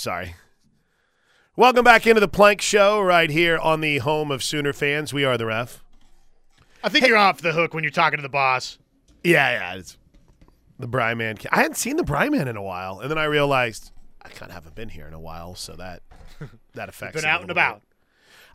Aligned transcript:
Sorry. 0.00 0.34
Welcome 1.56 1.84
back 1.84 2.06
into 2.06 2.20
the 2.20 2.28
Plank 2.28 2.62
Show 2.62 3.02
right 3.02 3.28
here 3.28 3.58
on 3.58 3.82
the 3.82 3.98
home 3.98 4.30
of 4.30 4.42
Sooner 4.42 4.72
fans. 4.72 5.12
We 5.12 5.26
are 5.26 5.36
the 5.36 5.44
ref. 5.44 5.84
I 6.82 6.88
think 6.88 7.06
you're 7.06 7.18
off 7.18 7.42
the 7.42 7.52
hook 7.52 7.74
when 7.74 7.84
you're 7.84 7.90
talking 7.90 8.16
to 8.16 8.22
the 8.22 8.30
boss. 8.30 8.78
Yeah, 9.22 9.50
yeah. 9.50 9.74
It's 9.74 9.98
the 10.78 10.86
Bry 10.86 11.12
Man. 11.12 11.36
I 11.52 11.56
hadn't 11.56 11.76
seen 11.76 11.98
the 11.98 12.02
Bry 12.02 12.30
Man 12.30 12.48
in 12.48 12.56
a 12.56 12.62
while, 12.62 13.00
and 13.00 13.10
then 13.10 13.18
I 13.18 13.24
realized 13.24 13.92
I 14.22 14.30
kind 14.30 14.50
of 14.50 14.54
haven't 14.54 14.74
been 14.74 14.88
here 14.88 15.06
in 15.06 15.12
a 15.12 15.20
while, 15.20 15.54
so 15.54 15.74
that 15.74 16.00
that 16.72 16.88
affects. 16.88 17.20
Been 17.20 17.28
out 17.28 17.42
and 17.42 17.50
about. 17.50 17.80
bit. 17.80 17.88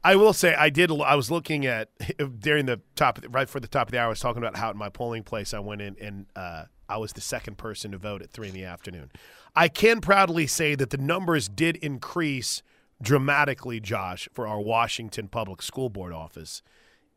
I 0.04 0.16
will 0.16 0.34
say 0.34 0.56
I 0.56 0.72
did. 0.72 0.90
I 0.90 1.14
was 1.14 1.30
looking 1.30 1.68
at 1.68 1.90
during 2.40 2.66
the 2.66 2.82
top, 2.96 3.20
right 3.30 3.48
for 3.48 3.60
the 3.60 3.68
top 3.68 3.90
of 3.90 3.92
the 3.92 4.00
hour. 4.00 4.08
I 4.08 4.10
was 4.10 4.20
talking 4.20 4.42
about 4.42 4.58
how 4.58 4.72
at 4.72 4.76
my 4.76 4.90
polling 4.90 5.22
place 5.22 5.54
I 5.54 5.60
went 5.60 5.84
in 5.84 5.96
and 6.02 6.26
uh, 6.36 6.64
I 6.88 6.98
was 6.98 7.14
the 7.14 7.22
second 7.22 7.58
person 7.58 7.92
to 7.92 7.98
vote 7.98 8.22
at 8.22 8.30
three 8.30 8.50
in 8.50 8.54
the 8.54 8.64
afternoon. 8.64 9.12
I 9.56 9.68
can 9.68 10.02
proudly 10.02 10.48
say 10.48 10.76
that 10.76 10.90
the 10.90 10.98
numbers 10.98 11.48
did 11.48 11.78
increase 11.78 12.62
dramatically, 13.02 13.80
Josh, 13.80 14.30
for 14.34 14.48
our 14.48 14.60
Washington 14.60 15.28
Public 15.28 15.62
School 15.62 15.90
Board 15.90 16.14
office, 16.14 16.62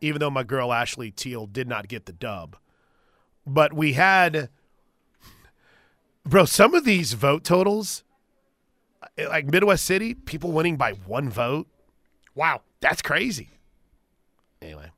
even 0.01 0.21
though 0.21 0.31
my 0.31 0.45
girl 0.45 0.73
Ashley 0.73 1.11
Teal 1.11 1.47
did 1.47 1.69
not 1.69 1.89
get 1.89 2.07
the 2.07 2.13
dub. 2.13 2.57
But 3.47 3.73
we 3.73 3.95
had, 3.95 4.51
bro, 6.25 6.45
some 6.45 6.75
of 6.75 6.85
these 6.85 7.13
vote 7.15 7.45
totals, 7.45 8.05
eh, 9.17 9.29
like 9.29 9.47
Midwest 9.47 9.85
City, 9.85 10.15
people 10.15 10.53
winning 10.53 10.77
by 10.77 10.93
one 10.93 11.29
vote. 11.29 11.67
Wow. 12.35 12.63
That's 12.81 13.03
crazy. 13.03 13.51
Anyway, 14.63 14.91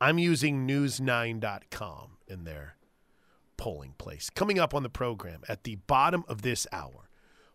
I'm 0.00 0.18
using 0.18 0.66
news9.com 0.66 2.10
in 2.28 2.44
their 2.44 2.73
polling 3.56 3.94
place. 3.98 4.30
Coming 4.30 4.58
up 4.58 4.74
on 4.74 4.82
the 4.82 4.88
program 4.88 5.42
at 5.48 5.64
the 5.64 5.76
bottom 5.76 6.24
of 6.28 6.42
this 6.42 6.66
hour, 6.72 7.08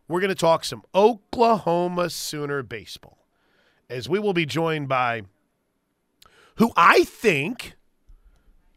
we're 0.07 0.19
going 0.19 0.29
to 0.29 0.35
talk 0.35 0.63
some 0.63 0.83
Oklahoma 0.95 2.09
Sooner 2.09 2.63
baseball 2.63 3.19
as 3.89 4.07
we 4.07 4.19
will 4.19 4.33
be 4.33 4.45
joined 4.45 4.87
by 4.87 5.23
who 6.55 6.71
I 6.75 7.03
think 7.03 7.75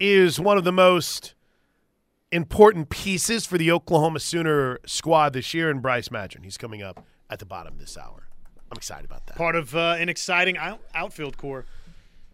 is 0.01 0.41
one 0.41 0.57
of 0.57 0.65
the 0.65 0.73
most 0.73 1.35
important 2.31 2.89
pieces 2.89 3.45
for 3.45 3.59
the 3.59 3.71
Oklahoma 3.71 4.21
Sooner 4.21 4.79
squad 4.87 5.33
this 5.35 5.53
year, 5.53 5.71
and 5.71 5.83
Bryce 5.83 6.09
Madron. 6.09 6.45
He's 6.45 6.57
coming 6.57 6.83
up 6.83 7.05
at 7.29 7.39
the 7.39 7.45
bottom 7.45 7.75
of 7.75 7.79
this 7.79 7.99
hour. 7.99 8.29
I'm 8.71 8.77
excited 8.77 9.05
about 9.05 9.27
that. 9.27 9.37
Part 9.37 9.55
of 9.55 9.77
uh, 9.77 9.97
an 9.99 10.09
exciting 10.09 10.57
out- 10.57 10.81
outfield 10.95 11.37
core. 11.37 11.67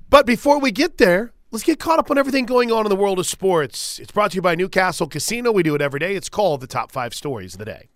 But 0.08 0.24
before 0.24 0.60
we 0.60 0.70
get 0.70 0.98
there, 0.98 1.32
let's 1.50 1.64
get 1.64 1.78
caught 1.78 1.98
up 1.98 2.10
on 2.10 2.18
everything 2.18 2.46
going 2.46 2.70
on 2.70 2.84
in 2.84 2.90
the 2.90 2.96
world 2.96 3.18
of 3.18 3.26
sports. 3.26 3.98
It's 3.98 4.12
brought 4.12 4.32
to 4.32 4.36
you 4.36 4.42
by 4.42 4.54
Newcastle 4.54 5.06
Casino. 5.06 5.52
We 5.52 5.62
do 5.62 5.74
it 5.74 5.82
every 5.82 6.00
day. 6.00 6.14
It's 6.14 6.28
called 6.28 6.60
the 6.60 6.66
Top 6.66 6.92
Five 6.92 7.14
Stories 7.14 7.54
of 7.54 7.58
the 7.58 7.64
Day. 7.64 7.88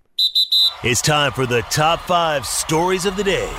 It's 0.83 1.03
time 1.03 1.33
for 1.33 1.47
the 1.47 1.63
top 1.63 2.01
five 2.01 2.47
stories 2.47 3.05
of 3.07 3.17
the 3.17 3.25
day. 3.25 3.53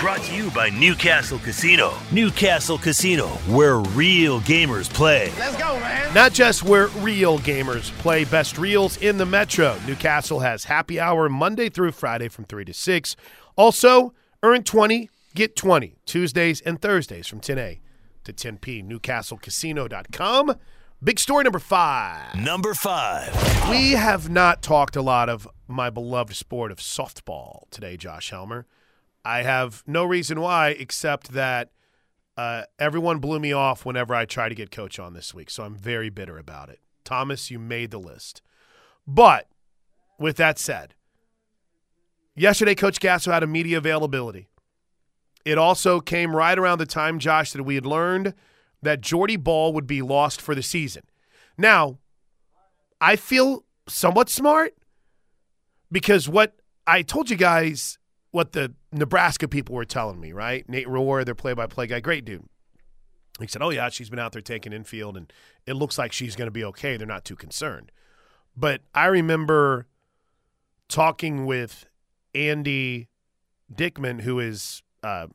Brought 0.00 0.20
to 0.22 0.34
you 0.34 0.50
by 0.50 0.68
Newcastle 0.70 1.38
Casino. 1.38 1.94
Newcastle 2.10 2.76
Casino, 2.76 3.28
where 3.46 3.78
real 3.78 4.40
gamers 4.40 4.92
play. 4.92 5.32
Let's 5.38 5.56
go, 5.56 5.78
man. 5.78 6.12
Not 6.12 6.32
just 6.32 6.64
where 6.64 6.88
real 6.88 7.38
gamers 7.38 7.92
play 7.98 8.24
best 8.24 8.58
reels 8.58 8.96
in 8.96 9.16
the 9.16 9.26
Metro. 9.26 9.78
Newcastle 9.86 10.40
has 10.40 10.64
happy 10.64 10.98
hour 10.98 11.28
Monday 11.28 11.68
through 11.68 11.92
Friday 11.92 12.28
from 12.28 12.44
3 12.46 12.64
to 12.64 12.74
6. 12.74 13.16
Also, 13.54 14.12
earn 14.42 14.64
20, 14.64 15.08
get 15.34 15.56
20, 15.56 15.96
Tuesdays 16.06 16.60
and 16.60 16.80
Thursdays 16.80 17.26
from 17.26 17.40
10A 17.40 17.80
to 18.24 18.32
10P. 18.32 18.86
NewcastleCasino.com. 18.86 20.54
Big 21.02 21.18
story 21.18 21.42
number 21.42 21.58
five. 21.58 22.34
Number 22.36 22.74
five. 22.74 23.68
We 23.68 23.92
have 23.92 24.30
not 24.30 24.62
talked 24.62 24.94
a 24.94 25.02
lot 25.02 25.28
of 25.28 25.48
my 25.66 25.90
beloved 25.90 26.36
sport 26.36 26.70
of 26.70 26.78
softball 26.78 27.68
today, 27.70 27.96
Josh 27.96 28.30
Helmer. 28.30 28.66
I 29.24 29.42
have 29.42 29.82
no 29.86 30.04
reason 30.04 30.40
why 30.40 30.68
except 30.70 31.32
that 31.32 31.70
uh, 32.36 32.62
everyone 32.78 33.18
blew 33.18 33.40
me 33.40 33.52
off 33.52 33.84
whenever 33.84 34.14
I 34.14 34.24
tried 34.24 34.50
to 34.50 34.54
get 34.54 34.70
coach 34.70 34.98
on 34.98 35.12
this 35.12 35.34
week, 35.34 35.50
so 35.50 35.64
I'm 35.64 35.74
very 35.74 36.08
bitter 36.08 36.38
about 36.38 36.68
it. 36.68 36.78
Thomas, 37.04 37.50
you 37.50 37.58
made 37.58 37.90
the 37.90 37.98
list. 37.98 38.40
But 39.06 39.48
with 40.18 40.36
that 40.36 40.58
said, 40.58 40.94
yesterday 42.34 42.74
Coach 42.74 43.00
Gasso 43.00 43.32
had 43.32 43.42
a 43.42 43.46
media 43.46 43.78
availability. 43.78 44.48
It 45.44 45.58
also 45.58 46.00
came 46.00 46.36
right 46.36 46.58
around 46.58 46.78
the 46.78 46.86
time, 46.86 47.18
Josh, 47.18 47.52
that 47.52 47.62
we 47.62 47.74
had 47.74 47.86
learned 47.86 48.34
that 48.82 49.00
Jordy 49.00 49.36
Bahl 49.36 49.72
would 49.72 49.86
be 49.86 50.02
lost 50.02 50.40
for 50.40 50.54
the 50.54 50.62
season. 50.62 51.02
Now, 51.56 51.98
I 53.00 53.16
feel 53.16 53.64
somewhat 53.88 54.28
smart 54.28 54.74
because 55.90 56.28
what 56.28 56.54
I 56.86 57.02
told 57.02 57.30
you 57.30 57.36
guys, 57.36 57.98
what 58.30 58.52
the 58.52 58.74
Nebraska 58.92 59.48
people 59.48 59.74
were 59.74 59.84
telling 59.84 60.20
me, 60.20 60.32
right? 60.32 60.68
Nate 60.68 60.86
Rohr, 60.86 61.24
their 61.24 61.34
play 61.34 61.54
by 61.54 61.66
play 61.66 61.86
guy, 61.86 62.00
great 62.00 62.24
dude. 62.24 62.44
He 63.40 63.46
said, 63.46 63.62
Oh, 63.62 63.70
yeah, 63.70 63.88
she's 63.88 64.10
been 64.10 64.18
out 64.18 64.32
there 64.32 64.42
taking 64.42 64.72
infield 64.72 65.16
and 65.16 65.32
it 65.66 65.74
looks 65.74 65.98
like 65.98 66.12
she's 66.12 66.36
going 66.36 66.46
to 66.46 66.52
be 66.52 66.64
okay. 66.64 66.96
They're 66.96 67.06
not 67.06 67.24
too 67.24 67.36
concerned. 67.36 67.90
But 68.56 68.82
I 68.94 69.06
remember 69.06 69.86
talking 70.88 71.46
with 71.46 71.86
Andy 72.34 73.08
Dickman, 73.74 74.22
who 74.22 74.38
is 74.38 74.82
uh, 75.02 75.26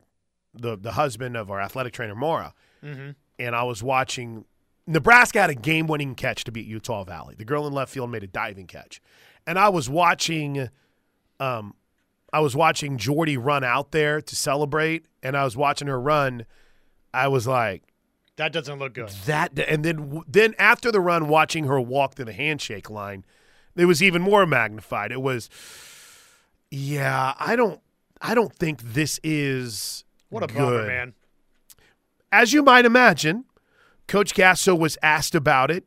the, 0.54 0.78
the 0.78 0.92
husband 0.94 1.36
of 1.38 1.52
our 1.52 1.60
athletic 1.62 1.94
trainer, 1.94 2.16
Mora 2.16 2.54
Mm-hmm. 2.84 3.12
and 3.40 3.56
I 3.56 3.64
was 3.64 3.82
watching. 3.82 4.46
Nebraska 4.86 5.42
had 5.42 5.50
a 5.50 5.56
game-winning 5.56 6.16
catch 6.16 6.44
to 6.46 6.52
beat 6.52 6.66
Utah 6.68 7.04
Valley. 7.04 7.36
The 7.36 7.44
girl 7.44 7.66
in 7.68 7.74
left 7.74 7.92
field 7.92 8.10
made 8.12 8.24
a 8.24 8.28
diving 8.28 8.68
catch, 8.68 9.02
and 9.46 9.58
I 9.60 9.70
was 9.70 9.90
watching. 9.90 10.70
Um, 11.40 11.74
I 12.32 12.40
was 12.40 12.56
watching 12.56 12.98
Jordy 12.98 13.36
run 13.38 13.64
out 13.64 13.92
there 13.92 14.22
to 14.22 14.36
celebrate, 14.36 15.06
and 15.24 15.36
I 15.36 15.44
was 15.44 15.58
watching 15.58 15.88
her 15.88 16.00
run. 16.00 16.46
I 17.14 17.28
was 17.30 17.48
like, 17.48 17.84
That 18.36 18.54
doesn't 18.54 18.78
look 18.80 18.94
good. 18.94 19.10
that, 19.26 19.58
and 19.58 19.84
then 19.84 20.22
then 20.28 20.54
after 20.60 20.92
the 20.92 21.00
run, 21.02 21.28
watching 21.28 21.64
her 21.66 21.82
walk 21.82 22.16
to 22.16 22.26
the 22.26 22.34
handshake 22.34 22.90
line, 22.90 23.26
it 23.76 23.86
was 23.86 24.04
even 24.04 24.22
more 24.22 24.46
magnified. 24.46 25.12
It 25.12 25.22
was, 25.22 25.50
yeah, 26.70 27.34
I 27.40 27.56
don't, 27.56 27.80
I 28.22 28.34
don't 28.36 28.54
think 28.54 28.82
this 28.82 29.20
is 29.24 30.04
What 30.30 30.44
a 30.44 30.48
good 30.48 30.58
bummer, 30.58 30.88
man. 30.88 31.14
as 32.32 32.54
you 32.54 32.64
might 32.64 32.86
imagine, 32.86 33.46
Coach 34.08 34.34
Gasso 34.34 34.78
was 34.78 34.98
asked 35.04 35.36
about 35.36 35.70
it 35.72 35.86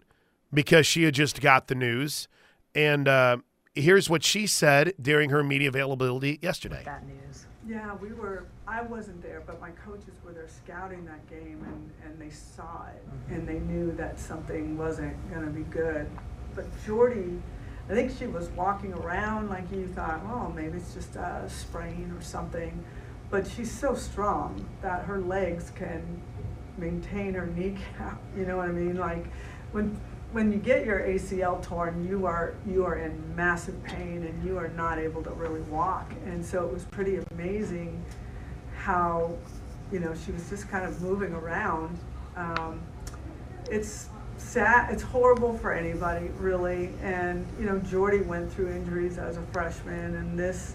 because 0.52 0.86
she 0.86 1.04
had 1.04 1.14
just 1.14 1.40
got 1.40 1.68
the 1.68 1.74
news. 1.74 2.28
And 2.74 3.08
uh, 3.08 3.38
here's 3.74 4.08
what 4.10 4.22
she 4.22 4.46
said 4.46 4.92
during 5.00 5.30
her 5.30 5.42
media 5.42 5.68
availability 5.68 6.38
yesterday. 6.42 6.82
that 6.84 7.06
news. 7.06 7.46
Yeah, 7.66 7.94
we 7.96 8.12
were, 8.12 8.46
I 8.66 8.82
wasn't 8.82 9.22
there, 9.22 9.42
but 9.46 9.60
my 9.60 9.70
coaches 9.70 10.14
were 10.24 10.32
there 10.32 10.48
scouting 10.48 11.04
that 11.04 11.28
game 11.28 11.62
and, 11.64 11.90
and 12.04 12.20
they 12.20 12.30
saw 12.34 12.86
it 12.88 13.04
and 13.32 13.46
they 13.46 13.58
knew 13.60 13.92
that 13.92 14.18
something 14.18 14.76
wasn't 14.78 15.14
going 15.30 15.44
to 15.44 15.50
be 15.52 15.62
good. 15.64 16.08
But 16.54 16.66
Jordy, 16.84 17.40
I 17.90 17.92
think 17.92 18.16
she 18.16 18.28
was 18.28 18.48
walking 18.50 18.92
around 18.92 19.48
like 19.48 19.68
you 19.72 19.88
thought, 19.88 20.20
oh, 20.30 20.52
maybe 20.54 20.78
it's 20.78 20.94
just 20.94 21.16
a 21.16 21.42
sprain 21.48 22.14
or 22.16 22.22
something. 22.22 22.84
But 23.30 23.48
she's 23.48 23.70
so 23.70 23.96
strong 23.96 24.64
that 24.80 25.04
her 25.06 25.18
legs 25.18 25.72
can 25.74 26.22
maintain 26.78 27.34
her 27.34 27.46
kneecap. 27.46 28.20
You 28.36 28.46
know 28.46 28.58
what 28.58 28.68
I 28.68 28.72
mean? 28.72 28.96
Like 28.96 29.26
when 29.72 30.00
when 30.30 30.52
you 30.52 30.58
get 30.58 30.86
your 30.86 31.00
ACL 31.00 31.60
torn, 31.60 32.06
you 32.08 32.26
are 32.26 32.54
you 32.64 32.84
are 32.84 32.94
in 32.94 33.34
massive 33.34 33.82
pain 33.82 34.24
and 34.24 34.44
you 34.44 34.56
are 34.56 34.68
not 34.68 35.00
able 35.00 35.24
to 35.24 35.30
really 35.30 35.62
walk. 35.62 36.12
And 36.26 36.46
so 36.46 36.64
it 36.64 36.72
was 36.72 36.84
pretty 36.84 37.18
amazing 37.32 38.04
how 38.76 39.36
you 39.90 39.98
know 39.98 40.14
she 40.14 40.30
was 40.30 40.48
just 40.48 40.68
kind 40.68 40.84
of 40.84 41.02
moving 41.02 41.32
around. 41.32 41.98
Um, 42.36 42.80
it's 43.68 44.10
sad. 44.40 44.92
It's 44.92 45.02
horrible 45.02 45.56
for 45.56 45.72
anybody 45.72 46.28
really. 46.38 46.90
And 47.02 47.46
you 47.58 47.66
know 47.66 47.78
Jordy 47.78 48.22
went 48.22 48.52
through 48.52 48.70
injuries 48.70 49.18
as 49.18 49.36
a 49.36 49.42
freshman, 49.52 50.16
and 50.16 50.38
this. 50.38 50.74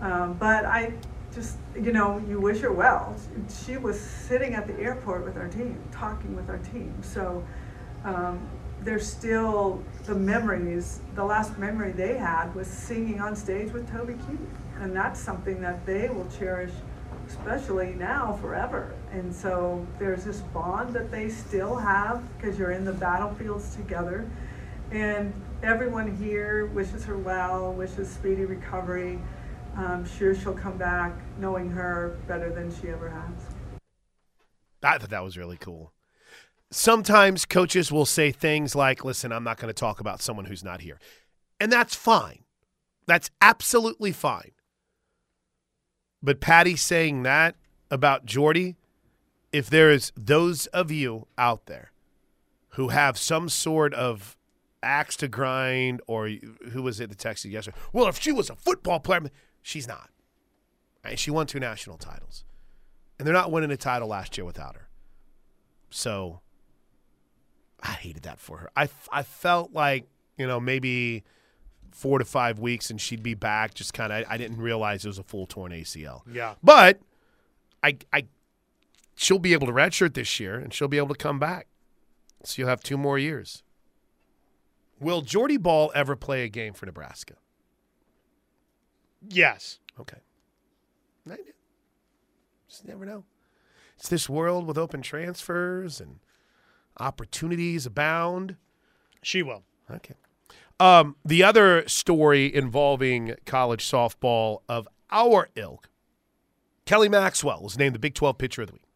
Um, 0.00 0.34
but 0.34 0.64
I 0.64 0.92
just 1.34 1.56
you 1.74 1.92
know 1.92 2.22
you 2.28 2.40
wish 2.40 2.60
her 2.60 2.72
well. 2.72 3.16
She 3.64 3.76
was 3.76 4.00
sitting 4.00 4.54
at 4.54 4.66
the 4.66 4.78
airport 4.78 5.24
with 5.24 5.36
our 5.36 5.48
team, 5.48 5.78
talking 5.92 6.36
with 6.36 6.48
our 6.48 6.58
team. 6.58 6.94
So. 7.02 7.44
Um, 8.04 8.48
there's 8.82 9.06
still 9.06 9.82
the 10.04 10.14
memories. 10.14 11.00
The 11.14 11.24
last 11.24 11.58
memory 11.58 11.92
they 11.92 12.16
had 12.16 12.54
was 12.54 12.68
singing 12.68 13.20
on 13.20 13.34
stage 13.34 13.72
with 13.72 13.90
Toby 13.90 14.14
Keith, 14.14 14.38
and 14.80 14.94
that's 14.94 15.18
something 15.18 15.60
that 15.60 15.84
they 15.84 16.08
will 16.08 16.28
cherish, 16.38 16.70
especially 17.26 17.94
now 17.94 18.38
forever. 18.40 18.94
And 19.12 19.34
so 19.34 19.86
there's 19.98 20.24
this 20.24 20.40
bond 20.40 20.94
that 20.94 21.10
they 21.10 21.28
still 21.28 21.74
have 21.76 22.22
because 22.36 22.58
you're 22.58 22.72
in 22.72 22.84
the 22.84 22.92
battlefields 22.92 23.74
together, 23.74 24.30
and 24.90 25.32
everyone 25.62 26.14
here 26.16 26.66
wishes 26.66 27.04
her 27.04 27.16
well, 27.16 27.72
wishes 27.72 28.08
speedy 28.08 28.44
recovery. 28.44 29.18
I'm 29.76 30.06
sure 30.06 30.34
she'll 30.34 30.54
come 30.54 30.76
back 30.76 31.12
knowing 31.38 31.70
her 31.70 32.18
better 32.26 32.50
than 32.50 32.74
she 32.80 32.88
ever 32.88 33.08
has. 33.08 33.54
I 34.82 34.98
thought 34.98 35.10
that 35.10 35.24
was 35.24 35.36
really 35.36 35.56
cool. 35.56 35.92
Sometimes 36.70 37.44
coaches 37.44 37.90
will 37.90 38.06
say 38.06 38.30
things 38.30 38.74
like, 38.74 39.04
listen, 39.04 39.32
I'm 39.32 39.44
not 39.44 39.56
going 39.56 39.68
to 39.68 39.78
talk 39.78 40.00
about 40.00 40.20
someone 40.20 40.44
who's 40.44 40.62
not 40.62 40.82
here. 40.82 40.98
And 41.58 41.72
that's 41.72 41.94
fine. 41.94 42.44
That's 43.06 43.30
absolutely 43.40 44.12
fine. 44.12 44.52
But 46.22 46.40
Patty 46.40 46.76
saying 46.76 47.22
that 47.22 47.54
about 47.90 48.26
Jordy, 48.26 48.76
if 49.52 49.70
there 49.70 49.90
is 49.90 50.12
those 50.16 50.66
of 50.68 50.90
you 50.90 51.26
out 51.36 51.66
there 51.66 51.92
who 52.70 52.88
have 52.88 53.18
some 53.18 53.48
sort 53.48 53.94
of 53.94 54.36
axe 54.82 55.16
to 55.16 55.28
grind, 55.28 56.00
or 56.06 56.28
who 56.70 56.82
was 56.82 57.00
it 57.00 57.10
that 57.10 57.18
texted 57.18 57.50
yesterday? 57.50 57.76
Well, 57.92 58.06
if 58.08 58.20
she 58.20 58.32
was 58.32 58.50
a 58.50 58.56
football 58.56 59.00
player, 59.00 59.30
she's 59.62 59.88
not. 59.88 60.10
And 61.04 61.18
she 61.18 61.30
won 61.30 61.46
two 61.46 61.60
national 61.60 61.96
titles. 61.96 62.44
And 63.18 63.26
they're 63.26 63.34
not 63.34 63.50
winning 63.50 63.70
a 63.70 63.76
title 63.76 64.08
last 64.08 64.36
year 64.36 64.44
without 64.44 64.76
her. 64.76 64.88
So 65.90 66.40
I 67.82 67.92
hated 67.92 68.22
that 68.24 68.38
for 68.38 68.58
her. 68.58 68.70
I, 68.76 68.88
I 69.10 69.22
felt 69.22 69.72
like, 69.72 70.06
you 70.36 70.46
know, 70.46 70.60
maybe 70.60 71.24
four 71.90 72.18
to 72.18 72.24
five 72.24 72.58
weeks 72.58 72.90
and 72.90 73.00
she'd 73.00 73.22
be 73.22 73.34
back. 73.34 73.74
Just 73.74 73.94
kind 73.94 74.12
of, 74.12 74.24
I 74.28 74.36
didn't 74.36 74.58
realize 74.58 75.04
it 75.04 75.08
was 75.08 75.18
a 75.18 75.24
full 75.24 75.46
torn 75.46 75.72
ACL. 75.72 76.22
Yeah. 76.30 76.54
But 76.62 77.00
I, 77.82 77.96
I, 78.12 78.26
she'll 79.18 79.38
be 79.40 79.52
able 79.52 79.66
to 79.66 79.72
redshirt 79.72 80.14
this 80.14 80.38
year 80.38 80.54
and 80.54 80.72
she'll 80.72 80.88
be 80.88 80.96
able 80.96 81.08
to 81.08 81.14
come 81.14 81.40
back. 81.40 81.66
So 82.44 82.62
you'll 82.62 82.68
have 82.68 82.82
two 82.82 82.96
more 82.96 83.18
years. 83.18 83.64
Will 85.00 85.22
Jordy 85.22 85.56
Bahl 85.56 85.90
ever 85.94 86.14
play 86.14 86.44
a 86.44 86.48
game 86.48 86.72
for 86.72 86.86
Nebraska? 86.86 87.34
Yes. 89.28 89.80
Okay. 89.98 90.18
I. 91.28 91.36
Just 92.68 92.86
never 92.86 93.04
know. 93.04 93.24
It's 93.96 94.08
this 94.08 94.28
world 94.28 94.66
with 94.66 94.78
open 94.78 95.02
transfers 95.02 96.00
and 96.00 96.20
opportunities 97.00 97.86
abound. 97.86 98.56
She 99.22 99.42
will. 99.42 99.64
Okay. 99.90 100.14
Um, 100.78 101.16
the 101.24 101.42
other 101.42 101.86
story 101.88 102.54
involving 102.54 103.34
college 103.46 103.84
softball 103.84 104.60
of 104.68 104.86
our 105.10 105.48
ilk, 105.56 105.88
Kelly 106.86 107.08
Maxwell 107.08 107.62
was 107.62 107.76
named 107.76 107.96
the 107.96 107.98
Big 107.98 108.14
12 108.14 108.38
Pitcher 108.38 108.62
of 108.62 108.68
the 108.68 108.74
Week. 108.74 108.87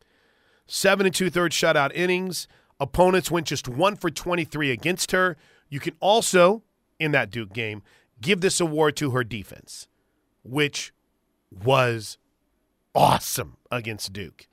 Seven 0.66 1.06
and 1.06 1.14
two 1.14 1.30
thirds 1.30 1.56
shutout 1.56 1.92
innings. 1.94 2.48
Opponents 2.80 3.30
went 3.30 3.46
just 3.46 3.68
one 3.68 3.96
for 3.96 4.10
23 4.10 4.70
against 4.70 5.12
her. 5.12 5.36
You 5.68 5.80
can 5.80 5.94
also, 6.00 6.62
in 6.98 7.12
that 7.12 7.30
Duke 7.30 7.52
game, 7.52 7.82
give 8.20 8.40
this 8.40 8.60
award 8.60 8.96
to 8.96 9.10
her 9.10 9.24
defense, 9.24 9.88
which 10.42 10.92
was 11.50 12.18
awesome 12.94 13.56
against 13.70 14.12
Duke. 14.12 14.48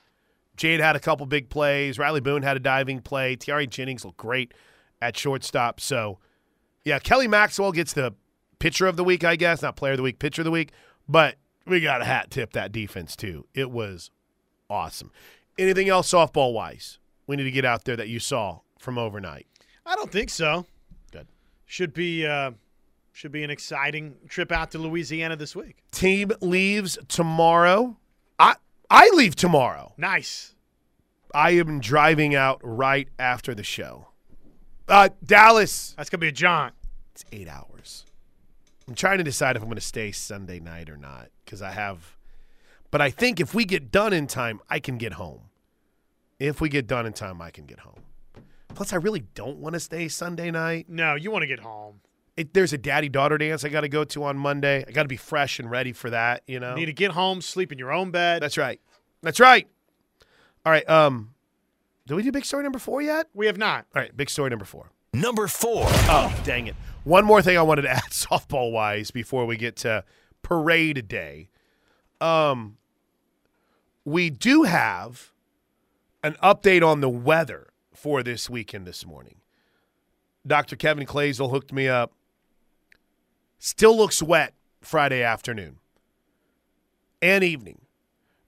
Jade 0.56 0.82
had 0.82 0.96
a 0.96 1.00
couple 1.00 1.26
big 1.26 1.50
plays. 1.50 1.98
Rylie 1.98 2.22
Boone 2.22 2.44
had 2.44 2.58
a 2.58 2.60
diving 2.60 3.00
play. 3.02 3.36
Tiare 3.36 3.66
Jennings 3.66 4.04
looked 4.04 4.18
great 4.18 4.54
at 5.02 5.16
shortstop. 5.16 5.80
So, 5.80 6.20
yeah, 6.84 7.00
Kelly 7.00 7.28
Maxwell 7.28 7.72
gets 7.72 7.94
the 7.94 8.14
pitcher 8.60 8.86
of 8.86 8.98
the 8.98 9.04
week, 9.04 9.24
I 9.24 9.38
guess. 9.38 9.62
Not 9.62 9.78
player 9.78 9.94
of 9.94 9.98
the 9.98 10.04
week, 10.04 10.20
pitcher 10.20 10.42
of 10.42 10.46
the 10.46 10.52
week. 10.52 10.72
But 11.08 11.38
we 11.66 11.80
got 11.80 12.02
a 12.02 12.06
hat 12.06 12.30
tip 12.30 12.52
that 12.54 12.72
defense, 12.72 13.16
too. 13.16 13.48
It 13.54 13.72
was 13.72 14.12
awesome. 14.70 15.12
Anything 15.60 15.90
else 15.90 16.10
softball 16.12 16.54
wise 16.54 17.00
we 17.28 17.36
need 17.36 17.44
to 17.44 17.52
get 17.52 17.66
out 17.66 17.84
there 17.84 17.98
that 17.98 18.08
you 18.08 18.20
saw 18.20 18.62
from 18.80 18.98
overnight? 18.98 19.46
I 19.86 19.96
don't 19.96 20.12
think 20.12 20.30
so. 20.30 20.66
Good. 21.12 21.28
Should 21.66 21.94
be 21.94 22.26
uh, 22.26 22.52
should 23.12 23.34
be 23.34 23.44
an 23.44 23.50
exciting 23.50 24.16
trip 24.30 24.52
out 24.52 24.72
to 24.72 24.78
Louisiana 24.78 25.36
this 25.36 25.56
week. 25.56 25.84
Team 25.92 26.32
leaves 26.40 26.98
tomorrow. 27.10 27.98
I 28.40 28.56
I 28.90 29.12
leave 29.14 29.36
tomorrow. 29.36 29.94
Nice. 29.98 30.56
I 31.36 31.52
am 31.52 31.82
driving 31.82 32.36
out 32.36 32.62
right 32.64 33.10
after 33.20 33.54
the 33.54 33.64
show. 33.64 34.08
Uh, 34.88 35.10
Dallas. 35.24 35.94
That's 35.98 36.10
gonna 36.10 36.22
be 36.22 36.30
a 36.30 36.32
jaunt. 36.32 36.74
It's 37.12 37.26
eight 37.34 37.50
hours. 37.50 38.06
I'm 38.88 38.96
trying 38.96 39.18
to 39.20 39.24
decide 39.24 39.56
if 39.56 39.62
I'm 39.62 39.68
going 39.68 39.76
to 39.76 39.82
stay 39.82 40.12
Sunday 40.12 40.60
night 40.60 40.90
or 40.90 40.98
not 40.98 41.28
because 41.46 41.62
I 41.62 41.72
have. 41.72 42.16
But 42.90 43.02
I 43.02 43.12
think 43.12 43.40
if 43.40 43.54
we 43.54 43.64
get 43.64 43.92
done 43.92 44.14
in 44.14 44.26
time, 44.26 44.62
I 44.68 44.80
can 44.80 44.98
get 44.98 45.14
home. 45.14 45.49
If 46.40 46.62
we 46.62 46.70
get 46.70 46.88
done 46.88 47.06
in 47.06 47.14
time, 47.14 47.42
I 47.42 47.52
can 47.52 47.66
get 47.66 47.80
home. 47.80 48.02
Plus, 48.74 48.94
I 48.94 48.96
really 48.96 49.22
don't 49.36 49.58
want 49.58 49.74
to 49.74 49.80
stay 49.80 50.08
Sunday 50.08 50.52
night. 50.52 50.88
No, 50.88 51.16
you 51.16 51.32
want 51.32 51.44
to 51.44 51.48
get 51.48 51.60
home. 51.60 52.02
It, 52.38 52.54
there's 52.54 52.72
a 52.72 52.78
daddy 52.78 53.10
daughter 53.10 53.38
dance 53.38 53.66
I 53.66 53.70
got 53.70 53.82
to 53.82 53.90
go 53.90 54.06
to 54.06 54.24
on 54.24 54.38
Monday. 54.38 54.86
I 54.88 54.92
got 54.92 55.04
to 55.04 55.10
be 55.10 55.18
fresh 55.18 55.60
and 55.60 55.70
ready 55.70 55.92
for 55.92 56.10
that. 56.10 56.44
You 56.48 56.60
know. 56.62 56.76
Need 56.76 56.86
to 56.86 56.94
get 56.94 57.12
home, 57.12 57.42
sleep 57.42 57.74
in 57.74 57.78
your 57.78 57.92
own 57.92 58.12
bed. 58.12 58.42
That's 58.42 58.58
right. 58.58 58.80
That's 59.22 59.40
right. 59.40 59.68
All 60.66 60.72
right. 60.72 60.88
Um, 60.90 61.34
did 62.08 62.16
we 62.16 62.24
do 62.24 62.32
big 62.32 62.46
story 62.46 62.64
number 62.64 62.80
four 62.80 63.02
yet? 63.02 63.28
we 63.34 63.48
have 63.48 63.58
not. 63.58 63.86
All 63.94 64.02
right. 64.02 64.16
Big 64.16 64.30
story 64.30 64.50
number 64.50 64.66
four. 64.66 64.92
Number 65.14 65.48
four. 65.48 65.84
Oh, 65.88 66.34
dang 66.46 66.68
it. 66.68 66.76
One 67.04 67.26
more 67.26 67.42
thing 67.42 67.58
I 67.58 67.62
wanted 67.62 67.82
to 67.84 67.90
add 67.92 68.12
softball 68.12 68.72
wise 68.72 69.12
before 69.12 69.46
we 69.46 69.58
get 69.58 69.76
to 69.78 70.06
parade 70.42 71.08
day. 71.08 71.50
Um, 72.22 72.78
we 74.06 74.30
do 74.30 74.64
have 74.64 75.32
an 76.24 76.36
update 76.44 76.86
on 76.86 77.02
the 77.02 77.10
weather 77.10 77.68
for 77.94 78.24
this 78.24 78.50
weekend 78.50 78.86
this 78.86 79.06
morning. 79.06 79.38
Dr. 80.46 80.76
Kevin 80.76 81.06
Kloesel 81.06 81.52
hooked 81.52 81.74
me 81.74 81.88
up. 81.88 82.14
Still 83.58 83.96
looks 83.96 84.24
wet 84.24 84.54
Friday 84.82 85.22
afternoon 85.22 85.80
and 87.22 87.44
evening. 87.44 87.82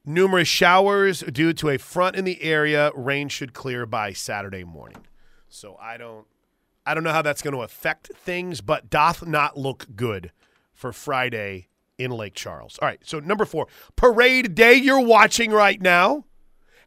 Numerous 0.05 0.47
showers 0.47 1.19
due 1.21 1.53
to 1.53 1.69
a 1.69 1.77
front 1.77 2.15
in 2.15 2.25
the 2.25 2.41
area. 2.41 2.91
Rain 2.95 3.29
should 3.29 3.53
clear 3.53 3.85
by 3.85 4.13
Saturday 4.13 4.63
morning. 4.63 5.05
So 5.47 5.77
I 5.79 5.97
don't 5.97 6.25
I 6.85 6.93
don't 6.93 7.03
know 7.03 7.11
how 7.11 7.21
that's 7.21 7.43
going 7.43 7.53
to 7.53 7.61
affect 7.61 8.11
things, 8.15 8.61
but 8.61 8.89
doth 8.89 9.27
not 9.27 9.57
look 9.57 9.85
good 9.95 10.31
for 10.73 10.91
Friday 10.91 11.67
in 11.99 12.09
Lake 12.09 12.33
Charles. 12.33 12.79
All 12.81 12.87
right, 12.87 12.99
so 13.03 13.19
number 13.19 13.45
four, 13.45 13.67
parade 13.95 14.55
day 14.55 14.73
you're 14.73 15.05
watching 15.05 15.51
right 15.51 15.79
now. 15.79 16.25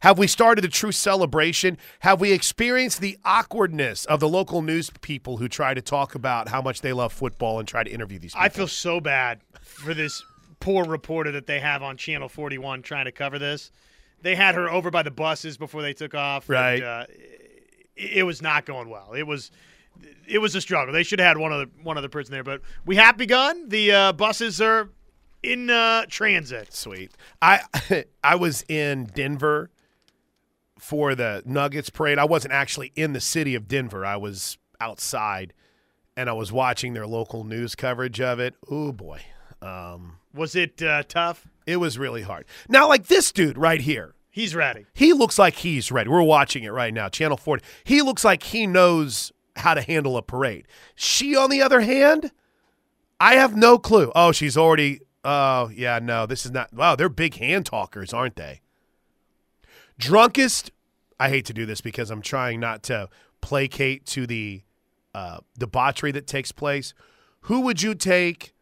Have 0.05 0.19
we 0.19 0.27
started 0.27 0.63
a 0.63 0.67
true 0.67 0.91
celebration? 0.91 1.79
Have 2.01 2.21
we 2.21 2.31
experienced 2.31 3.01
the 3.01 3.17
awkwardness 3.25 4.05
of 4.05 4.19
the 4.19 4.29
local 4.29 4.61
news 4.61 4.91
people 5.01 5.37
who 5.37 5.47
try 5.47 5.73
to 5.73 5.81
talk 5.81 6.13
about 6.13 6.47
how 6.47 6.61
much 6.61 6.81
they 6.81 6.93
love 6.93 7.11
football 7.11 7.57
and 7.57 7.67
try 7.67 7.83
to 7.83 7.89
interview 7.89 8.19
these 8.19 8.33
people? 8.33 8.45
I 8.45 8.49
feel 8.49 8.67
so 8.67 8.99
bad 8.99 9.41
for 9.63 9.95
this 9.95 10.23
poor 10.59 10.85
reporter 10.85 11.31
that 11.31 11.47
they 11.47 11.59
have 11.59 11.81
on 11.81 11.97
Channel 11.97 12.29
41 12.29 12.83
trying 12.83 13.05
to 13.05 13.11
cover 13.11 13.39
this. 13.39 13.71
They 14.21 14.35
had 14.35 14.53
her 14.53 14.69
over 14.69 14.91
by 14.91 15.01
the 15.01 15.09
buses 15.09 15.57
before 15.57 15.81
they 15.81 15.93
took 15.93 16.13
off. 16.13 16.47
Right. 16.47 16.75
And, 16.75 16.83
uh, 16.83 17.05
it, 17.95 18.17
it 18.17 18.23
was 18.27 18.43
not 18.43 18.67
going 18.67 18.89
well. 18.89 19.13
It 19.13 19.25
was 19.25 19.49
it 20.27 20.37
was 20.37 20.53
a 20.53 20.61
struggle. 20.61 20.93
They 20.93 21.01
should 21.01 21.17
have 21.17 21.29
had 21.29 21.37
one 21.39 21.51
other 21.51 21.65
one 21.81 21.97
other 21.97 22.09
person 22.09 22.31
there, 22.31 22.43
but 22.43 22.61
we 22.85 22.97
have 22.97 23.17
begun. 23.17 23.69
The 23.69 23.91
uh, 23.91 24.13
buses 24.13 24.61
are 24.61 24.91
in 25.41 25.71
uh, 25.71 26.05
transit. 26.09 26.75
Sweet. 26.75 27.11
I 27.41 27.61
I 28.23 28.35
was 28.35 28.63
in 28.69 29.05
Denver 29.05 29.71
for 30.85 31.15
the 31.15 31.41
Nuggets 31.45 31.89
parade. 31.89 32.19
I 32.19 32.25
wasn't 32.25 32.53
actually 32.53 32.91
in 32.95 33.13
the 33.13 33.19
city 33.19 33.55
of 33.55 33.67
Denver. 33.67 34.05
I 34.05 34.17
was 34.17 34.59
outside 34.79 35.51
and 36.15 36.29
I 36.29 36.33
was 36.33 36.51
watching 36.51 36.93
their 36.93 37.07
local 37.07 37.43
news 37.43 37.73
coverage 37.73 38.21
of 38.21 38.39
it. 38.39 38.53
Oh 38.69 38.91
boy. 38.91 39.21
Um, 39.63 40.17
Was 40.33 40.55
it 40.55 40.81
uh, 40.83 41.01
tough? 41.07 41.47
it 41.65 41.77
was 41.77 41.97
really 41.97 42.21
hard. 42.21 42.45
Now 42.69 42.87
like 42.87 43.07
this 43.07 43.31
dude 43.31 43.57
right 43.57 43.81
here. 43.81 44.13
He's 44.29 44.53
ready. 44.53 44.85
He 44.93 45.11
looks 45.13 45.39
like 45.39 45.55
he's 45.55 45.91
ready. 45.91 46.09
We're 46.09 46.21
watching 46.21 46.63
it 46.63 46.69
right 46.71 46.93
now. 46.93 47.09
Channel 47.09 47.37
40. 47.37 47.63
He 47.83 48.01
looks 48.03 48.23
like 48.23 48.43
he 48.43 48.67
knows 48.67 49.31
how 49.55 49.73
to 49.73 49.81
handle 49.81 50.17
a 50.17 50.21
parade. 50.21 50.67
She 50.93 51.35
on 51.35 51.49
the 51.49 51.63
other 51.63 51.79
hand, 51.79 52.31
I 53.19 53.35
have 53.37 53.55
no 53.55 53.79
clue. 53.79 54.11
Oh, 54.15 54.31
she's 54.31 54.55
already 54.55 54.99
Oh, 55.23 55.71
yeah, 55.73 55.97
no. 55.97 56.27
This 56.27 56.45
is 56.45 56.51
not 56.51 56.71
Wow, 56.73 56.95
they're 56.95 57.09
big 57.09 57.35
hand 57.37 57.65
talkers, 57.65 58.13
aren't 58.13 58.35
they? 58.35 58.61
drunkest 59.97 60.71
i 61.19 61.29
hate 61.29 61.45
to 61.45 61.53
do 61.53 61.65
this 61.65 61.81
because 61.81 62.11
i'm 62.11 62.21
trying 62.21 62.59
not 62.59 62.83
to 62.83 63.09
placate 63.41 64.05
to 64.07 64.25
the 64.25 64.63
uh, 65.15 65.37
debauchery 65.57 66.11
that 66.11 66.27
takes 66.27 66.51
place. 66.51 66.93
Who 67.41 67.61
would 67.61 67.81
you 67.81 67.95
take 67.95 68.53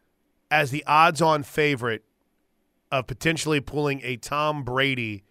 as 0.50 0.70
the 0.70 0.84
odds-on 0.86 1.42
favorite 1.42 2.04
of 2.92 3.06
potentially 3.06 3.60
pulling 3.60 4.00
a 4.04 4.16
tom 4.16 4.62
brady 4.62 5.24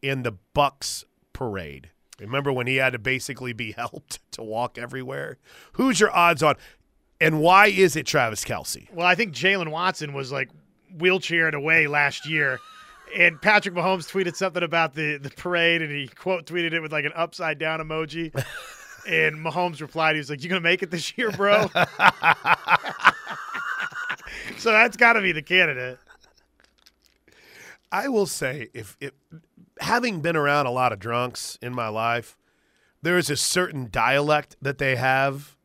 in 0.00 0.22
the 0.22 0.32
bucks 0.54 1.04
parade? 1.32 1.90
Remember 2.18 2.52
when 2.52 2.66
he 2.66 2.76
had 2.76 2.94
to 2.94 2.98
basically 2.98 3.52
be 3.52 3.72
helped 3.76 4.20
to 4.32 4.42
walk 4.42 4.78
everywhere? 4.78 5.38
Who's 5.72 6.00
your 6.00 6.10
odds 6.16 6.42
on 6.42 6.54
and 7.20 7.40
why 7.40 7.66
is 7.66 7.94
it 7.94 8.06
travis 8.06 8.44
kelce 8.44 8.90
Well, 8.92 9.06
I 9.06 9.14
think 9.14 9.34
Jalen 9.34 9.68
Watson 9.68 10.14
was 10.14 10.32
like 10.32 10.50
wheelchaired 10.96 11.54
away 11.54 11.88
last 11.88 12.26
year. 12.26 12.58
And 13.16 13.40
Patrick 13.40 13.74
Mahomes 13.74 14.10
tweeted 14.10 14.36
something 14.36 14.62
about 14.62 14.94
the, 14.94 15.18
the 15.18 15.30
parade, 15.30 15.82
and 15.82 15.90
he 15.90 16.08
quote 16.08 16.46
tweeted 16.46 16.72
it 16.72 16.80
with 16.80 16.92
like 16.92 17.04
an 17.04 17.12
upside 17.14 17.58
down 17.58 17.80
emoji. 17.80 18.32
and 19.06 19.36
Mahomes 19.36 19.80
replied, 19.80 20.14
he 20.16 20.18
was 20.18 20.30
like, 20.30 20.42
You 20.42 20.48
to 20.50 20.60
make 20.60 20.82
it 20.82 20.90
this 20.90 21.16
year, 21.16 21.30
bro? 21.30 21.68
so 24.58 24.72
that's 24.72 24.96
got 24.96 25.12
to 25.14 25.20
be 25.20 25.32
the 25.32 25.42
candidate. 25.42 25.98
I 27.92 28.08
will 28.08 28.26
say, 28.26 28.68
if, 28.74 28.96
if 29.00 29.12
having 29.80 30.20
been 30.20 30.36
around 30.36 30.66
a 30.66 30.70
lot 30.70 30.92
of 30.92 30.98
drunks 30.98 31.58
in 31.62 31.72
my 31.72 31.88
life, 31.88 32.36
there 33.02 33.18
is 33.18 33.30
a 33.30 33.36
certain 33.36 33.88
dialect 33.90 34.56
that 34.60 34.78
they 34.78 34.96
have 34.96 35.56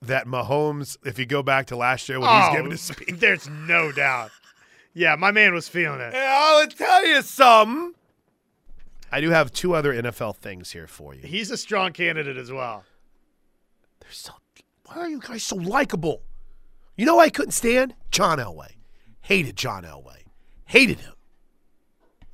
that 0.00 0.26
Mahomes, 0.26 0.96
if 1.04 1.18
you 1.18 1.26
go 1.26 1.42
back 1.42 1.66
to 1.66 1.76
last 1.76 2.08
year 2.08 2.20
when 2.20 2.28
he 2.28 2.34
was 2.34 2.48
oh, 2.50 2.54
giving 2.56 2.70
his 2.70 2.80
speech, 2.80 3.08
Oh, 3.12 3.16
there's 3.18 3.48
no 3.48 3.92
doubt. 3.92 4.30
Yeah, 4.94 5.16
my 5.16 5.32
man 5.32 5.52
was 5.54 5.68
feeling 5.68 6.00
it. 6.00 6.12
Hey, 6.14 6.26
I'll 6.28 6.66
tell 6.68 7.06
you 7.06 7.20
something. 7.22 7.94
I 9.10 9.20
do 9.20 9.30
have 9.30 9.52
two 9.52 9.74
other 9.74 9.92
NFL 9.92 10.36
things 10.36 10.70
here 10.72 10.86
for 10.86 11.14
you. 11.14 11.22
He's 11.22 11.50
a 11.50 11.56
strong 11.56 11.92
candidate 11.92 12.36
as 12.36 12.50
well. 12.52 12.84
They're 14.00 14.10
so, 14.10 14.32
why 14.86 14.96
are 14.96 15.08
you 15.08 15.20
guys 15.20 15.42
so 15.42 15.56
likable? 15.56 16.22
You 16.96 17.06
know 17.06 17.14
who 17.14 17.20
I 17.20 17.30
couldn't 17.30 17.52
stand? 17.52 17.94
John 18.10 18.38
Elway. 18.38 18.72
Hated 19.22 19.56
John 19.56 19.84
Elway. 19.84 20.22
Hated 20.66 21.00
him. 21.00 21.14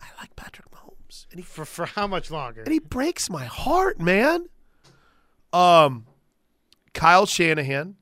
I 0.02 0.07
like 0.21 0.35
Patrick 0.37 0.69
Mahomes. 0.71 1.26
And 1.31 1.40
he 1.40 1.45
For 1.45 1.64
for 1.64 1.87
how 1.87 2.07
much 2.07 2.31
longer? 2.31 2.62
and 2.62 2.73
he 2.73 2.79
breaks 2.79 3.31
my 3.31 3.45
heart, 3.45 4.00
man. 4.00 4.47
Um, 5.52 6.07
Kyle 6.95 7.26
Shanahan 7.26 7.97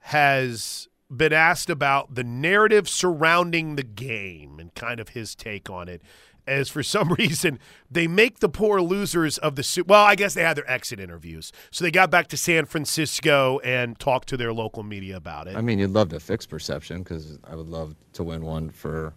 has 0.00 0.88
been 1.16 1.32
asked 1.32 1.70
about 1.70 2.14
the 2.14 2.24
narrative 2.24 2.88
surrounding 2.88 3.76
the 3.76 3.82
game 3.82 4.58
and 4.58 4.74
kind 4.74 5.00
of 5.00 5.10
his 5.10 5.34
take 5.34 5.70
on 5.70 5.88
it. 5.88 6.02
As 6.46 6.68
for 6.68 6.82
some 6.82 7.08
reason, 7.18 7.58
they 7.90 8.06
make 8.06 8.40
the 8.40 8.50
poor 8.50 8.82
losers 8.82 9.38
of 9.38 9.56
the 9.56 9.62
Super. 9.62 9.88
Well, 9.88 10.04
I 10.04 10.14
guess 10.14 10.34
they 10.34 10.42
had 10.42 10.58
their 10.58 10.70
exit 10.70 11.00
interviews, 11.00 11.52
so 11.70 11.84
they 11.84 11.90
got 11.90 12.10
back 12.10 12.28
to 12.28 12.36
San 12.36 12.66
Francisco 12.66 13.60
and 13.60 13.98
talked 13.98 14.28
to 14.28 14.36
their 14.36 14.52
local 14.52 14.82
media 14.82 15.16
about 15.16 15.46
it. 15.46 15.56
I 15.56 15.62
mean, 15.62 15.78
you'd 15.78 15.90
love 15.90 16.10
to 16.10 16.20
fix 16.20 16.44
perception 16.44 17.02
because 17.02 17.38
I 17.44 17.54
would 17.54 17.68
love 17.68 17.94
to 18.12 18.22
win 18.22 18.44
one 18.44 18.68
for 18.68 19.14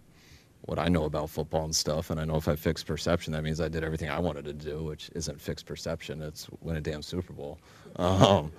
what 0.68 0.78
I 0.78 0.88
know 0.88 1.04
about 1.04 1.30
football 1.30 1.64
and 1.64 1.74
stuff. 1.74 2.10
And 2.10 2.20
I 2.20 2.24
know 2.26 2.36
if 2.36 2.46
I 2.46 2.54
fix 2.54 2.82
perception, 2.84 3.32
that 3.32 3.42
means 3.42 3.58
I 3.58 3.68
did 3.68 3.82
everything 3.82 4.10
I 4.10 4.18
wanted 4.18 4.44
to 4.44 4.52
do, 4.52 4.84
which 4.84 5.10
isn't 5.14 5.40
fix 5.40 5.62
perception. 5.62 6.20
It's 6.20 6.46
win 6.60 6.76
a 6.76 6.80
damn 6.80 7.02
Super 7.02 7.32
Bowl. 7.32 7.58
Um, 7.96 8.52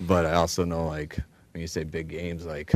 but 0.00 0.26
I 0.26 0.32
also 0.32 0.64
know, 0.64 0.86
like, 0.86 1.18
when 1.52 1.60
you 1.60 1.66
say 1.66 1.84
big 1.84 2.08
games, 2.08 2.46
like, 2.46 2.72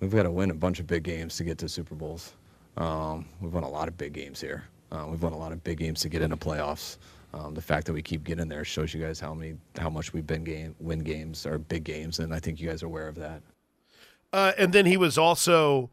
we've 0.00 0.10
got 0.10 0.24
to 0.24 0.30
win 0.30 0.50
a 0.50 0.54
bunch 0.54 0.80
of 0.80 0.86
big 0.86 1.02
games 1.02 1.36
to 1.36 1.44
get 1.44 1.58
to 1.58 1.68
Super 1.68 1.94
Bowls. 1.94 2.34
Um, 2.76 3.26
we've 3.40 3.52
won 3.52 3.62
a 3.62 3.68
lot 3.68 3.88
of 3.88 3.96
big 3.96 4.12
games 4.12 4.40
here. 4.40 4.64
Uh, 4.90 5.06
we've 5.08 5.22
won 5.22 5.32
a 5.32 5.38
lot 5.38 5.52
of 5.52 5.62
big 5.64 5.78
games 5.78 6.00
to 6.00 6.08
get 6.08 6.22
into 6.22 6.36
playoffs. 6.36 6.98
Um, 7.32 7.54
the 7.54 7.62
fact 7.62 7.86
that 7.86 7.92
we 7.92 8.02
keep 8.02 8.22
getting 8.22 8.48
there 8.48 8.64
shows 8.64 8.94
you 8.94 9.00
guys 9.00 9.18
how 9.18 9.34
many, 9.34 9.56
how 9.78 9.90
much 9.90 10.12
we've 10.12 10.26
been 10.26 10.44
game, 10.44 10.74
win 10.78 11.00
games 11.00 11.46
or 11.46 11.58
big 11.58 11.82
games, 11.82 12.20
and 12.20 12.32
I 12.32 12.38
think 12.38 12.60
you 12.60 12.68
guys 12.68 12.82
are 12.82 12.86
aware 12.86 13.08
of 13.08 13.16
that. 13.16 13.42
Uh, 14.32 14.52
and 14.56 14.72
then 14.72 14.86
he 14.86 14.96
was 14.96 15.18
also 15.18 15.90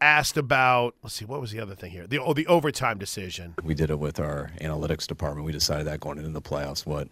asked 0.00 0.38
about. 0.38 0.94
Let's 1.02 1.14
see, 1.14 1.26
what 1.26 1.40
was 1.40 1.50
the 1.50 1.60
other 1.60 1.74
thing 1.74 1.90
here? 1.90 2.06
The 2.06 2.18
oh, 2.18 2.32
the 2.32 2.46
overtime 2.46 2.98
decision. 2.98 3.54
we 3.62 3.74
did 3.74 3.90
it 3.90 3.98
with 3.98 4.18
our 4.20 4.50
analytics 4.60 5.06
department. 5.06 5.44
We 5.44 5.52
decided 5.52 5.86
that 5.86 6.00
going 6.00 6.18
into 6.18 6.30
the 6.30 6.40
playoffs. 6.40 6.86
What, 6.86 7.08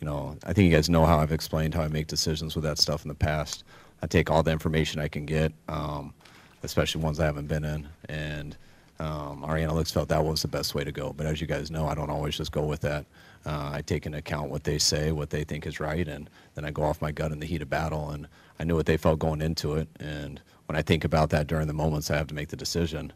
you 0.00 0.06
know, 0.06 0.36
I 0.44 0.52
think 0.52 0.70
you 0.70 0.76
guys 0.76 0.88
know 0.88 1.04
how 1.04 1.18
I've 1.18 1.32
explained 1.32 1.74
how 1.74 1.82
I 1.82 1.88
make 1.88 2.06
decisions 2.06 2.54
with 2.54 2.64
that 2.64 2.78
stuff 2.78 3.04
in 3.04 3.08
the 3.08 3.14
past. 3.14 3.64
I 4.02 4.06
take 4.06 4.30
all 4.30 4.42
the 4.42 4.52
information 4.52 5.00
I 5.00 5.08
can 5.08 5.26
get, 5.26 5.52
um, 5.68 6.14
especially 6.62 7.02
ones 7.02 7.20
I 7.20 7.26
haven't 7.26 7.48
been 7.48 7.64
in, 7.64 7.88
and 8.08 8.56
um, 8.98 9.44
our 9.44 9.56
analytics 9.56 9.92
felt 9.92 10.10
that 10.10 10.24
was 10.24 10.42
the 10.42 10.48
best 10.48 10.74
way 10.74 10.84
to 10.84 10.92
go. 10.92 11.12
But 11.14 11.26
as 11.26 11.40
you 11.40 11.46
guys 11.46 11.70
know, 11.70 11.86
I 11.86 11.94
don't 11.94 12.10
always 12.10 12.36
just 12.36 12.52
go 12.52 12.64
with 12.64 12.80
that. 12.80 13.06
Uh, 13.46 13.70
I 13.72 13.82
take 13.82 14.04
into 14.04 14.18
account 14.18 14.50
what 14.50 14.64
they 14.64 14.78
say, 14.78 15.10
what 15.10 15.30
they 15.30 15.42
think 15.44 15.66
is 15.66 15.80
right, 15.80 16.06
and 16.06 16.28
then 16.54 16.66
I 16.66 16.70
go 16.70 16.82
off 16.82 17.00
my 17.00 17.10
gut 17.10 17.32
in 17.32 17.40
the 17.40 17.46
heat 17.46 17.62
of 17.62 17.70
battle. 17.70 18.10
And 18.10 18.28
I 18.58 18.64
knew 18.64 18.76
what 18.76 18.84
they 18.84 18.98
felt 18.98 19.18
going 19.18 19.40
into 19.40 19.74
it. 19.74 19.88
And 19.98 20.40
when 20.66 20.76
I 20.76 20.82
think 20.82 21.02
about 21.02 21.30
that 21.30 21.46
during 21.46 21.66
the 21.66 21.72
moments 21.72 22.10
I 22.10 22.16
have 22.16 22.26
to 22.26 22.34
make 22.34 22.48
the 22.48 22.56
decision, 22.56 23.14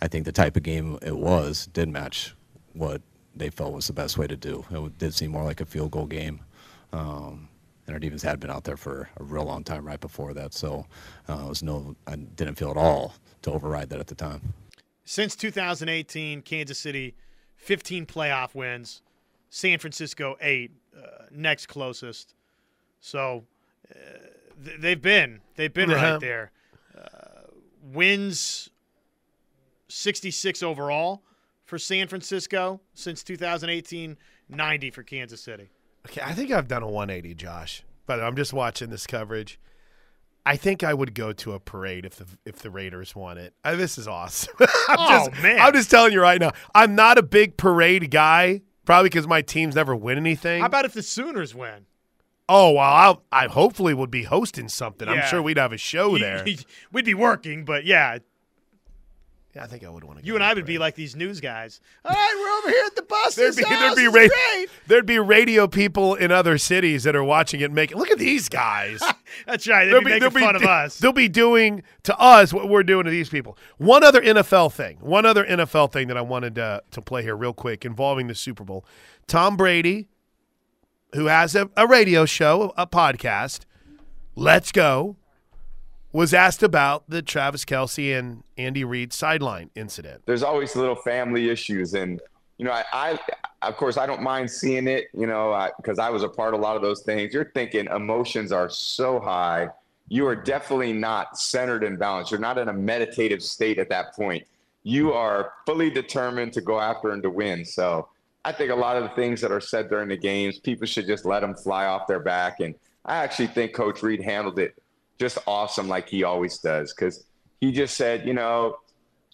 I 0.00 0.06
think 0.06 0.24
the 0.24 0.32
type 0.32 0.56
of 0.56 0.62
game 0.62 0.96
it 1.02 1.16
was 1.16 1.66
did 1.72 1.88
match 1.88 2.36
what 2.72 3.02
they 3.34 3.50
felt 3.50 3.72
was 3.72 3.88
the 3.88 3.92
best 3.92 4.16
way 4.16 4.28
to 4.28 4.36
do. 4.36 4.64
It 4.70 4.98
did 4.98 5.12
seem 5.12 5.32
more 5.32 5.42
like 5.42 5.60
a 5.60 5.66
field 5.66 5.90
goal 5.90 6.06
game. 6.06 6.40
Um, 6.92 7.48
and 7.86 7.94
our 7.94 7.98
defense 8.00 8.22
had 8.22 8.40
been 8.40 8.50
out 8.50 8.64
there 8.64 8.76
for 8.76 9.08
a 9.18 9.22
real 9.24 9.44
long 9.44 9.62
time 9.64 9.86
right 9.86 10.00
before 10.00 10.34
that. 10.34 10.52
So 10.54 10.86
uh, 11.28 11.42
it 11.44 11.48
was 11.48 11.62
no, 11.62 11.94
I 12.06 12.16
didn't 12.16 12.56
feel 12.56 12.70
at 12.70 12.76
all 12.76 13.14
to 13.42 13.50
override 13.52 13.88
that 13.90 14.00
at 14.00 14.06
the 14.08 14.14
time. 14.14 14.54
Since 15.04 15.36
2018, 15.36 16.42
Kansas 16.42 16.78
City 16.78 17.14
15 17.56 18.06
playoff 18.06 18.54
wins, 18.54 19.02
San 19.50 19.78
Francisco 19.78 20.36
8, 20.40 20.70
uh, 20.96 21.00
next 21.30 21.66
closest. 21.66 22.34
So 23.00 23.44
uh, 23.90 23.94
th- 24.64 24.80
they've 24.80 25.00
been 25.00 25.40
they've 25.54 25.72
been 25.72 25.90
Uh-huh. 25.92 26.12
right 26.12 26.20
there. 26.20 26.50
Uh, 26.96 27.50
wins 27.92 28.68
66 29.88 30.62
overall 30.62 31.22
for 31.64 31.78
San 31.78 32.08
Francisco 32.08 32.80
since 32.94 33.22
2018, 33.22 34.16
90 34.48 34.90
for 34.90 35.02
Kansas 35.02 35.40
City. 35.40 35.68
Okay, 36.06 36.20
I 36.24 36.32
think 36.32 36.50
I've 36.50 36.68
done 36.68 36.82
a 36.82 36.88
180, 36.88 37.34
Josh. 37.34 37.82
But 38.06 38.20
I'm 38.20 38.36
just 38.36 38.52
watching 38.52 38.90
this 38.90 39.06
coverage. 39.06 39.58
I 40.44 40.56
think 40.56 40.84
I 40.84 40.94
would 40.94 41.12
go 41.14 41.32
to 41.32 41.52
a 41.54 41.58
parade 41.60 42.04
if 42.04 42.16
the 42.16 42.26
if 42.44 42.60
the 42.60 42.70
Raiders 42.70 43.16
won 43.16 43.36
it. 43.36 43.52
Uh, 43.64 43.74
this 43.74 43.98
is 43.98 44.06
awesome. 44.06 44.54
I'm 44.60 44.66
Oh, 44.90 45.28
just, 45.30 45.42
man. 45.42 45.58
I'm 45.58 45.72
just 45.72 45.90
telling 45.90 46.12
you 46.12 46.20
right 46.20 46.40
now. 46.40 46.52
I'm 46.72 46.94
not 46.94 47.18
a 47.18 47.22
big 47.24 47.56
parade 47.56 48.12
guy, 48.12 48.62
probably 48.84 49.08
because 49.08 49.26
my 49.26 49.42
teams 49.42 49.74
never 49.74 49.96
win 49.96 50.18
anything. 50.18 50.60
How 50.60 50.66
about 50.66 50.84
if 50.84 50.92
the 50.92 51.02
Sooners 51.02 51.52
win? 51.54 51.86
oh 52.48 52.70
well, 52.70 52.80
I'll, 52.84 53.22
I 53.32 53.48
hopefully 53.48 53.92
would 53.92 54.12
be 54.12 54.22
hosting 54.22 54.68
something. 54.68 55.08
I'm 55.08 55.26
sure 55.26 55.42
we'd 55.42 55.56
have 55.58 55.72
a 55.72 55.76
show 55.78 56.16
there. 56.16 56.44
We'd 56.92 57.04
be 57.04 57.14
working, 57.14 57.64
but 57.64 57.84
yeah, 57.84 58.18
yeah, 59.56 59.64
I 59.64 59.66
think 59.66 59.84
I 59.84 59.88
would 59.88 60.04
want 60.04 60.18
to. 60.20 60.24
you 60.24 60.34
and 60.34 60.44
I 60.44 60.52
would 60.52 60.66
be 60.66 60.76
like 60.76 60.94
these 60.96 61.16
news 61.16 61.40
guys. 61.40 61.80
All 62.04 62.12
right, 62.12 62.34
we're 62.38 62.58
over 62.58 62.68
here 62.76 62.84
at 62.86 62.94
the 62.94 63.02
bus. 63.02 63.34
There'd 63.34 63.56
be, 63.56 63.62
there'd 63.64 63.96
be 63.96 64.06
ra- 64.06 64.66
there'd 64.86 65.06
be 65.06 65.18
radio 65.18 65.66
people 65.66 66.14
in 66.14 66.30
other 66.30 66.58
cities 66.58 67.04
that 67.04 67.16
are 67.16 67.24
watching 67.24 67.60
it. 67.60 67.72
Making 67.72 67.96
look 67.96 68.10
at 68.10 68.18
these 68.18 68.50
guys. 68.50 69.02
That's 69.46 69.66
right. 69.66 69.86
They'd 69.86 69.92
They'll 69.92 70.00
be 70.00 70.10
making 70.10 70.20
they'll 70.20 70.30
fun 70.30 70.56
of 70.56 70.62
us. 70.62 70.98
They'll 70.98 71.12
be 71.12 71.28
doing 71.28 71.82
to 72.02 72.18
us 72.18 72.52
what 72.52 72.68
we're 72.68 72.82
doing 72.82 73.04
to 73.06 73.10
these 73.10 73.30
people. 73.30 73.56
One 73.78 74.04
other 74.04 74.20
NFL 74.20 74.72
thing. 74.74 74.98
One 75.00 75.24
other 75.24 75.46
NFL 75.46 75.90
thing 75.90 76.08
that 76.08 76.18
I 76.18 76.22
wanted 76.22 76.54
to, 76.56 76.82
to 76.90 77.00
play 77.00 77.22
here 77.22 77.34
real 77.34 77.54
quick 77.54 77.86
involving 77.86 78.26
the 78.26 78.34
Super 78.34 78.62
Bowl. 78.62 78.84
Tom 79.26 79.56
Brady, 79.56 80.08
who 81.14 81.26
has 81.26 81.54
a, 81.54 81.70
a 81.78 81.86
radio 81.86 82.26
show, 82.26 82.74
a 82.76 82.86
podcast, 82.86 83.60
Let's 84.34 84.70
Go, 84.70 85.16
was 86.16 86.32
asked 86.32 86.62
about 86.62 87.04
the 87.10 87.20
Travis 87.20 87.66
Kelce 87.66 88.18
and 88.18 88.42
Andy 88.56 88.84
Reid 88.84 89.12
sideline 89.12 89.68
incident. 89.74 90.22
there's 90.24 90.42
always 90.42 90.74
little 90.74 90.94
family 90.94 91.50
issues 91.50 91.92
and 91.92 92.22
you 92.56 92.64
know 92.64 92.72
I, 92.72 92.84
I 92.90 93.18
of 93.60 93.76
course 93.76 93.98
i 93.98 94.06
don't 94.06 94.22
mind 94.22 94.50
seeing 94.50 94.88
it 94.88 95.08
you 95.12 95.26
know 95.26 95.70
because 95.76 95.98
I, 95.98 96.08
was 96.08 96.22
a 96.22 96.28
part 96.28 96.54
of 96.54 96.60
a 96.60 96.62
lot 96.62 96.74
of 96.74 96.80
those 96.80 97.02
things. 97.02 97.34
You're 97.34 97.50
thinking 97.52 97.86
emotions 97.88 98.50
are 98.50 98.70
so 98.70 99.20
high. 99.20 99.68
You 100.08 100.26
are 100.26 100.34
definitely 100.34 100.94
not 100.94 101.38
centered 101.38 101.84
and 101.84 101.98
balanced. 101.98 102.30
You're 102.30 102.40
not 102.40 102.56
in 102.56 102.68
a 102.68 102.72
meditative 102.72 103.42
state 103.42 103.78
at 103.78 103.90
that 103.90 104.14
point. 104.14 104.46
You 104.84 105.12
are 105.12 105.52
fully 105.66 105.90
determined 105.90 106.54
to 106.54 106.62
go 106.62 106.80
after 106.80 107.10
and 107.10 107.22
to 107.24 107.30
win. 107.30 107.62
So 107.62 108.08
i 108.46 108.52
think 108.52 108.70
a 108.70 108.74
lot 108.74 108.96
of 108.96 109.02
the 109.02 109.10
things 109.10 109.42
that 109.42 109.52
are 109.52 109.60
said 109.60 109.90
during 109.90 110.08
the 110.08 110.16
games 110.16 110.58
people 110.58 110.86
should 110.86 111.06
just 111.06 111.26
let 111.26 111.40
them 111.40 111.54
fly 111.54 111.84
off 111.84 112.06
their 112.06 112.20
back. 112.20 112.60
And 112.60 112.74
i 113.04 113.16
actually 113.16 113.48
think 113.48 113.74
coach 113.74 114.02
reid 114.02 114.22
handled 114.22 114.58
it 114.58 114.74
just 115.18 115.38
awesome 115.46 115.88
like 115.88 116.08
he 116.08 116.24
always 116.24 116.58
does 116.58 116.92
because 116.92 117.24
he 117.60 117.72
just 117.72 117.96
said 117.96 118.26
you 118.26 118.34
know 118.34 118.76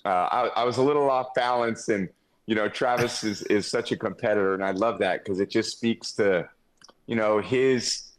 uh, 0.04 0.08
I, 0.08 0.46
I 0.60 0.64
was 0.64 0.78
a 0.78 0.82
little 0.82 1.10
off 1.10 1.34
balance, 1.34 1.88
and 1.88 2.08
you 2.46 2.54
know, 2.54 2.68
Travis 2.68 3.22
is 3.24 3.42
is 3.42 3.66
such 3.66 3.92
a 3.92 3.96
competitor, 3.96 4.54
and 4.54 4.64
I 4.64 4.72
love 4.72 4.98
that 4.98 5.24
because 5.24 5.40
it 5.40 5.50
just 5.50 5.76
speaks 5.76 6.12
to, 6.14 6.48
you 7.06 7.16
know, 7.16 7.40
his 7.40 8.10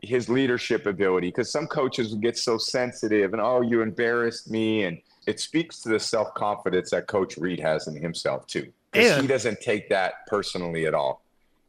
his 0.00 0.28
leadership 0.28 0.86
ability. 0.86 1.28
Because 1.28 1.50
some 1.50 1.66
coaches 1.66 2.14
get 2.14 2.38
so 2.38 2.56
sensitive, 2.56 3.32
and 3.32 3.42
oh, 3.42 3.60
you 3.60 3.82
embarrassed 3.82 4.50
me, 4.50 4.84
and 4.84 4.98
it 5.26 5.38
speaks 5.38 5.82
to 5.82 5.90
the 5.90 6.00
self 6.00 6.32
confidence 6.34 6.90
that 6.90 7.06
Coach 7.06 7.36
Reid 7.36 7.60
has 7.60 7.88
in 7.88 8.00
himself 8.00 8.46
too. 8.46 8.72
Because 8.92 9.20
he 9.20 9.26
doesn't 9.26 9.60
take 9.60 9.90
that 9.90 10.26
personally 10.28 10.86
at 10.86 10.94
all. 10.94 11.22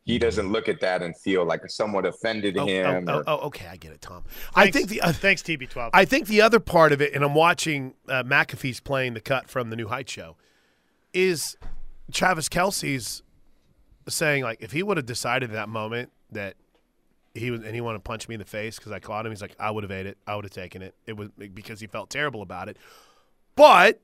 He 0.10 0.18
doesn't 0.18 0.52
look 0.52 0.68
at 0.68 0.80
that 0.82 1.02
and 1.04 1.16
feel 1.18 1.46
like 1.46 1.62
someone 1.70 2.06
offended 2.06 2.58
Oh, 2.58 2.66
him. 2.66 3.08
oh, 3.08 3.18
or- 3.18 3.24
oh, 3.28 3.40
oh, 3.42 3.46
okay, 3.48 3.68
I 3.68 3.76
get 3.78 3.92
it, 3.92 4.02
Tom. 4.02 4.24
I 4.56 4.64
Thanks- 4.64 4.78
think 4.78 4.90
the 4.90 5.02
uh, 5.02 5.12
thanks 5.14 5.42
TB12. 5.44 5.92
I 5.94 6.04
think 6.06 6.28
the 6.28 6.42
other 6.42 6.60
part 6.60 6.92
of 6.92 7.02
it, 7.02 7.14
and 7.14 7.24
I'm 7.24 7.36
watching 7.36 7.94
uh, 8.08 8.24
McAfee's 8.24 8.80
playing 8.80 9.14
the 9.14 9.22
cut 9.22 9.50
from 9.50 9.70
the 9.70 9.76
New 9.76 9.88
Heights 9.88 10.12
show, 10.12 10.36
is 11.14 11.58
Travis 12.12 12.50
Kelce's 12.50 13.22
saying 14.08 14.44
like 14.44 14.60
if 14.62 14.72
he 14.72 14.82
would 14.82 14.98
have 14.98 15.06
decided 15.06 15.52
that 15.52 15.70
moment 15.70 16.12
that 16.32 16.56
he 17.36 17.52
was 17.52 17.62
and 17.62 17.76
he 17.76 17.82
wanted 17.82 18.00
to 18.00 18.04
punch 18.04 18.28
me 18.28 18.34
in 18.34 18.40
the 18.40 18.46
face 18.46 18.78
because 18.78 18.92
I 18.92 18.98
caught 19.00 19.26
him, 19.28 19.32
he's 19.32 19.42
like 19.44 19.56
I 19.60 19.70
would 19.70 19.84
have 19.84 19.92
ate 19.92 20.08
it, 20.08 20.18
I 20.26 20.36
would 20.36 20.46
have 20.46 20.52
taken 20.52 20.82
it. 20.82 20.96
It 21.06 21.16
was 21.18 21.30
because 21.38 21.80
he 21.80 21.86
felt 21.88 22.10
terrible 22.10 22.42
about 22.42 22.68
it, 22.70 22.78
but 23.56 24.02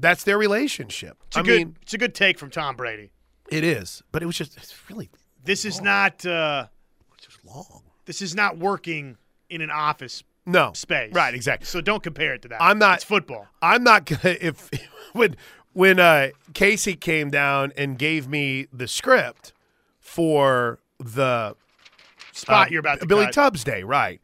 that's 0.00 0.24
their 0.24 0.36
relationship. 0.38 1.16
it's 1.28 1.36
a 1.36 1.40
I 1.40 1.42
good 1.44 1.58
mean, 1.58 1.76
it's 1.82 1.94
a 1.94 1.98
good 1.98 2.14
take 2.14 2.38
from 2.38 2.50
Tom 2.50 2.74
Brady. 2.74 3.10
it 3.50 3.62
is, 3.62 4.02
but 4.10 4.22
it 4.22 4.26
was 4.26 4.36
just 4.36 4.56
it's 4.56 4.74
really 4.90 5.08
This 5.44 5.64
is 5.64 5.80
not 5.80 6.24
uh, 6.26 6.66
it's 7.16 7.26
just 7.26 7.38
long. 7.44 7.82
this 8.06 8.20
is 8.22 8.34
not 8.34 8.58
working 8.58 9.16
in 9.50 9.60
an 9.60 9.70
office 9.70 10.22
No 10.46 10.72
space. 10.74 11.12
right? 11.14 11.34
Exactly. 11.34 11.66
So 11.66 11.80
don't 11.80 12.02
compare 12.02 12.34
it 12.34 12.42
to 12.42 12.48
that. 12.48 12.62
I'm 12.62 12.78
not- 12.78 12.96
It's 12.96 13.04
football. 13.04 13.46
I'm 13.62 13.82
not 13.82 14.04
gonna 14.04 14.20
if 14.40 14.70
when 15.12 15.36
when 15.72 16.00
uh, 16.00 16.28
Casey 16.54 16.96
came 16.96 17.30
down 17.30 17.72
and 17.76 17.98
gave 17.98 18.28
me 18.28 18.66
the 18.72 18.88
script 18.88 19.52
for 20.00 20.78
the 20.98 21.54
Spot 22.32 22.66
uh, 22.66 22.70
you're 22.70 22.80
about 22.80 23.00
to 23.00 23.06
Billy 23.06 23.24
cut. 23.26 23.34
Tubbs 23.34 23.64
Day, 23.64 23.82
right? 23.82 24.20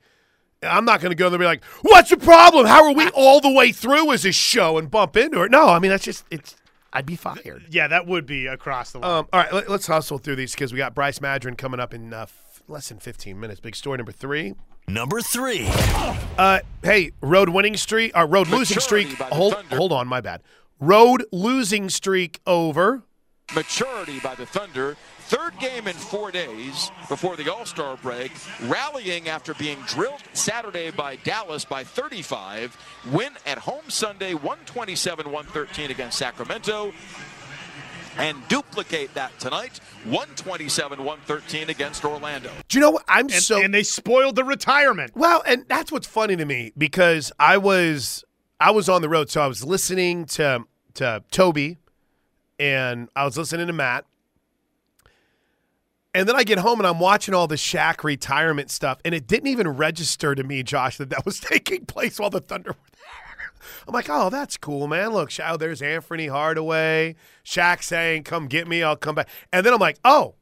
I'm 0.62 0.84
not 0.84 1.00
going 1.00 1.10
to 1.10 1.16
go 1.16 1.28
there 1.28 1.34
and 1.36 1.40
be 1.42 1.46
like, 1.46 1.64
"What's 1.82 2.10
the 2.10 2.16
problem? 2.16 2.64
How 2.66 2.84
are 2.86 2.92
we 2.94 3.08
all 3.10 3.40
the 3.40 3.50
way 3.50 3.70
through 3.72 4.12
as 4.12 4.24
a 4.24 4.32
show 4.32 4.78
and 4.78 4.90
bump 4.90 5.16
into 5.16 5.42
it?" 5.42 5.50
No, 5.50 5.68
I 5.68 5.78
mean 5.78 5.90
that's 5.90 6.04
just 6.04 6.24
it's. 6.30 6.56
I'd 6.94 7.06
be 7.06 7.16
fired. 7.16 7.66
Yeah, 7.70 7.88
that 7.88 8.06
would 8.06 8.24
be 8.24 8.46
across 8.46 8.92
the 8.92 9.00
line. 9.00 9.10
Um, 9.10 9.28
all 9.32 9.40
right, 9.40 9.52
let, 9.52 9.68
us 9.68 9.86
hustle 9.86 10.18
through 10.18 10.36
these 10.36 10.52
because 10.52 10.72
we 10.72 10.78
got 10.78 10.94
Bryce 10.94 11.18
Madron 11.18 11.58
coming 11.58 11.80
up 11.80 11.92
in 11.92 12.14
uh, 12.14 12.22
f- 12.22 12.62
less 12.68 12.88
than 12.88 13.00
15 13.00 13.38
minutes. 13.38 13.60
Big 13.60 13.74
story 13.74 13.96
number 13.96 14.12
three. 14.12 14.54
Number 14.86 15.20
three. 15.20 15.66
Uh, 16.38 16.60
hey, 16.82 17.10
road 17.20 17.48
winning 17.48 17.76
streak, 17.76 18.16
uh, 18.16 18.26
road 18.28 18.48
losing 18.48 18.78
streak. 18.80 19.08
Hold, 19.14 19.54
hold 19.72 19.92
on, 19.92 20.06
my 20.06 20.20
bad. 20.20 20.42
Road 20.78 21.24
losing 21.32 21.88
streak 21.88 22.40
over. 22.46 23.02
Maturity 23.54 24.20
by 24.20 24.34
the 24.34 24.46
Thunder. 24.46 24.96
Third 25.26 25.58
game 25.58 25.88
in 25.88 25.94
four 25.94 26.30
days 26.30 26.90
before 27.08 27.36
the 27.36 27.50
All 27.50 27.64
Star 27.64 27.96
break. 27.96 28.30
Rallying 28.64 29.28
after 29.30 29.54
being 29.54 29.78
drilled 29.86 30.22
Saturday 30.34 30.90
by 30.90 31.16
Dallas 31.16 31.64
by 31.64 31.82
35. 31.82 32.76
Win 33.10 33.32
at 33.46 33.56
home 33.56 33.88
Sunday 33.88 34.34
127 34.34 35.24
113 35.24 35.90
against 35.90 36.18
Sacramento. 36.18 36.92
And 38.18 38.36
duplicate 38.48 39.14
that 39.14 39.36
tonight 39.38 39.80
127 40.04 40.98
113 40.98 41.70
against 41.70 42.04
Orlando. 42.04 42.50
Do 42.68 42.78
you 42.78 42.82
know 42.82 42.90
what? 42.90 43.04
I'm 43.08 43.24
and, 43.24 43.32
so. 43.32 43.62
and 43.62 43.72
they 43.72 43.82
spoiled 43.82 44.36
the 44.36 44.44
retirement. 44.44 45.12
Well, 45.16 45.42
and 45.46 45.64
that's 45.68 45.90
what's 45.90 46.06
funny 46.06 46.36
to 46.36 46.44
me 46.44 46.72
because 46.76 47.32
I 47.38 47.56
was 47.56 48.24
I 48.60 48.72
was 48.72 48.90
on 48.90 49.00
the 49.00 49.08
road, 49.08 49.30
so 49.30 49.40
I 49.40 49.46
was 49.46 49.64
listening 49.64 50.26
to 50.26 50.64
to 50.94 51.24
Toby, 51.30 51.78
and 52.58 53.08
I 53.16 53.24
was 53.24 53.38
listening 53.38 53.66
to 53.66 53.72
Matt, 53.72 54.04
and 56.14 56.28
then 56.28 56.36
I 56.36 56.44
get 56.44 56.58
home 56.58 56.78
and 56.80 56.86
I'm 56.86 56.98
watching 57.00 57.34
all 57.34 57.46
the 57.46 57.56
Shaq 57.56 58.04
retirement 58.04 58.70
stuff, 58.70 58.98
and 59.04 59.14
it 59.14 59.26
didn't 59.26 59.48
even 59.48 59.68
register 59.68 60.34
to 60.34 60.42
me, 60.44 60.62
Josh, 60.62 60.96
that 60.98 61.10
that 61.10 61.24
was 61.26 61.40
taking 61.52 61.84
place 61.86 62.18
while 62.18 62.30
the 62.30 62.40
Thunder 62.40 62.70
were 62.70 62.76
there. 62.92 63.50
I'm 63.88 63.92
like, 63.94 64.08
oh, 64.08 64.30
that's 64.30 64.56
cool, 64.56 64.86
man. 64.86 65.10
Look, 65.12 65.30
Shaq, 65.30 65.58
there's 65.58 65.80
Anfernee 65.80 66.30
Hardaway. 66.30 67.16
Shaq 67.44 67.82
saying, 67.82 68.22
"Come 68.24 68.46
get 68.46 68.66
me, 68.68 68.82
I'll 68.82 68.96
come 68.96 69.14
back." 69.14 69.28
And 69.52 69.64
then 69.66 69.72
I'm 69.74 69.80
like, 69.80 69.98
oh, 70.04 70.34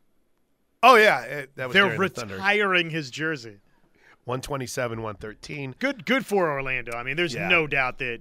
oh 0.82 0.96
yeah, 0.96 1.22
it, 1.22 1.50
that 1.56 1.68
was 1.68 1.74
They're 1.74 1.84
during 1.96 2.12
the 2.12 2.26
retiring 2.26 2.90
his 2.90 3.10
jersey. 3.10 3.58
127, 4.24 5.02
113. 5.02 5.74
Good, 5.80 6.06
good 6.06 6.24
for 6.24 6.48
Orlando. 6.50 6.92
I 6.96 7.02
mean, 7.02 7.16
there's 7.16 7.34
Yeah. 7.34 7.48
no 7.48 7.66
doubt 7.66 7.98
that 7.98 8.20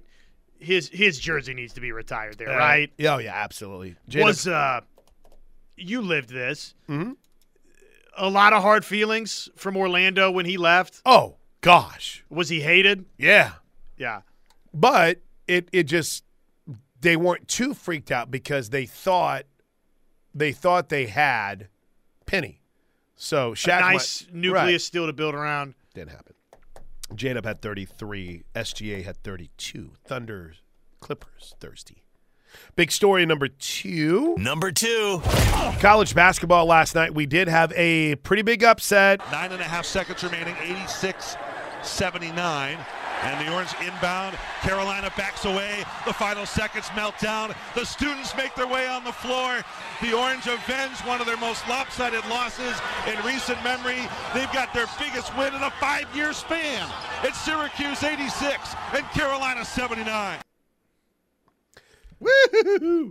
his 0.58 0.88
his 0.88 1.18
jersey 1.18 1.54
needs 1.54 1.72
to 1.74 1.80
be 1.80 1.92
retired 1.92 2.38
there, 2.38 2.50
Uh, 2.50 2.58
right? 2.58 2.92
Yeah, 2.98 3.14
oh, 3.14 3.18
yeah, 3.18 3.34
absolutely. 3.34 3.94
Jada- 4.10 4.24
Was 4.24 4.48
uh, 4.48 4.80
you 5.76 6.00
lived 6.02 6.30
this? 6.30 6.74
Mhm. 6.88 7.16
A 8.16 8.28
lot 8.28 8.52
of 8.52 8.62
hard 8.62 8.84
feelings 8.84 9.48
from 9.56 9.76
Orlando 9.76 10.30
when 10.30 10.44
he 10.46 10.56
left. 10.56 11.00
oh 11.06 11.36
gosh, 11.60 12.24
Was 12.28 12.48
he 12.48 12.60
hated? 12.60 13.04
yeah, 13.16 13.52
Yeah. 13.96 14.22
but 14.74 15.20
it 15.48 15.68
it 15.72 15.84
just 15.84 16.24
they 17.00 17.16
weren't 17.16 17.48
too 17.48 17.74
freaked 17.74 18.10
out 18.12 18.30
because 18.30 18.70
they 18.70 18.86
thought 18.86 19.44
they 20.34 20.52
thought 20.52 20.88
they 20.88 21.06
had 21.06 21.68
Penny. 22.26 22.60
So 23.16 23.54
A 23.64 23.66
nice 23.68 24.24
might- 24.26 24.34
nucleus 24.34 24.64
right. 24.64 24.80
still 24.80 25.06
to 25.06 25.12
build 25.12 25.34
around. 25.34 25.74
didn't 25.94 26.10
happen. 26.12 26.34
J-Dub 27.14 27.44
had 27.44 27.60
33. 27.60 28.44
SGA 28.54 29.02
had 29.04 29.22
32. 29.22 29.92
Thunder, 30.04 30.54
Clippers, 31.00 31.54
thirsty. 31.60 32.01
Big 32.76 32.90
story 32.90 33.26
number 33.26 33.48
two. 33.48 34.34
Number 34.38 34.72
two. 34.72 35.20
College 35.80 36.14
basketball 36.14 36.66
last 36.66 36.94
night. 36.94 37.14
We 37.14 37.26
did 37.26 37.48
have 37.48 37.72
a 37.76 38.16
pretty 38.16 38.42
big 38.42 38.64
upset. 38.64 39.20
Nine 39.30 39.52
and 39.52 39.60
a 39.60 39.64
half 39.64 39.84
seconds 39.84 40.22
remaining, 40.24 40.56
86 40.60 41.36
79. 41.82 42.78
And 43.22 43.46
the 43.46 43.52
Orange 43.52 43.72
inbound. 43.80 44.36
Carolina 44.62 45.12
backs 45.16 45.44
away. 45.44 45.84
The 46.06 46.12
final 46.12 46.44
seconds 46.44 46.88
melt 46.96 47.16
down. 47.20 47.54
The 47.74 47.84
students 47.84 48.36
make 48.36 48.54
their 48.56 48.66
way 48.66 48.88
on 48.88 49.04
the 49.04 49.12
floor. 49.12 49.62
The 50.00 50.12
Orange 50.12 50.46
avenge 50.48 50.98
one 51.00 51.20
of 51.20 51.26
their 51.26 51.36
most 51.36 51.66
lopsided 51.68 52.26
losses 52.28 52.74
in 53.06 53.24
recent 53.24 53.62
memory. 53.62 54.00
They've 54.34 54.52
got 54.52 54.74
their 54.74 54.86
biggest 54.98 55.36
win 55.36 55.54
in 55.54 55.62
a 55.62 55.70
five 55.78 56.06
year 56.16 56.32
span. 56.32 56.88
It's 57.22 57.40
Syracuse 57.40 58.02
86 58.02 58.74
and 58.94 59.04
Carolina 59.10 59.64
79. 59.64 60.40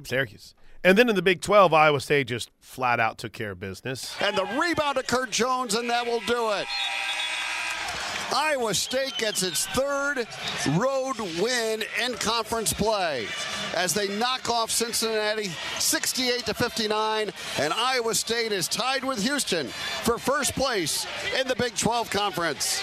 Syracuse. 0.05 0.55
And 0.83 0.97
then 0.97 1.09
in 1.09 1.15
the 1.15 1.21
Big 1.21 1.41
12, 1.41 1.73
Iowa 1.73 1.99
State 2.01 2.27
just 2.27 2.49
flat 2.59 2.99
out 2.99 3.17
took 3.17 3.33
care 3.33 3.51
of 3.51 3.59
business. 3.59 4.15
And 4.19 4.35
the 4.35 4.45
rebound 4.59 4.97
to 4.97 5.03
Kurt 5.03 5.29
Jones, 5.29 5.75
and 5.75 5.89
that 5.89 6.05
will 6.05 6.21
do 6.21 6.51
it. 6.53 6.65
Iowa 8.33 8.73
State 8.73 9.17
gets 9.17 9.43
its 9.43 9.67
third 9.67 10.25
road 10.77 11.19
win 11.41 11.83
in 12.01 12.13
conference 12.13 12.71
play 12.71 13.27
as 13.75 13.93
they 13.93 14.07
knock 14.17 14.49
off 14.49 14.71
Cincinnati 14.71 15.51
68 15.79 16.45
to 16.45 16.53
59 16.53 17.31
and 17.59 17.73
Iowa 17.73 18.15
State 18.15 18.53
is 18.53 18.69
tied 18.69 19.03
with 19.03 19.21
Houston 19.23 19.67
for 19.67 20.17
first 20.17 20.55
place 20.55 21.05
in 21.37 21.47
the 21.47 21.55
Big 21.57 21.75
12 21.75 22.09
conference. 22.09 22.81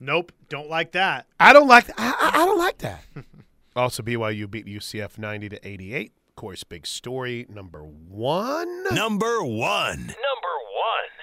Nope, 0.00 0.32
don't 0.48 0.68
like 0.68 0.92
that. 0.92 1.26
I 1.38 1.52
don't 1.52 1.68
like 1.68 1.88
I, 1.96 2.14
I 2.20 2.42
I 2.42 2.46
don't 2.46 2.58
like 2.58 2.78
that. 2.78 3.04
also, 3.76 4.02
BYU 4.02 4.50
beat 4.50 4.66
UCF 4.66 5.18
90 5.18 5.48
to 5.50 5.68
88. 5.68 6.12
Of 6.28 6.34
course, 6.36 6.64
big 6.64 6.86
story 6.86 7.46
number 7.48 7.82
one. 7.82 8.84
Number 8.94 9.42
one. 9.44 9.98
Number 10.06 10.54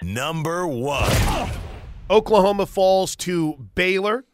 one. 0.01 0.13
Number 0.13 0.67
one. 0.67 1.49
Oklahoma 2.09 2.65
falls 2.65 3.15
to 3.17 3.67
Baylor 3.75 4.25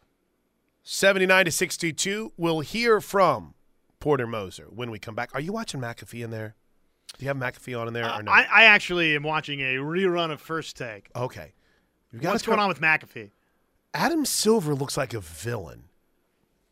79 0.82 1.44
to 1.44 1.50
62. 1.50 2.32
We'll 2.36 2.60
hear 2.60 3.00
from 3.00 3.54
Porter 4.00 4.26
Moser 4.26 4.66
when 4.70 4.90
we 4.90 4.98
come 4.98 5.14
back. 5.14 5.30
Are 5.34 5.40
you 5.40 5.52
watching 5.52 5.80
McAfee 5.80 6.24
in 6.24 6.30
there? 6.30 6.54
Do 7.18 7.24
you 7.24 7.28
have 7.28 7.36
McAfee 7.36 7.78
on 7.78 7.88
in 7.88 7.94
there 7.94 8.04
or 8.06 8.10
uh, 8.10 8.22
no? 8.22 8.30
I, 8.32 8.46
I 8.50 8.62
actually 8.64 9.14
am 9.16 9.22
watching 9.22 9.60
a 9.60 9.74
rerun 9.76 10.30
of 10.30 10.40
First 10.40 10.76
Take. 10.76 11.10
okay. 11.14 11.52
You 12.12 12.20
gotta 12.20 12.34
What's 12.34 12.44
come- 12.44 12.52
going 12.52 12.60
on 12.62 12.68
with 12.68 12.80
McAfee? 12.80 13.30
Adam 13.92 14.24
Silver 14.24 14.74
looks 14.74 14.96
like 14.96 15.12
a 15.14 15.20
villain. 15.20 15.84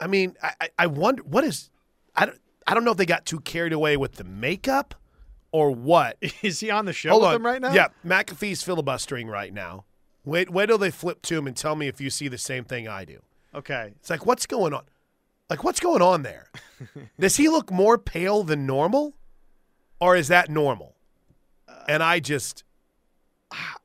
I 0.00 0.06
mean, 0.06 0.34
I, 0.42 0.68
I- 0.78 0.86
wonder 0.86 1.22
what 1.22 1.44
is. 1.44 1.70
I 2.14 2.26
don't, 2.26 2.38
I 2.66 2.74
don't 2.74 2.84
know 2.84 2.90
if 2.92 2.96
they 2.96 3.06
got 3.06 3.24
too 3.26 3.40
carried 3.40 3.72
away 3.72 3.96
with 3.96 4.12
the 4.16 4.24
makeup 4.24 4.94
or 5.52 5.70
what. 5.70 6.16
Is 6.42 6.60
he 6.60 6.70
on 6.70 6.84
the 6.86 6.92
show 6.92 7.10
Hold 7.10 7.22
with 7.22 7.28
on. 7.28 7.34
them 7.34 7.46
right 7.46 7.60
now? 7.60 7.72
Yeah, 7.72 7.88
McAfee's 8.04 8.62
filibustering 8.62 9.28
right 9.28 9.52
now. 9.52 9.84
Wait, 10.24 10.50
wait 10.50 10.66
till 10.66 10.78
they 10.78 10.90
flip 10.90 11.22
to 11.22 11.36
him 11.38 11.46
and 11.46 11.56
tell 11.56 11.76
me 11.76 11.86
if 11.88 12.00
you 12.00 12.10
see 12.10 12.26
the 12.28 12.38
same 12.38 12.64
thing 12.64 12.88
I 12.88 13.04
do. 13.04 13.20
Okay. 13.54 13.92
It's 14.00 14.10
like, 14.10 14.26
what's 14.26 14.46
going 14.46 14.74
on? 14.74 14.82
Like, 15.48 15.62
what's 15.62 15.78
going 15.78 16.02
on 16.02 16.22
there? 16.22 16.50
Does 17.20 17.36
he 17.36 17.48
look 17.48 17.70
more 17.70 17.96
pale 17.96 18.42
than 18.42 18.66
normal, 18.66 19.14
or 20.00 20.16
is 20.16 20.28
that 20.28 20.50
normal? 20.50 20.96
And 21.88 22.02
I 22.02 22.18
just 22.18 22.64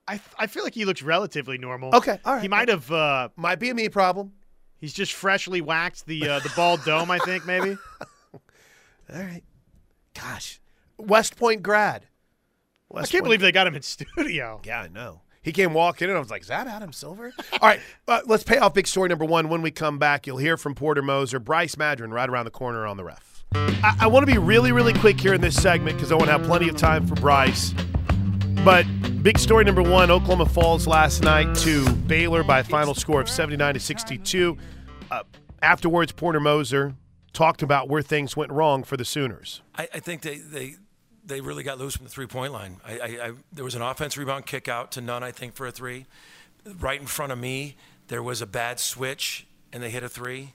I, 0.08 0.20
I 0.40 0.48
feel 0.48 0.64
like 0.64 0.74
he 0.74 0.86
looks 0.86 1.04
relatively 1.04 1.58
normal. 1.60 1.96
okay, 1.96 2.20
all 2.26 2.34
right. 2.34 2.42
He 2.42 2.48
might 2.48 2.68
have. 2.70 2.92
Uh, 2.92 3.30
might 3.36 3.60
be 3.60 3.70
a 3.70 3.76
me 3.76 3.88
problem. 3.90 4.34
He's 4.82 4.94
just 4.94 5.14
freshly 5.14 5.62
waxed 5.62 6.06
the 6.08 6.28
uh, 6.28 6.40
the 6.40 6.52
bald 6.56 6.84
dome. 6.84 7.10
I 7.10 7.20
think 7.20 7.46
maybe. 7.46 7.78
All 8.34 8.40
right. 9.22 9.44
Gosh, 10.14 10.60
West 10.98 11.38
Point 11.38 11.64
grad. 11.64 12.08
I 12.94 13.00
can't 13.00 13.12
Point- 13.12 13.24
believe 13.24 13.40
they 13.42 13.54
got 13.54 13.68
him 13.68 13.76
in 13.76 13.82
studio. 13.82 14.60
Yeah, 14.66 14.82
I 14.82 14.88
know. 14.90 15.22
He 15.44 15.52
came 15.54 15.74
walking 15.74 16.06
in, 16.06 16.10
and 16.12 16.18
I 16.18 16.20
was 16.20 16.30
like, 16.30 16.42
"Is 16.42 16.50
that 16.50 16.68
Adam 16.68 16.92
Silver?" 16.94 17.34
All 17.54 17.60
right, 17.70 17.80
uh, 18.08 18.22
let's 18.26 18.44
pay 18.44 18.58
off 18.58 18.74
big 18.74 18.86
story 18.88 19.08
number 19.10 19.26
one. 19.26 19.48
When 19.50 19.62
we 19.62 19.72
come 19.72 19.98
back, 19.98 20.28
you'll 20.28 20.38
hear 20.38 20.58
from 20.58 20.76
Porter 20.76 21.02
Moser, 21.02 21.40
Bryce 21.40 21.76
Madron, 21.76 22.12
right 22.12 22.30
around 22.30 22.46
the 22.46 22.52
corner 22.52 22.86
on 22.86 22.98
the 22.98 23.04
ref. 23.06 23.44
I, 23.54 23.98
I 24.02 24.08
want 24.08 24.26
to 24.28 24.32
be 24.32 24.38
really, 24.38 24.72
really 24.72 24.94
quick 24.94 25.20
here 25.20 25.34
in 25.34 25.42
this 25.42 25.60
segment 25.60 25.98
because 25.98 26.12
I 26.12 26.16
want 26.16 26.28
to 26.28 26.34
have 26.34 26.44
plenty 26.44 26.70
of 26.70 26.76
time 26.78 27.08
for 27.08 27.16
Bryce. 27.16 27.74
But 28.64 28.86
big 29.24 29.40
story 29.40 29.64
number 29.64 29.82
one: 29.82 30.12
Oklahoma 30.12 30.46
falls 30.46 30.86
last 30.86 31.24
night 31.24 31.56
to 31.58 31.90
Baylor 31.94 32.44
by 32.44 32.60
a 32.60 32.64
final 32.64 32.94
score 32.94 33.20
of 33.20 33.28
seventy-nine 33.28 33.74
to 33.74 33.80
sixty-two. 33.80 34.56
Uh, 35.10 35.24
afterwards, 35.64 36.12
Porter 36.12 36.40
Moser 36.40 36.94
talked 37.34 37.64
about 37.64 37.90
where 37.90 38.04
things 38.04 38.38
went 38.38 38.52
wrong 38.52 38.84
for 38.84 38.98
the 38.98 39.06
Sooners. 39.06 39.64
I, 39.74 39.88
I 39.96 40.00
think 40.00 40.22
they, 40.22 40.38
they 40.38 40.76
they 41.26 41.42
really 41.42 41.64
got 41.64 41.80
loose 41.80 41.96
from 41.96 42.06
the 42.06 42.12
three 42.12 42.28
point 42.28 42.54
line. 42.54 42.78
I, 42.86 43.00
I, 43.00 43.06
I 43.06 43.32
there 43.52 43.66
was 43.66 43.74
an 43.74 43.82
offense 43.82 44.16
rebound 44.16 44.46
kick 44.46 44.68
out 44.68 44.92
to 44.92 45.02
Nunn, 45.02 45.24
I 45.24 45.32
think, 45.32 45.56
for 45.56 45.66
a 45.66 45.72
three. 45.72 46.06
Right 46.80 47.02
in 47.02 47.08
front 47.08 47.32
of 47.32 47.40
me, 47.40 47.78
there 48.10 48.22
was 48.22 48.44
a 48.44 48.48
bad 48.48 48.80
switch, 48.80 49.48
and 49.74 49.82
they 49.82 49.90
hit 49.90 50.04
a 50.04 50.10
three. 50.10 50.54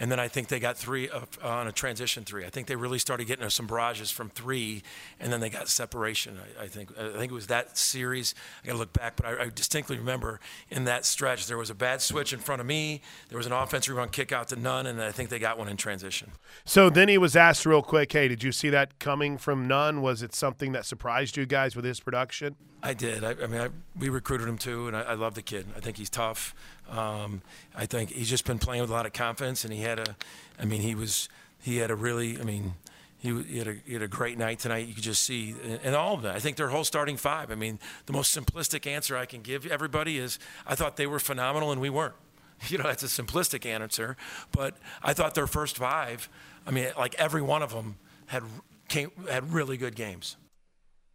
And 0.00 0.10
then 0.10 0.18
I 0.18 0.28
think 0.28 0.48
they 0.48 0.58
got 0.58 0.78
three 0.78 1.10
on 1.42 1.68
a 1.68 1.72
transition 1.72 2.24
three. 2.24 2.46
I 2.46 2.48
think 2.48 2.68
they 2.68 2.74
really 2.74 2.98
started 2.98 3.26
getting 3.26 3.48
some 3.50 3.66
barrages 3.66 4.10
from 4.10 4.30
three, 4.30 4.82
and 5.20 5.30
then 5.30 5.40
they 5.40 5.50
got 5.50 5.68
separation. 5.68 6.38
I, 6.58 6.64
I 6.64 6.68
think 6.68 6.90
I 6.98 7.18
think 7.18 7.30
it 7.30 7.34
was 7.34 7.48
that 7.48 7.76
series. 7.76 8.34
I 8.64 8.68
got 8.68 8.72
to 8.72 8.78
look 8.78 8.94
back, 8.94 9.16
but 9.16 9.26
I, 9.26 9.42
I 9.42 9.50
distinctly 9.54 9.98
remember 9.98 10.40
in 10.70 10.84
that 10.84 11.04
stretch 11.04 11.46
there 11.46 11.58
was 11.58 11.68
a 11.68 11.74
bad 11.74 12.00
switch 12.00 12.32
in 12.32 12.38
front 12.38 12.60
of 12.60 12.66
me. 12.66 13.02
There 13.28 13.36
was 13.36 13.46
an 13.46 13.52
offense 13.52 13.90
rebound 13.90 14.12
kick 14.12 14.32
out 14.32 14.48
to 14.48 14.56
Nunn, 14.56 14.86
and 14.86 15.02
I 15.02 15.12
think 15.12 15.28
they 15.28 15.38
got 15.38 15.58
one 15.58 15.68
in 15.68 15.76
transition. 15.76 16.30
So 16.64 16.88
then 16.88 17.08
he 17.08 17.18
was 17.18 17.36
asked 17.36 17.66
real 17.66 17.82
quick, 17.82 18.10
"Hey, 18.10 18.26
did 18.26 18.42
you 18.42 18.52
see 18.52 18.70
that 18.70 18.98
coming 19.00 19.36
from 19.36 19.68
Nunn? 19.68 20.00
Was 20.00 20.22
it 20.22 20.34
something 20.34 20.72
that 20.72 20.86
surprised 20.86 21.36
you 21.36 21.44
guys 21.44 21.76
with 21.76 21.84
his 21.84 22.00
production?" 22.00 22.56
I 22.82 22.94
did. 22.94 23.24
I, 23.24 23.30
I 23.42 23.46
mean, 23.46 23.60
I, 23.60 23.68
we 23.98 24.08
recruited 24.08 24.48
him 24.48 24.58
too, 24.58 24.88
and 24.88 24.96
I, 24.96 25.02
I 25.02 25.14
love 25.14 25.34
the 25.34 25.42
kid. 25.42 25.66
I 25.76 25.80
think 25.80 25.96
he's 25.96 26.10
tough. 26.10 26.54
Um, 26.90 27.42
I 27.74 27.86
think 27.86 28.10
he's 28.10 28.28
just 28.28 28.46
been 28.46 28.58
playing 28.58 28.80
with 28.80 28.90
a 28.90 28.92
lot 28.92 29.06
of 29.06 29.12
confidence, 29.12 29.64
and 29.64 29.72
he 29.72 29.80
had 29.80 29.98
a. 29.98 30.16
I 30.58 30.64
mean, 30.64 30.80
he 30.80 30.94
was. 30.94 31.28
He 31.60 31.76
had 31.78 31.90
a 31.90 31.94
really. 31.94 32.40
I 32.40 32.44
mean, 32.44 32.74
he, 33.18 33.42
he, 33.42 33.58
had 33.58 33.68
a, 33.68 33.76
he 33.84 33.92
had 33.92 34.02
a 34.02 34.08
great 34.08 34.38
night 34.38 34.60
tonight. 34.60 34.86
You 34.88 34.94
could 34.94 35.02
just 35.02 35.22
see, 35.22 35.54
and 35.84 35.94
all 35.94 36.14
of 36.14 36.22
them. 36.22 36.34
I 36.34 36.38
think 36.40 36.56
their 36.56 36.68
whole 36.68 36.84
starting 36.84 37.16
five. 37.18 37.50
I 37.50 37.54
mean, 37.54 37.78
the 38.06 38.12
most 38.12 38.36
simplistic 38.36 38.86
answer 38.86 39.16
I 39.16 39.26
can 39.26 39.42
give 39.42 39.66
everybody 39.66 40.18
is 40.18 40.38
I 40.66 40.74
thought 40.74 40.96
they 40.96 41.06
were 41.06 41.18
phenomenal 41.18 41.72
and 41.72 41.80
we 41.80 41.90
weren't. 41.90 42.14
You 42.68 42.76
know, 42.76 42.84
that's 42.84 43.02
a 43.02 43.06
simplistic 43.22 43.64
answer, 43.64 44.18
but 44.52 44.76
I 45.02 45.14
thought 45.14 45.34
their 45.34 45.46
first 45.46 45.78
five. 45.78 46.28
I 46.66 46.70
mean, 46.70 46.88
like 46.98 47.14
every 47.14 47.40
one 47.40 47.62
of 47.62 47.72
them 47.72 47.96
had 48.26 48.42
came, 48.88 49.10
had 49.30 49.50
really 49.50 49.78
good 49.78 49.96
games. 49.96 50.36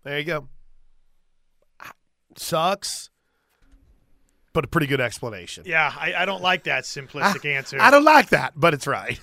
There 0.03 0.17
you 0.17 0.25
go. 0.25 0.47
Sucks, 2.35 3.09
but 4.53 4.65
a 4.65 4.67
pretty 4.67 4.87
good 4.87 5.01
explanation. 5.01 5.63
Yeah, 5.65 5.93
I, 5.97 6.13
I 6.13 6.25
don't 6.25 6.41
like 6.41 6.63
that 6.63 6.83
simplistic 6.83 7.45
I, 7.45 7.55
answer. 7.55 7.77
I 7.79 7.91
don't 7.91 8.03
like 8.03 8.29
that, 8.29 8.53
but 8.55 8.73
it's 8.73 8.87
right. 8.87 9.19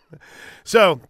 so, 0.64 1.00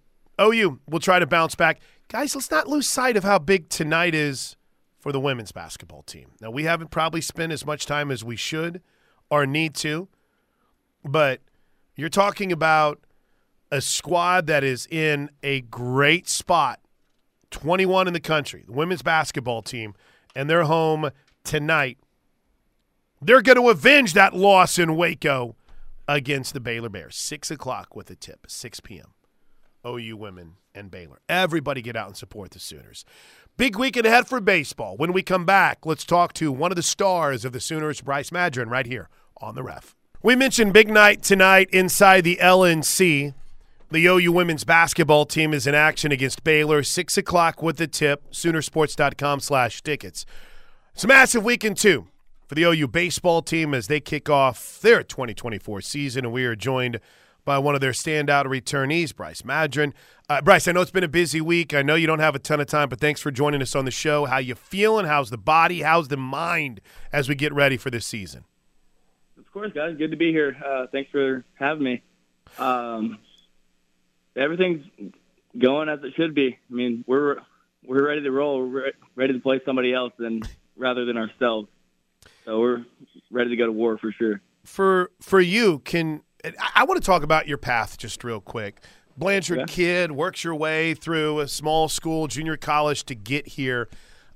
OU 0.40 0.80
will 0.88 1.00
try 1.00 1.18
to 1.18 1.26
bounce 1.26 1.54
back. 1.54 1.80
Guys, 2.08 2.34
let's 2.34 2.50
not 2.50 2.68
lose 2.68 2.88
sight 2.88 3.16
of 3.16 3.24
how 3.24 3.38
big 3.38 3.68
tonight 3.68 4.14
is 4.14 4.56
for 4.98 5.12
the 5.12 5.20
women's 5.20 5.52
basketball 5.52 6.02
team. 6.02 6.30
Now, 6.40 6.50
we 6.50 6.64
haven't 6.64 6.90
probably 6.90 7.20
spent 7.20 7.52
as 7.52 7.66
much 7.66 7.86
time 7.86 8.10
as 8.10 8.22
we 8.22 8.36
should 8.36 8.82
or 9.30 9.46
need 9.46 9.74
to, 9.76 10.08
but 11.04 11.40
you're 11.96 12.08
talking 12.08 12.52
about 12.52 13.00
a 13.70 13.80
squad 13.80 14.46
that 14.46 14.62
is 14.62 14.86
in 14.90 15.30
a 15.42 15.62
great 15.62 16.28
spot 16.28 16.78
21 17.50 18.06
in 18.06 18.12
the 18.12 18.20
country, 18.20 18.64
the 18.66 18.72
women's 18.72 19.02
basketball 19.02 19.62
team, 19.62 19.94
and 20.34 20.48
they're 20.48 20.64
home 20.64 21.10
tonight. 21.44 21.98
They're 23.20 23.42
going 23.42 23.56
to 23.56 23.68
avenge 23.68 24.14
that 24.14 24.34
loss 24.34 24.78
in 24.78 24.96
Waco 24.96 25.56
against 26.08 26.54
the 26.54 26.60
Baylor 26.60 26.88
Bears. 26.88 27.16
6 27.16 27.50
o'clock 27.50 27.94
with 27.94 28.10
a 28.10 28.16
tip, 28.16 28.46
6 28.48 28.80
p.m. 28.80 29.14
OU 29.86 30.16
women 30.16 30.54
and 30.74 30.90
Baylor. 30.90 31.20
Everybody 31.28 31.82
get 31.82 31.96
out 31.96 32.08
and 32.08 32.16
support 32.16 32.50
the 32.50 32.58
Sooners. 32.58 33.04
Big 33.56 33.76
weekend 33.78 34.06
ahead 34.06 34.26
for 34.26 34.40
baseball. 34.40 34.96
When 34.96 35.12
we 35.12 35.22
come 35.22 35.44
back, 35.44 35.84
let's 35.84 36.04
talk 36.04 36.32
to 36.34 36.50
one 36.50 36.72
of 36.72 36.76
the 36.76 36.82
stars 36.82 37.44
of 37.44 37.52
the 37.52 37.60
Sooners, 37.60 38.00
Bryce 38.00 38.30
Madron, 38.30 38.70
right 38.70 38.86
here 38.86 39.08
on 39.40 39.54
the 39.54 39.62
ref. 39.62 39.94
We 40.22 40.36
mentioned 40.36 40.72
big 40.72 40.88
night 40.88 41.22
tonight 41.22 41.68
inside 41.70 42.22
the 42.22 42.38
LNC. 42.40 43.34
The 43.90 44.06
OU 44.06 44.32
women's 44.32 44.64
basketball 44.64 45.26
team 45.26 45.52
is 45.52 45.66
in 45.66 45.74
action 45.74 46.12
against 46.12 46.44
Baylor. 46.44 46.82
6 46.82 47.18
o'clock 47.18 47.62
with 47.62 47.76
the 47.76 47.86
tip. 47.86 48.30
Soonersports.com 48.30 49.40
slash 49.40 49.82
tickets. 49.82 50.24
It's 50.94 51.04
a 51.04 51.08
massive 51.08 51.42
weekend, 51.42 51.78
too, 51.78 52.06
for 52.46 52.54
the 52.54 52.64
OU 52.64 52.88
baseball 52.88 53.40
team 53.40 53.72
as 53.72 53.86
they 53.86 53.98
kick 53.98 54.28
off 54.28 54.80
their 54.80 55.02
2024 55.02 55.80
season. 55.80 56.26
And 56.26 56.34
we 56.34 56.44
are 56.44 56.54
joined 56.54 57.00
by 57.44 57.58
one 57.58 57.74
of 57.74 57.80
their 57.80 57.92
standout 57.92 58.44
returnees, 58.44 59.16
Bryce 59.16 59.42
Madron. 59.42 59.94
Uh, 60.28 60.42
Bryce, 60.42 60.68
I 60.68 60.72
know 60.72 60.82
it's 60.82 60.90
been 60.90 61.02
a 61.02 61.08
busy 61.08 61.40
week. 61.40 61.72
I 61.72 61.80
know 61.82 61.94
you 61.94 62.06
don't 62.06 62.18
have 62.18 62.34
a 62.34 62.38
ton 62.38 62.60
of 62.60 62.66
time, 62.66 62.90
but 62.90 63.00
thanks 63.00 63.20
for 63.20 63.30
joining 63.30 63.62
us 63.62 63.74
on 63.74 63.86
the 63.86 63.90
show. 63.90 64.26
How 64.26 64.36
you 64.36 64.54
feeling? 64.54 65.06
How's 65.06 65.30
the 65.30 65.38
body? 65.38 65.80
How's 65.80 66.08
the 66.08 66.18
mind 66.18 66.80
as 67.10 67.28
we 67.28 67.34
get 67.34 67.54
ready 67.54 67.78
for 67.78 67.90
this 67.90 68.06
season? 68.06 68.44
Of 69.38 69.50
course, 69.50 69.72
guys. 69.74 69.96
Good 69.96 70.10
to 70.10 70.16
be 70.16 70.30
here. 70.30 70.56
Uh, 70.64 70.86
thanks 70.92 71.10
for 71.10 71.42
having 71.54 71.82
me. 71.82 72.02
Um, 72.58 73.18
everything's 74.36 74.84
going 75.58 75.88
as 75.88 76.00
it 76.04 76.12
should 76.16 76.34
be. 76.34 76.58
I 76.70 76.72
mean, 76.72 77.02
we're 77.06 77.36
we're 77.84 78.06
ready 78.06 78.22
to 78.22 78.30
roll. 78.30 78.68
We're 78.68 78.92
ready 79.16 79.32
to 79.32 79.40
play 79.40 79.60
somebody 79.64 79.92
else 79.92 80.12
than 80.18 80.42
rather 80.76 81.04
than 81.04 81.16
ourselves. 81.16 81.68
So 82.44 82.60
we're 82.60 82.84
ready 83.30 83.50
to 83.50 83.56
go 83.56 83.66
to 83.66 83.72
war 83.72 83.98
for 83.98 84.12
sure. 84.12 84.40
For 84.64 85.10
for 85.20 85.40
you, 85.40 85.80
can 85.80 86.22
I 86.74 86.84
want 86.84 87.00
to 87.00 87.06
talk 87.06 87.22
about 87.22 87.46
your 87.46 87.58
path 87.58 87.98
just 87.98 88.22
real 88.24 88.40
quick. 88.40 88.82
Blanchard 89.16 89.58
yeah. 89.58 89.64
kid 89.66 90.12
works 90.12 90.42
your 90.42 90.54
way 90.54 90.94
through 90.94 91.40
a 91.40 91.48
small 91.48 91.88
school, 91.88 92.26
junior 92.26 92.56
college 92.56 93.04
to 93.04 93.14
get 93.14 93.46
here. 93.46 93.88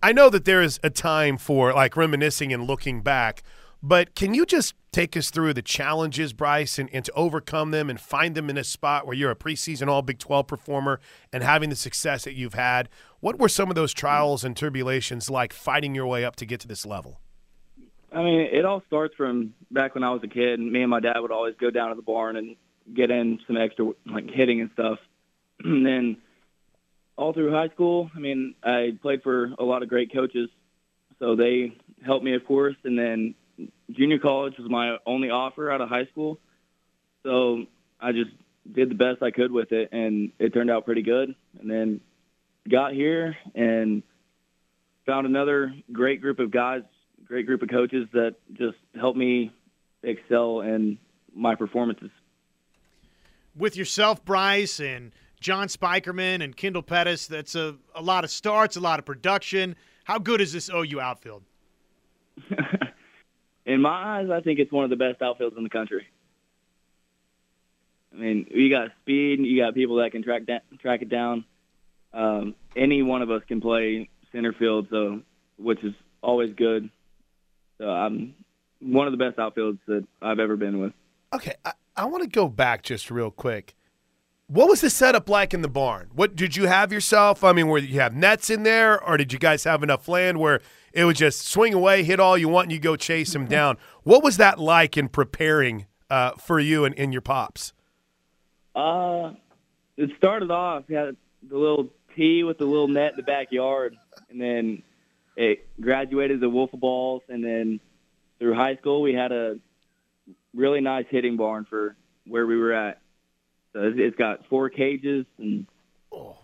I 0.03 0.13
know 0.13 0.29
that 0.31 0.45
there 0.45 0.63
is 0.63 0.79
a 0.83 0.91
time 0.91 1.39
for 1.39 1.73
like 1.73 1.97
reminiscing 1.97 2.53
and 2.53 2.67
looking 2.67 3.01
back, 3.01 3.43
but 3.87 4.17
can 4.17 4.35
you 4.35 4.45
just 4.45 4.75
take 4.91 5.17
us 5.17 5.31
through 5.31 5.53
the 5.53 5.63
challenges, 5.63 6.33
Bryce, 6.33 6.79
and, 6.79 6.91
and 6.93 7.05
to 7.05 7.13
overcome 7.13 7.71
them 7.71 7.89
and 7.89 8.01
find 8.01 8.35
them 8.35 8.51
in 8.51 8.57
a 8.57 8.65
spot 8.65 9.07
where 9.07 9.15
you're 9.15 9.31
a 9.31 9.37
preseason 9.37 9.87
All 9.87 10.03
Big 10.03 10.19
12 10.19 10.47
performer 10.47 10.99
and 11.33 11.45
having 11.45 11.71
the 11.71 11.77
success 11.77 12.25
that 12.25 12.35
you've 12.35 12.55
had? 12.55 12.89
What 13.21 13.39
were 13.39 13.49
some 13.49 13.69
of 13.69 13.77
those 13.77 13.93
trials 13.93 14.43
and 14.43 14.57
tribulations 14.57 15.31
like 15.31 15.53
fighting 15.53 15.95
your 15.95 16.07
way 16.07 16.25
up 16.25 16.35
to 16.37 16.47
get 16.47 16.59
to 16.61 16.69
this 16.69 16.85
level? 16.85 17.21
I 18.13 18.23
mean, 18.23 18.49
it 18.53 18.65
all 18.65 18.83
starts 18.89 19.15
from 19.15 19.55
back 19.71 19.95
when 19.95 20.03
I 20.03 20.11
was 20.11 20.23
a 20.25 20.29
kid. 20.29 20.59
and 20.59 20.73
Me 20.73 20.81
and 20.81 20.91
my 20.91 21.01
dad 21.01 21.21
would 21.21 21.33
always 21.33 21.55
go 21.61 21.71
down 21.71 21.91
to 21.91 21.95
the 21.95 22.03
barn 22.03 22.37
and 22.37 22.57
get 22.93 23.11
in 23.11 23.39
some 23.47 23.57
extra 23.57 23.93
like 24.07 24.29
hitting 24.31 24.63
and 24.63 24.71
stuff. 24.73 24.99
and 25.65 25.87
then 25.87 26.17
all 27.17 27.33
through 27.33 27.53
high 27.53 27.69
school, 27.69 28.11
I 28.17 28.19
mean, 28.19 28.55
I 28.65 28.97
played 29.01 29.23
for 29.23 29.53
a 29.59 29.63
lot 29.63 29.83
of 29.83 29.89
great 29.89 30.13
coaches, 30.13 30.49
so 31.19 31.37
they 31.37 31.77
helped 32.05 32.25
me, 32.25 32.35
of 32.35 32.45
course. 32.45 32.77
And 32.83 32.99
then 32.99 33.35
junior 33.91 34.19
college 34.19 34.55
was 34.59 34.71
my 34.71 34.97
only 35.07 35.31
offer 35.31 35.71
out 35.71 35.81
of 35.81 35.89
high 35.89 36.07
school, 36.07 36.39
so 37.23 37.65
I 38.01 38.13
just 38.13 38.31
did 38.73 38.91
the 38.91 38.95
best 38.95 39.23
I 39.23 39.31
could 39.31 39.53
with 39.53 39.73
it, 39.73 39.91
and 39.93 40.33
it 40.39 40.53
turned 40.53 40.71
out 40.71 40.85
pretty 40.85 41.03
good. 41.03 41.35
And 41.61 41.71
then 41.71 42.01
got 42.69 42.93
here 42.93 43.37
and 43.55 44.03
found 45.07 45.27
another 45.27 45.75
great 45.93 46.21
group 46.21 46.39
of 46.39 46.51
guys, 46.51 46.83
great 47.25 47.47
group 47.47 47.63
of 47.63 47.69
coaches 47.69 48.09
that 48.13 48.37
just 48.55 48.77
helped 48.99 49.19
me 49.19 49.53
excel 50.03 50.61
in 50.61 50.99
my 51.35 51.55
performances. 51.55 52.11
With 53.57 53.77
yourself, 53.77 54.25
Bryce, 54.25 54.81
and 54.81 55.13
John 55.41 55.69
Spikerman 55.69 56.43
and 56.43 56.57
Kendall 56.57 56.83
Pettis, 56.83 57.27
that's 57.27 57.55
a, 57.55 57.77
a 57.95 58.03
lot 58.03 58.25
of 58.25 58.31
starts, 58.31 58.77
a 58.77 58.81
lot 58.81 58.99
of 58.99 59.05
production. 59.05 59.77
How 60.05 60.19
good 60.19 60.41
is 60.41 60.53
this 60.53 60.69
OU 60.69 61.01
outfield? 61.01 61.43
in 63.67 63.83
my 63.83 64.21
eyes, 64.21 64.31
I 64.31 64.41
think 64.41 64.61
it's 64.61 64.73
one 64.73 64.85
of 64.85 64.91
the 64.91 64.97
best 64.97 65.21
outfields 65.21 65.57
in 65.57 65.65
the 65.65 65.69
country. 65.69 66.07
I 68.15 68.19
mean, 68.19 68.47
you 68.51 68.71
got 68.71 68.93
speed, 69.03 69.41
you 69.41 69.61
got 69.63 69.75
people 69.75 69.97
that 69.97 70.13
can 70.13 70.23
track 70.23 70.47
da- 70.47 70.61
track 70.81 71.03
it 71.03 71.11
down. 71.11 71.45
Um, 72.15 72.55
any 72.75 73.03
one 73.03 73.21
of 73.21 73.31
us 73.31 73.43
can 73.47 73.61
play 73.61 74.09
center 74.33 74.55
field, 74.55 74.87
so 74.91 75.21
which 75.59 75.83
is 75.85 75.93
always 76.23 76.55
good. 76.55 76.89
So 77.79 77.91
I'm 77.91 78.35
one 78.81 79.07
of 79.07 79.13
the 79.13 79.19
best 79.19 79.37
outfields 79.37 79.81
that 79.87 80.07
I've 80.23 80.39
ever 80.39 80.57
been 80.57 80.81
with. 80.81 80.93
Okay, 81.35 81.55
I, 81.65 81.73
I 81.97 82.05
want 82.07 82.23
to 82.23 82.29
go 82.29 82.49
back 82.49 82.83
just 82.83 83.11
real 83.11 83.31
quick. 83.31 83.75
What 84.49 84.69
was 84.69 84.81
the 84.81 84.91
setup 84.91 85.29
like 85.29 85.53
in 85.53 85.63
the 85.63 85.69
barn? 85.69 86.11
What 86.15 86.37
did 86.37 86.55
you 86.55 86.67
have 86.67 86.93
yourself? 86.93 87.43
I 87.43 87.53
mean, 87.53 87.67
were 87.67 87.79
you 87.79 87.99
have 87.99 88.15
nets 88.15 88.49
in 88.49 88.63
there, 88.63 89.03
or 89.03 89.17
did 89.17 89.33
you 89.33 89.41
guys 89.41 89.65
have 89.65 89.83
enough 89.83 90.07
land 90.07 90.39
where 90.39 90.61
it 90.93 91.05
would 91.05 91.17
just 91.17 91.49
swing 91.49 91.75
away, 91.75 92.05
hit 92.05 92.21
all 92.21 92.39
you 92.39 92.49
want, 92.49 92.67
and 92.67 92.73
you 92.73 92.79
go 92.79 92.95
chase 92.95 93.35
him 93.35 93.47
down? 93.47 93.77
What 94.05 94.23
was 94.23 94.37
that 94.37 94.61
like 94.61 94.97
in 94.97 95.09
preparing 95.09 95.87
uh, 96.11 96.33
for 96.33 96.61
you 96.61 96.85
and, 96.85 96.97
and 96.97 97.13
your 97.13 97.23
pops? 97.23 97.73
Uh, 98.77 99.33
it 99.97 100.11
started 100.17 100.53
off 100.53 100.85
had 100.89 101.17
the 101.49 101.59
little 101.59 101.89
tee 102.15 102.45
with 102.45 102.59
the 102.59 102.67
little 102.67 102.89
net 102.89 103.13
in 103.13 103.17
the 103.17 103.23
backyard, 103.25 103.97
and 104.31 104.41
then 104.41 104.83
it 105.37 105.67
graduated 105.81 106.41
to 106.41 106.49
wiffle 106.49 106.79
balls, 106.79 107.23
and 107.29 107.43
then 107.43 107.81
through 108.39 108.55
high 108.55 108.77
school 108.77 109.03
we 109.03 109.13
had 109.13 109.33
a 109.33 109.59
really 110.55 110.81
nice 110.81 111.07
hitting 111.11 111.37
barn 111.37 111.67
for 111.69 111.97
where 112.29 112.47
we 112.47 112.57
were 112.57 112.73
at 112.73 113.01
so 113.77 113.93
it's 113.95 114.17
got 114.17 114.47
four 114.49 114.71
cages, 114.71 115.27
and 115.37 115.67
oh. 116.11 116.39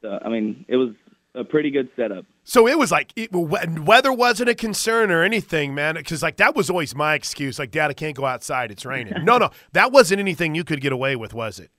so, 0.00 0.18
I 0.20 0.28
mean, 0.28 0.64
it 0.66 0.76
was 0.76 0.90
a 1.32 1.44
pretty 1.44 1.70
good 1.70 1.88
setup. 1.94 2.26
So 2.42 2.66
it 2.66 2.76
was 2.76 2.90
like 2.90 3.12
it, 3.14 3.30
weather 3.32 4.12
wasn't 4.12 4.48
a 4.48 4.54
concern 4.56 5.12
or 5.12 5.22
anything, 5.22 5.76
man. 5.76 5.94
Because 5.94 6.24
like 6.24 6.38
that 6.38 6.56
was 6.56 6.68
always 6.68 6.92
my 6.92 7.14
excuse. 7.14 7.60
Like, 7.60 7.70
Dad, 7.70 7.90
I 7.90 7.94
can't 7.94 8.16
go 8.16 8.26
outside; 8.26 8.72
it's 8.72 8.84
raining. 8.84 9.24
no, 9.24 9.38
no, 9.38 9.50
that 9.74 9.92
wasn't 9.92 10.18
anything 10.18 10.56
you 10.56 10.64
could 10.64 10.80
get 10.80 10.92
away 10.92 11.14
with, 11.14 11.32
was 11.32 11.60
it? 11.60 11.70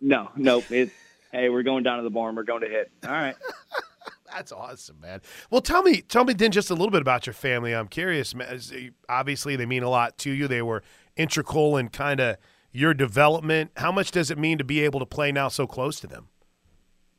No, 0.00 0.30
nope. 0.34 0.64
It's 0.72 0.92
hey, 1.30 1.48
we're 1.48 1.62
going 1.62 1.84
down 1.84 1.98
to 1.98 2.02
the 2.02 2.10
barn. 2.10 2.34
We're 2.34 2.42
going 2.42 2.62
to 2.62 2.68
hit. 2.68 2.90
All 3.04 3.12
right. 3.12 3.36
That's 4.32 4.50
awesome, 4.50 4.98
man. 5.00 5.20
Well, 5.50 5.60
tell 5.60 5.84
me, 5.84 6.00
tell 6.00 6.24
me 6.24 6.32
then 6.32 6.50
just 6.50 6.70
a 6.70 6.74
little 6.74 6.90
bit 6.90 7.02
about 7.02 7.26
your 7.26 7.34
family. 7.34 7.74
I'm 7.74 7.86
curious. 7.86 8.34
Man. 8.34 8.60
Obviously, 9.08 9.54
they 9.54 9.66
mean 9.66 9.84
a 9.84 9.90
lot 9.90 10.18
to 10.18 10.30
you. 10.30 10.48
They 10.48 10.62
were 10.62 10.82
integral 11.16 11.76
and 11.76 11.92
kind 11.92 12.18
of 12.18 12.38
your 12.72 12.94
development? 12.94 13.70
How 13.76 13.92
much 13.92 14.10
does 14.10 14.30
it 14.30 14.38
mean 14.38 14.58
to 14.58 14.64
be 14.64 14.80
able 14.80 15.00
to 15.00 15.06
play 15.06 15.30
now 15.30 15.48
so 15.48 15.66
close 15.66 16.00
to 16.00 16.06
them? 16.06 16.28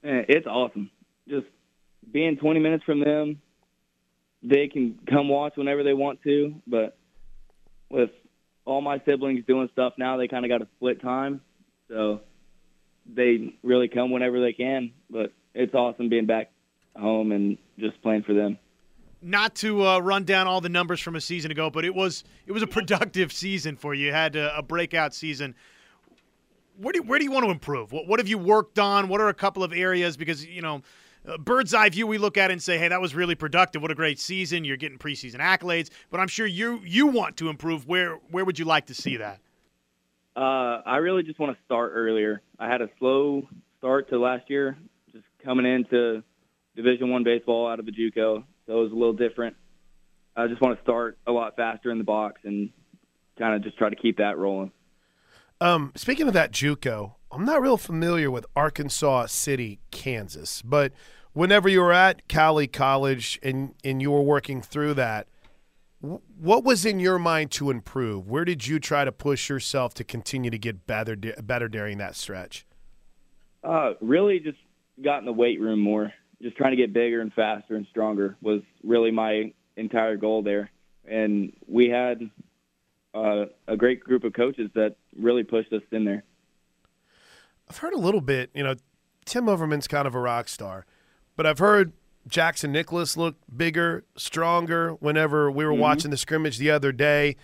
It's 0.02 0.48
awesome. 0.48 0.90
Just 1.30 1.46
being 2.12 2.36
20 2.38 2.60
minutes 2.60 2.84
from 2.84 3.00
them, 3.00 3.42
they 4.42 4.68
can 4.68 5.00
come 5.10 5.30
watch 5.30 5.54
whenever 5.56 5.84
they 5.84 5.94
want 5.94 6.22
to. 6.24 6.56
But 6.68 6.98
with 7.90 8.10
all 8.66 8.82
my 8.82 9.02
siblings 9.06 9.46
doing 9.46 9.70
stuff 9.72 9.94
now, 9.98 10.18
they 10.18 10.28
kind 10.28 10.44
of 10.44 10.50
got 10.50 10.62
a 10.62 10.68
split 10.76 11.02
time. 11.02 11.40
So 11.88 12.22
they 13.06 13.54
really 13.64 13.88
come 13.88 14.12
whenever 14.12 14.42
they 14.42 14.54
can. 14.54 14.92
But 15.10 15.32
it's 15.54 15.74
awesome 15.74 16.10
being 16.10 16.26
back 16.26 16.52
home 16.96 17.32
and 17.32 17.58
just 17.80 18.02
playing 18.02 18.24
for 18.24 18.34
them. 18.34 18.58
Not 19.24 19.56
to 19.56 19.86
uh, 19.86 20.00
run 20.00 20.24
down 20.24 20.48
all 20.48 20.62
the 20.62 20.70
numbers 20.70 21.00
from 21.00 21.16
a 21.16 21.22
season 21.22 21.52
ago, 21.52 21.70
but 21.70 21.86
it 21.86 21.96
was 21.96 22.24
it 22.46 22.52
was 22.52 22.62
a 22.62 22.68
productive 22.68 23.32
season 23.32 23.76
for 23.76 23.94
you. 23.94 24.08
You 24.08 24.12
had 24.12 24.36
a, 24.36 24.58
a 24.58 24.62
breakout 24.62 25.14
season. 25.14 25.56
Where 26.78 26.92
do 26.92 27.02
where 27.04 27.20
do 27.20 27.26
you 27.26 27.32
want 27.32 27.46
to 27.46 27.52
improve? 27.52 27.92
What 27.92 28.08
what 28.08 28.20
have 28.20 28.28
you 28.28 28.38
worked 28.38 28.80
on? 28.80 29.08
What 29.08 29.22
are 29.22 29.30
a 29.30 29.34
couple 29.34 29.64
of 29.64 29.74
areas? 29.74 30.18
Because 30.18 30.46
you 30.46 30.62
know, 30.62 30.82
uh, 31.28 31.38
bird's 31.38 31.74
eye 31.74 31.90
view, 31.90 32.06
we 32.08 32.18
look 32.18 32.38
at 32.38 32.50
it 32.50 32.54
and 32.54 32.62
say, 32.62 32.78
hey, 32.78 32.88
that 32.90 33.02
was 33.02 33.16
really 33.16 33.36
productive. 33.36 33.82
What 33.82 33.92
a 33.92 33.96
great 33.96 34.20
season! 34.20 34.64
You're 34.64 34.78
getting 34.78 34.98
preseason 34.98 35.38
accolades, 35.38 35.90
but 36.10 36.20
I'm 36.20 36.28
sure 36.28 36.46
you 36.46 36.82
you 36.84 37.08
want 37.08 37.38
to 37.38 37.50
improve. 37.50 37.88
Where 37.88 38.16
where 38.30 38.46
would 38.46 38.60
you 38.60 38.66
like 38.66 38.88
to 38.88 38.94
see 38.94 39.18
that? 39.18 39.40
Uh, 40.36 40.82
I 40.86 40.98
really 40.98 41.24
just 41.24 41.40
want 41.40 41.56
to 41.56 41.64
start 41.64 41.92
earlier. 41.94 42.42
I 42.58 42.68
had 42.68 42.82
a 42.82 42.90
slow 42.98 43.48
start 43.78 44.10
to 44.10 44.20
last 44.20 44.50
year, 44.50 44.76
just 45.12 45.26
coming 45.46 45.66
into 45.66 46.24
Division 46.76 47.12
One 47.12 47.24
baseball 47.24 47.70
out 47.70 47.80
of 47.80 47.86
the 47.86 47.92
JUCO 47.92 48.44
so 48.66 48.80
it 48.80 48.84
was 48.84 48.92
a 48.92 48.96
little 48.96 49.14
different. 49.14 49.56
I 50.36 50.48
just 50.48 50.62
want 50.62 50.78
to 50.78 50.84
start 50.84 51.18
a 51.28 51.32
lot 51.32 51.56
faster 51.56 51.92
in 51.92 51.98
the 51.98 52.04
box 52.04 52.42
and 52.44 52.70
kind 53.38 53.56
of 53.56 53.64
just 53.64 53.78
try 53.78 53.90
to 53.90 53.96
keep 53.96 54.18
that 54.18 54.38
rolling. 54.38 54.72
Um, 55.62 55.92
speaking 55.96 56.28
of 56.28 56.34
that 56.34 56.52
JUCO, 56.52 57.14
I'm 57.32 57.46
not 57.46 57.62
real 57.62 57.78
familiar 57.78 58.30
with 58.30 58.46
Arkansas 58.56 59.28
City, 59.28 59.80
Kansas, 59.92 60.62
but 60.62 60.92
whenever 61.34 61.70
you 61.70 61.82
were 61.82 61.94
at 61.94 62.28
Cowley 62.28 62.68
College 62.68 63.40
and 63.44 63.74
and 63.84 64.02
you 64.02 64.12
were 64.12 64.22
working 64.22 64.62
through 64.62 64.96
that, 64.96 65.28
what 66.02 66.64
was 66.64 66.86
in 66.86 67.00
your 67.00 67.18
mind 67.18 67.52
to 67.52 67.70
improve? 67.70 68.28
Where 68.28 68.46
did 68.46 68.68
you 68.68 68.80
try 68.80 69.06
to 69.06 69.12
push 69.12 69.50
yourself 69.50 69.94
to 69.96 70.04
continue 70.04 70.52
to 70.52 70.58
get 70.58 70.86
better 70.86 71.16
better 71.16 71.68
during 71.68 71.98
that 72.00 72.16
stretch? 72.16 72.66
Uh, 73.64 73.94
really, 74.02 74.40
just 74.40 74.58
got 75.02 75.20
in 75.20 75.26
the 75.26 75.34
weight 75.34 75.60
room 75.60 75.80
more 75.80 76.12
just 76.44 76.58
trying 76.58 76.72
to 76.72 76.78
get 76.78 76.94
bigger 76.94 77.22
and 77.22 77.34
faster 77.34 77.76
and 77.76 77.88
stronger 77.90 78.36
was 78.42 78.62
really 78.84 79.12
my 79.12 79.54
entire 79.76 80.18
goal 80.18 80.44
there. 80.44 80.70
And 81.06 81.54
we 81.68 81.90
had 81.90 82.30
uh, 83.14 83.46
a 83.68 83.76
great 83.76 84.02
group 84.02 84.24
of 84.24 84.34
coaches 84.34 84.70
that 84.76 84.96
really 85.18 85.44
pushed 85.44 85.74
us 85.74 85.82
in 85.92 86.06
there. 86.06 86.24
I've 87.70 87.78
heard 87.78 87.94
a 87.94 87.98
little 87.98 88.22
bit, 88.22 88.52
you 88.54 88.64
know, 88.64 88.76
Tim 89.26 89.46
Overman's 89.46 89.88
kind 89.88 90.06
of 90.06 90.14
a 90.14 90.20
rock 90.20 90.50
star, 90.50 90.86
but 91.36 91.48
I've 91.48 91.60
heard 91.60 91.94
Jackson 92.28 92.74
Nicklaus 92.74 93.16
look 93.16 93.36
bigger, 93.56 94.04
stronger 94.18 94.92
whenever 94.94 95.50
we 95.50 95.66
were 95.66 95.72
mm-hmm. 95.72 95.82
watching 95.82 96.12
the 96.12 96.18
scrimmage 96.18 96.58
the 96.58 96.70
other 96.70 96.92
day. 96.92 97.38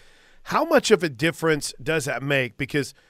How 0.44 0.66
much 0.66 0.92
of 0.92 1.04
a 1.04 1.10
difference 1.10 1.74
does 1.82 2.06
that 2.06 2.22
make? 2.22 2.58
Because– 2.58 2.94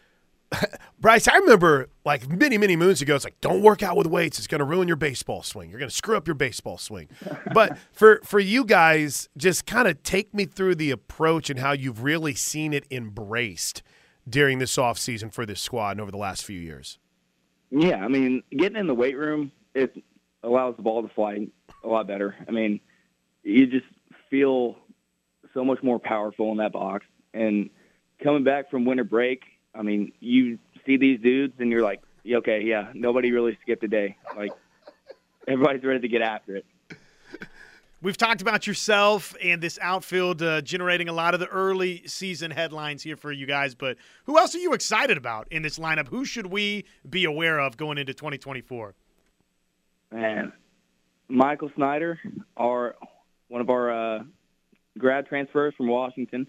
Bryce, 1.00 1.28
I 1.28 1.38
remember 1.38 1.90
like 2.06 2.28
many, 2.28 2.58
many 2.58 2.76
moons 2.76 3.02
ago, 3.02 3.16
it's 3.16 3.24
like, 3.24 3.40
don't 3.42 3.62
work 3.62 3.84
out 3.84 3.96
with 3.96 4.08
weights. 4.08 4.38
It's 4.38 4.48
going 4.48 4.60
to 4.60 4.66
ruin 4.66 4.88
your 4.88 4.98
baseball 4.98 5.44
swing. 5.44 5.70
You're 5.70 5.80
going 5.80 5.90
to 5.90 5.96
screw 5.96 6.18
up 6.18 6.28
your 6.28 6.36
baseball 6.36 6.78
swing. 6.78 7.10
but 7.54 7.78
for, 7.92 8.22
for 8.24 8.40
you 8.40 8.66
guys, 8.66 9.30
just 9.38 9.66
kind 9.66 9.88
of 9.88 10.02
take 10.04 10.34
me 10.34 10.46
through 10.46 10.76
the 10.76 10.92
approach 10.92 11.50
and 11.50 11.60
how 11.60 11.72
you've 11.72 12.04
really 12.04 12.34
seen 12.34 12.74
it 12.74 12.86
embraced 12.92 13.84
during 14.28 14.60
this 14.60 14.78
off 14.78 14.98
season 14.98 15.30
for 15.30 15.46
this 15.46 15.62
squad 15.62 15.92
and 15.92 16.02
over 16.02 16.12
the 16.12 16.18
last 16.18 16.44
few 16.44 16.60
years. 16.60 17.00
Yeah, 17.72 18.04
I 18.04 18.08
mean, 18.08 18.44
getting 18.52 18.78
in 18.78 18.88
the 18.88 18.96
weight 18.96 19.18
room, 19.18 19.52
it 19.76 19.96
allows 20.44 20.76
the 20.76 20.82
ball 20.82 21.04
to 21.04 21.14
fly 21.14 21.48
a 21.84 21.88
lot 21.88 22.08
better. 22.08 22.36
I 22.48 22.52
mean, 22.52 22.80
you 23.44 23.68
just 23.68 23.86
feel 24.30 24.78
so 25.54 25.64
much 25.64 25.82
more 25.84 26.00
powerful 26.00 26.52
in 26.52 26.58
that 26.58 26.72
box. 26.72 27.06
And 27.34 27.70
coming 28.24 28.44
back 28.44 28.72
from 28.72 28.86
winter 28.86 29.04
break– 29.04 29.44
I 29.76 29.82
mean, 29.82 30.12
you 30.20 30.60
see 30.86 30.98
these 30.98 31.20
dudes 31.20 31.54
and 31.60 31.72
you're 31.72 31.84
like, 31.84 32.02
okay, 32.30 32.62
yeah, 32.64 32.92
nobody 32.94 33.32
really 33.32 33.58
skipped 33.62 33.84
a 33.84 33.88
day. 33.88 34.18
Like 34.36 34.52
everybody's 35.48 35.84
ready 35.84 36.02
to 36.02 36.08
get 36.08 36.22
after 36.22 36.58
it. 36.58 36.66
We've 38.02 38.16
talked 38.16 38.42
about 38.42 38.66
yourself 38.66 39.36
and 39.44 39.62
this 39.62 39.78
outfield 39.82 40.42
uh, 40.42 40.62
generating 40.62 41.10
a 41.10 41.14
lot 41.14 41.34
of 41.34 41.42
the 41.42 41.48
early 41.48 42.08
season 42.08 42.50
headlines 42.50 43.04
here 43.04 43.18
for 43.18 43.30
you 43.30 43.46
guys, 43.46 43.76
but 43.76 43.98
who 44.24 44.38
else 44.38 44.56
are 44.56 44.60
you 44.60 44.72
excited 44.72 45.18
about 45.18 45.50
in 45.52 45.64
this 45.64 45.78
lineup? 45.78 46.08
Who 46.08 46.24
should 46.24 46.46
we 46.46 46.86
be 47.10 47.26
aware 47.26 47.60
of 47.60 47.76
going 47.76 47.98
into 47.98 48.14
2024? 48.14 48.96
Man, 50.14 50.54
Michael 51.28 51.72
Snyder, 51.76 52.18
our 52.56 52.96
one 53.50 53.60
of 53.60 53.70
our 53.70 53.92
uh, 53.92 54.24
grad 54.98 55.28
transfers 55.28 55.74
from 55.76 55.90
Washington 55.90 56.48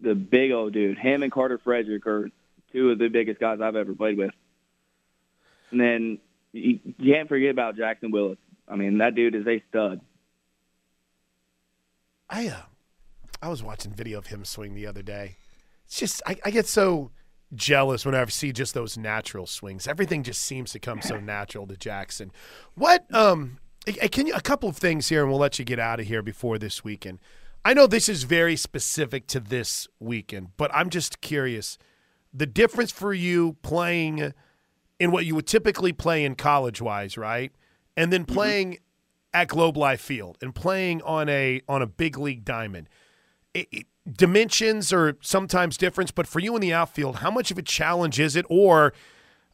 the 0.00 0.14
big 0.14 0.52
old 0.52 0.72
dude. 0.72 0.98
Him 0.98 1.22
and 1.22 1.32
Carter 1.32 1.58
Frederick 1.58 2.06
are 2.06 2.30
two 2.72 2.90
of 2.90 2.98
the 2.98 3.08
biggest 3.08 3.40
guys 3.40 3.60
I've 3.60 3.76
ever 3.76 3.94
played 3.94 4.18
with. 4.18 4.32
And 5.70 5.80
then 5.80 6.18
you, 6.52 6.78
can't 7.02 7.28
forget 7.28 7.50
about 7.50 7.76
Jackson 7.76 8.10
Willits. 8.10 8.40
I 8.68 8.76
mean, 8.76 8.98
that 8.98 9.14
dude 9.14 9.34
is 9.34 9.46
a 9.46 9.62
stud. 9.68 10.00
I 12.28 12.48
uh, 12.48 12.62
I 13.40 13.48
was 13.48 13.62
watching 13.62 13.92
video 13.92 14.18
of 14.18 14.26
him 14.26 14.44
swing 14.44 14.74
the 14.74 14.86
other 14.86 15.02
day. 15.02 15.36
It's 15.84 15.98
just 15.98 16.22
I, 16.26 16.36
I 16.44 16.50
get 16.50 16.66
so 16.66 17.12
jealous 17.54 18.04
whenever 18.04 18.28
I 18.28 18.30
see 18.30 18.52
just 18.52 18.74
those 18.74 18.98
natural 18.98 19.46
swings. 19.46 19.86
Everything 19.86 20.24
just 20.24 20.42
seems 20.42 20.72
to 20.72 20.80
come 20.80 21.00
so 21.00 21.20
natural 21.20 21.66
to 21.68 21.76
Jackson. 21.76 22.32
What 22.74 23.12
um 23.14 23.58
can 24.10 24.26
you 24.26 24.34
a 24.34 24.40
couple 24.40 24.68
of 24.68 24.76
things 24.76 25.08
here 25.08 25.22
and 25.22 25.30
we'll 25.30 25.38
let 25.38 25.60
you 25.60 25.64
get 25.64 25.78
out 25.78 26.00
of 26.00 26.06
here 26.06 26.22
before 26.22 26.58
this 26.58 26.82
weekend. 26.82 27.20
I 27.66 27.74
know 27.74 27.88
this 27.88 28.08
is 28.08 28.22
very 28.22 28.54
specific 28.54 29.26
to 29.26 29.40
this 29.40 29.88
weekend, 29.98 30.50
but 30.56 30.70
I'm 30.72 30.88
just 30.88 31.20
curious 31.20 31.78
the 32.32 32.46
difference 32.46 32.92
for 32.92 33.12
you 33.12 33.56
playing 33.62 34.32
in 35.00 35.10
what 35.10 35.26
you 35.26 35.34
would 35.34 35.48
typically 35.48 35.92
play 35.92 36.24
in 36.24 36.36
college 36.36 36.80
wise, 36.80 37.18
right? 37.18 37.50
And 37.96 38.12
then 38.12 38.24
mm-hmm. 38.24 38.34
playing 38.34 38.68
mm-hmm. 38.74 39.34
at 39.34 39.48
Globe 39.48 39.76
Life 39.76 40.00
Field 40.00 40.38
and 40.40 40.54
playing 40.54 41.02
on 41.02 41.28
a 41.28 41.60
on 41.68 41.82
a 41.82 41.88
big 41.88 42.16
league 42.16 42.44
diamond. 42.44 42.88
It, 43.52 43.66
it, 43.72 43.86
dimensions 44.08 44.92
are 44.92 45.16
sometimes 45.20 45.76
different, 45.76 46.14
but 46.14 46.28
for 46.28 46.38
you 46.38 46.54
in 46.54 46.60
the 46.60 46.72
outfield, 46.72 47.16
how 47.16 47.32
much 47.32 47.50
of 47.50 47.58
a 47.58 47.62
challenge 47.62 48.20
is 48.20 48.36
it? 48.36 48.46
Or, 48.48 48.92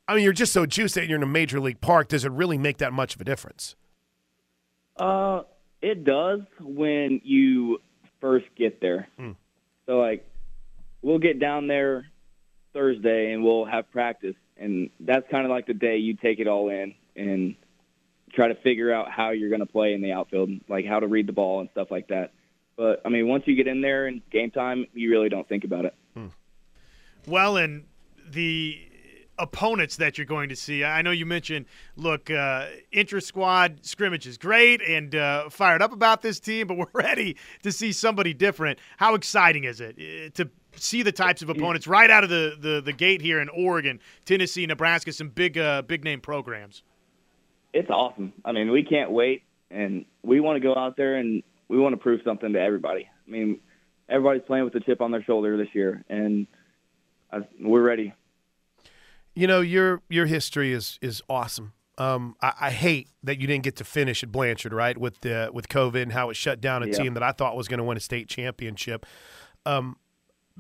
I 0.07 0.17
mean, 0.17 0.25
you're 0.25 0.35
just 0.35 0.53
so 0.53 0.67
juiced 0.67 0.97
that 0.97 1.09
you're 1.09 1.17
in 1.17 1.23
a 1.23 1.27
major 1.27 1.61
league 1.61 1.81
park. 1.81 2.09
Does 2.09 2.27
it 2.27 2.33
really 2.33 2.59
make 2.59 2.77
that 2.77 2.93
much 2.93 3.15
of 3.15 3.23
a 3.23 3.25
difference? 3.25 3.75
Uh, 4.99 5.45
it 5.81 6.05
does 6.05 6.41
when 6.61 7.23
you 7.25 7.79
first 8.23 8.47
get 8.57 8.81
there. 8.81 9.09
Hmm. 9.19 9.33
So 9.85 9.99
like 9.99 10.27
we'll 11.03 11.19
get 11.19 11.39
down 11.39 11.67
there 11.67 12.07
Thursday 12.73 13.33
and 13.33 13.45
we'll 13.45 13.67
have 13.67 13.91
practice 13.93 14.37
and 14.57 14.89
that's 15.01 15.29
kind 15.31 15.45
of 15.45 15.51
like 15.51 15.67
the 15.67 15.75
day 15.75 15.99
you 15.99 16.15
take 16.15 16.39
it 16.39 16.47
all 16.47 16.71
in 16.71 16.95
and 17.17 17.57
try 18.33 18.49
to 18.49 18.55
figure 18.55 18.93
out 18.93 19.11
how 19.11 19.31
you're 19.31 19.51
going 19.51 19.61
to 19.61 19.67
play 19.67 19.93
in 19.93 20.01
the 20.01 20.13
outfield, 20.13 20.51
like 20.69 20.87
how 20.87 21.01
to 21.01 21.07
read 21.07 21.27
the 21.27 21.33
ball 21.33 21.61
and 21.61 21.69
stuff 21.73 21.91
like 21.91 22.09
that. 22.09 22.33
But 22.77 23.03
I 23.05 23.11
mean, 23.11 23.29
once 23.29 23.45
you 23.47 23.55
get 23.55 23.67
in 23.67 23.83
there 23.83 24.07
and 24.07 24.23
game 24.31 24.51
time, 24.51 24.87
you 24.95 25.11
really 25.11 25.29
don't 25.29 25.47
think 25.47 25.65
about 25.65 25.85
it. 25.85 25.95
Hmm. 26.15 26.29
Well, 27.27 27.57
and 27.57 27.85
the 28.31 28.81
opponents 29.39 29.97
that 29.97 30.19
you're 30.19 30.27
going 30.27 30.49
to 30.49 30.57
see. 30.57 30.85
I 30.85 31.03
know 31.03 31.11
you 31.11 31.27
mentioned, 31.27 31.67
look, 31.97 32.31
uh, 32.31 32.67
intra 32.91 33.21
squad 33.21 33.85
scrimmage 33.85 34.27
is 34.27 34.39
great 34.39 34.83
and 34.83 35.15
uh, 35.15 35.49
fired 35.49 35.83
up 35.83 35.93
about 35.93 36.23
this 36.23 36.39
team, 36.39 36.67
but 36.67 36.77
we're 36.79 36.87
ready 36.93 37.37
to 37.63 37.73
see 37.73 37.93
somebody 37.93 38.35
different. 38.35 38.79
How 38.99 39.15
exciting 39.15 39.65
is 39.65 39.81
it 39.81 39.97
uh, 39.99 40.31
to 40.35 40.51
see 40.77 41.03
the 41.03 41.13
types 41.13 41.43
of 41.43 41.51
opponents 41.51 41.87
right 41.87 42.11
out 42.11 42.25
of 42.25 42.31
the, 42.31 42.57
the, 42.59 42.81
the 42.81 42.93
gate 42.93 43.21
here 43.21 43.41
in 43.41 43.49
Oregon, 43.49 44.01
Tennessee, 44.25 44.67
Nebraska, 44.67 45.13
some 45.13 45.29
big 45.29 45.59
uh, 45.59 45.83
big 45.83 46.05
name 46.05 46.21
programs? 46.21 46.83
It's 47.73 47.91
awesome. 47.91 48.33
I 48.45 48.53
mean, 48.53 48.71
we 48.71 48.85
can't 48.85 49.11
wait, 49.11 49.45
and 49.71 50.05
we 50.23 50.41
want 50.41 50.57
to 50.57 50.61
go 50.61 50.75
out 50.77 50.97
there 50.97 51.17
and 51.17 51.43
we 51.69 51.79
want 51.79 51.95
to 51.95 51.97
prove 51.97 52.21
something 52.25 52.53
to 52.53 52.61
everybody. 52.61 53.09
I 53.27 53.31
mean, 53.31 53.61
everybody's 54.09 54.43
playing 54.47 54.65
with 54.65 54.75
a 54.75 54.81
chip 54.81 55.01
on 55.01 55.11
their 55.11 55.23
shoulder 55.23 55.57
this 55.57 55.69
year, 55.75 56.05
and 56.09 56.47
I, 57.33 57.39
we're 57.61 57.83
ready. 57.83 58.13
You 59.35 59.47
know 59.47 59.61
your 59.61 60.03
your 60.09 60.27
history 60.27 60.73
is 60.73 60.99
is 61.01 61.23
awesome. 61.29 61.73
Um, 61.99 62.37
I, 62.41 62.53
I, 62.59 62.71
hate 62.71 63.11
that 63.23 63.39
you 63.39 63.47
didn't 63.47 63.65
get 63.65 63.77
to 63.77 63.85
finish 63.85 64.23
at 64.23 64.33
Blanchard, 64.33 64.73
right? 64.73 64.97
With 64.97 65.21
the 65.21 65.51
with 65.53 65.69
COVID 65.69 66.01
and 66.01 66.13
how 66.13 66.31
it 66.31 66.37
shut 66.37 66.61
down 66.61 66.83
a 66.83 66.87
yeah. 66.87 66.93
team 66.95 67.15
that 67.15 67.23
I 67.23 67.33
thought 67.33 67.55
was 67.55 67.69
going 67.69 67.79
to 67.79 67.85
win 67.85 67.99
a 67.99 68.01
state 68.01 68.29
championship. 68.29 69.05
Um, 69.67 69.97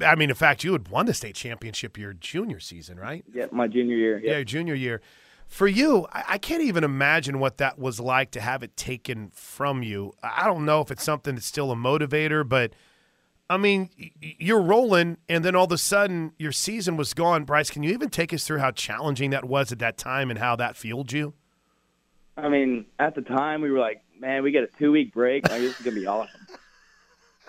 I 0.04 0.14
mean, 0.14 0.28
in 0.28 0.36
fact, 0.36 0.62
you 0.62 0.72
had 0.72 0.88
won 0.88 1.06
the 1.06 1.14
state 1.14 1.34
championship 1.34 1.96
your 1.96 2.12
junior 2.12 2.60
season, 2.60 2.98
right? 2.98 3.24
Yeah, 3.32 3.46
my 3.50 3.66
junior 3.66 3.96
year. 3.96 4.20
Yeah, 4.22 4.38
yeah 4.38 4.44
junior 4.44 4.74
year. 4.74 5.00
For 5.48 5.66
you, 5.66 6.06
I, 6.12 6.24
I 6.28 6.38
can't 6.38 6.62
even 6.62 6.84
imagine 6.84 7.38
what 7.38 7.56
that 7.58 7.78
was 7.78 7.98
like 7.98 8.30
to 8.32 8.40
have 8.40 8.62
it 8.62 8.76
taken 8.76 9.30
from 9.34 9.82
you. 9.82 10.12
I 10.22 10.44
don't 10.44 10.66
know 10.66 10.82
if 10.82 10.90
it's 10.90 11.02
something 11.02 11.34
that's 11.34 11.46
still 11.46 11.72
a 11.72 11.76
motivator, 11.76 12.46
but– 12.46 12.74
I 13.52 13.58
mean, 13.58 13.90
you're 14.18 14.62
rolling, 14.62 15.18
and 15.28 15.44
then 15.44 15.54
all 15.54 15.66
of 15.66 15.72
a 15.72 15.76
sudden 15.76 16.32
your 16.38 16.52
season 16.52 16.96
was 16.96 17.12
gone. 17.12 17.44
Bryce, 17.44 17.68
can 17.68 17.82
you 17.82 17.90
even 17.90 18.08
take 18.08 18.32
us 18.32 18.44
through 18.44 18.60
how 18.60 18.70
challenging 18.70 19.28
that 19.28 19.44
was 19.44 19.70
at 19.72 19.78
that 19.80 19.98
time 19.98 20.30
and 20.30 20.38
how 20.38 20.56
that 20.56 20.74
fueled 20.74 21.12
you? 21.12 21.34
I 22.34 22.48
mean, 22.48 22.86
at 22.98 23.14
the 23.14 23.20
time 23.20 23.60
we 23.60 23.70
were 23.70 23.78
like, 23.78 24.02
man, 24.18 24.42
we 24.42 24.52
get 24.52 24.64
a 24.64 24.68
two 24.78 24.90
week 24.90 25.12
break. 25.12 25.50
Like, 25.50 25.60
this 25.60 25.78
is 25.78 25.84
gonna 25.84 25.96
be 25.96 26.06
awesome, 26.06 26.46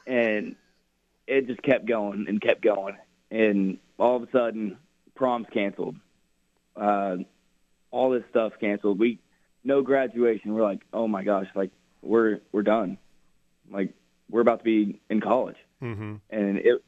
and 0.05 0.57
it 1.25 1.47
just 1.47 1.63
kept 1.63 1.85
going 1.85 2.25
and 2.27 2.41
kept 2.41 2.61
going, 2.61 2.97
and 3.31 3.77
all 3.97 4.17
of 4.17 4.23
a 4.23 4.31
sudden, 4.31 4.77
proms 5.15 5.47
canceled, 5.53 5.95
uh, 6.75 7.15
all 7.91 8.09
this 8.09 8.23
stuff 8.29 8.51
canceled. 8.59 8.99
We 8.99 9.19
no 9.63 9.81
graduation. 9.81 10.53
We're 10.53 10.63
like, 10.63 10.81
oh 10.91 11.07
my 11.07 11.23
gosh, 11.23 11.47
like 11.55 11.71
we're 12.01 12.41
we're 12.51 12.63
done, 12.63 12.97
like 13.71 13.93
we're 14.29 14.41
about 14.41 14.59
to 14.59 14.65
be 14.65 14.99
in 15.09 15.21
college, 15.21 15.55
Mm-hmm. 15.83 16.15
and 16.29 16.57
it 16.57 16.81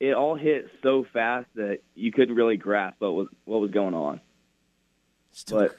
it 0.00 0.14
all 0.14 0.34
hit 0.34 0.66
so 0.82 1.06
fast 1.12 1.46
that 1.54 1.78
you 1.94 2.12
couldn't 2.12 2.34
really 2.34 2.56
grasp 2.56 2.96
what 2.98 3.14
was 3.14 3.28
what 3.44 3.60
was 3.60 3.70
going 3.70 3.94
on. 3.94 4.20
But 5.50 5.76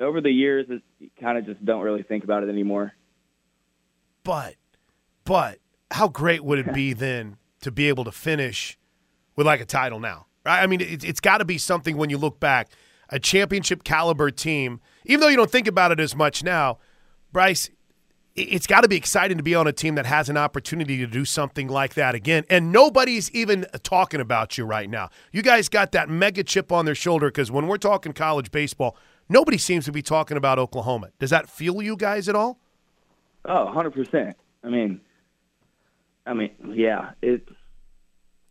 over 0.00 0.20
the 0.20 0.30
years, 0.30 0.66
it, 0.68 0.82
you 0.98 1.10
kind 1.20 1.38
of 1.38 1.46
just 1.46 1.64
don't 1.64 1.82
really 1.82 2.02
think 2.02 2.24
about 2.24 2.42
it 2.42 2.48
anymore. 2.48 2.92
But, 4.22 4.56
but 5.24 5.58
how 5.90 6.08
great 6.08 6.44
would 6.44 6.58
it 6.58 6.72
be 6.72 6.92
then 6.94 7.36
to 7.60 7.70
be 7.70 7.88
able 7.88 8.04
to 8.04 8.12
finish 8.12 8.78
with 9.36 9.46
like 9.46 9.60
a 9.60 9.64
title 9.64 10.00
now? 10.00 10.26
Right? 10.44 10.62
I 10.62 10.66
mean, 10.66 10.80
it, 10.80 11.04
it's 11.04 11.20
got 11.20 11.38
to 11.38 11.44
be 11.44 11.58
something 11.58 11.96
when 11.96 12.10
you 12.10 12.18
look 12.18 12.40
back, 12.40 12.68
a 13.08 13.18
championship 13.18 13.84
caliber 13.84 14.30
team. 14.30 14.80
Even 15.04 15.20
though 15.20 15.28
you 15.28 15.36
don't 15.36 15.50
think 15.50 15.66
about 15.66 15.92
it 15.92 16.00
as 16.00 16.14
much 16.14 16.42
now, 16.42 16.78
Bryce, 17.32 17.70
it's 18.36 18.66
got 18.66 18.82
to 18.82 18.88
be 18.88 18.96
exciting 18.96 19.38
to 19.38 19.42
be 19.42 19.54
on 19.54 19.66
a 19.66 19.72
team 19.72 19.94
that 19.94 20.06
has 20.06 20.28
an 20.28 20.36
opportunity 20.36 20.98
to 20.98 21.06
do 21.06 21.24
something 21.24 21.68
like 21.68 21.94
that 21.94 22.14
again. 22.14 22.44
And 22.50 22.70
nobody's 22.70 23.30
even 23.32 23.66
talking 23.82 24.20
about 24.20 24.58
you 24.58 24.64
right 24.64 24.88
now. 24.88 25.08
You 25.32 25.42
guys 25.42 25.68
got 25.68 25.92
that 25.92 26.08
mega 26.08 26.44
chip 26.44 26.70
on 26.70 26.84
their 26.84 26.94
shoulder 26.94 27.28
because 27.28 27.50
when 27.50 27.66
we're 27.66 27.78
talking 27.78 28.12
college 28.12 28.50
baseball, 28.50 28.96
nobody 29.28 29.56
seems 29.56 29.86
to 29.86 29.92
be 29.92 30.02
talking 30.02 30.36
about 30.36 30.58
Oklahoma. 30.58 31.10
Does 31.18 31.30
that 31.30 31.48
fuel 31.48 31.82
you 31.82 31.96
guys 31.96 32.28
at 32.28 32.34
all? 32.36 32.58
Oh, 33.46 33.72
100%. 33.74 34.34
I 34.62 34.68
mean, 34.68 35.00
I 36.26 36.34
mean, 36.34 36.50
yeah, 36.74 37.12
it 37.22 37.48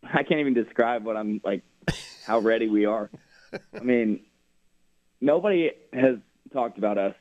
I 0.03 0.23
can't 0.23 0.39
even 0.39 0.53
describe 0.53 1.03
what 1.03 1.17
I'm 1.17 1.41
like 1.43 1.63
how 2.25 2.39
ready 2.39 2.69
we 2.69 2.85
are. 2.85 3.09
I 3.73 3.79
mean, 3.79 4.21
nobody 5.21 5.71
has 5.93 6.17
talked 6.53 6.77
about 6.77 6.97
us. 6.97 7.15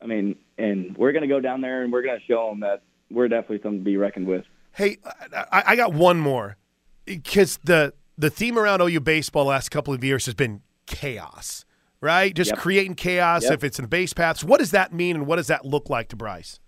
I 0.00 0.06
mean, 0.06 0.36
and 0.56 0.96
we're 0.96 1.12
going 1.12 1.22
to 1.22 1.28
go 1.28 1.40
down 1.40 1.60
there 1.60 1.82
and 1.82 1.92
we're 1.92 2.02
going 2.02 2.18
to 2.18 2.24
show 2.26 2.50
them 2.50 2.60
that 2.60 2.82
we're 3.10 3.28
definitely 3.28 3.60
something 3.62 3.80
to 3.80 3.84
be 3.84 3.96
reckoned 3.96 4.26
with. 4.26 4.44
Hey, 4.72 4.98
I, 5.32 5.62
I 5.68 5.76
got 5.76 5.92
one 5.92 6.18
more 6.20 6.56
because 7.04 7.58
the 7.64 7.92
the 8.16 8.30
theme 8.30 8.58
around 8.58 8.80
OU 8.80 9.00
baseball 9.00 9.44
the 9.44 9.50
last 9.50 9.70
couple 9.70 9.94
of 9.94 10.04
years 10.04 10.26
has 10.26 10.34
been 10.34 10.62
chaos, 10.86 11.64
right? 12.00 12.34
Just 12.34 12.50
Yep. 12.52 12.58
creating 12.58 12.94
chaos. 12.94 13.44
Yep. 13.44 13.52
If 13.54 13.64
it's 13.64 13.78
in 13.78 13.86
base 13.86 14.12
paths, 14.12 14.44
what 14.44 14.58
does 14.60 14.70
that 14.72 14.92
mean, 14.92 15.16
and 15.16 15.26
what 15.26 15.36
does 15.36 15.46
that 15.48 15.64
look 15.64 15.88
like 15.90 16.08
to 16.08 16.16
Bryce? 16.16 16.60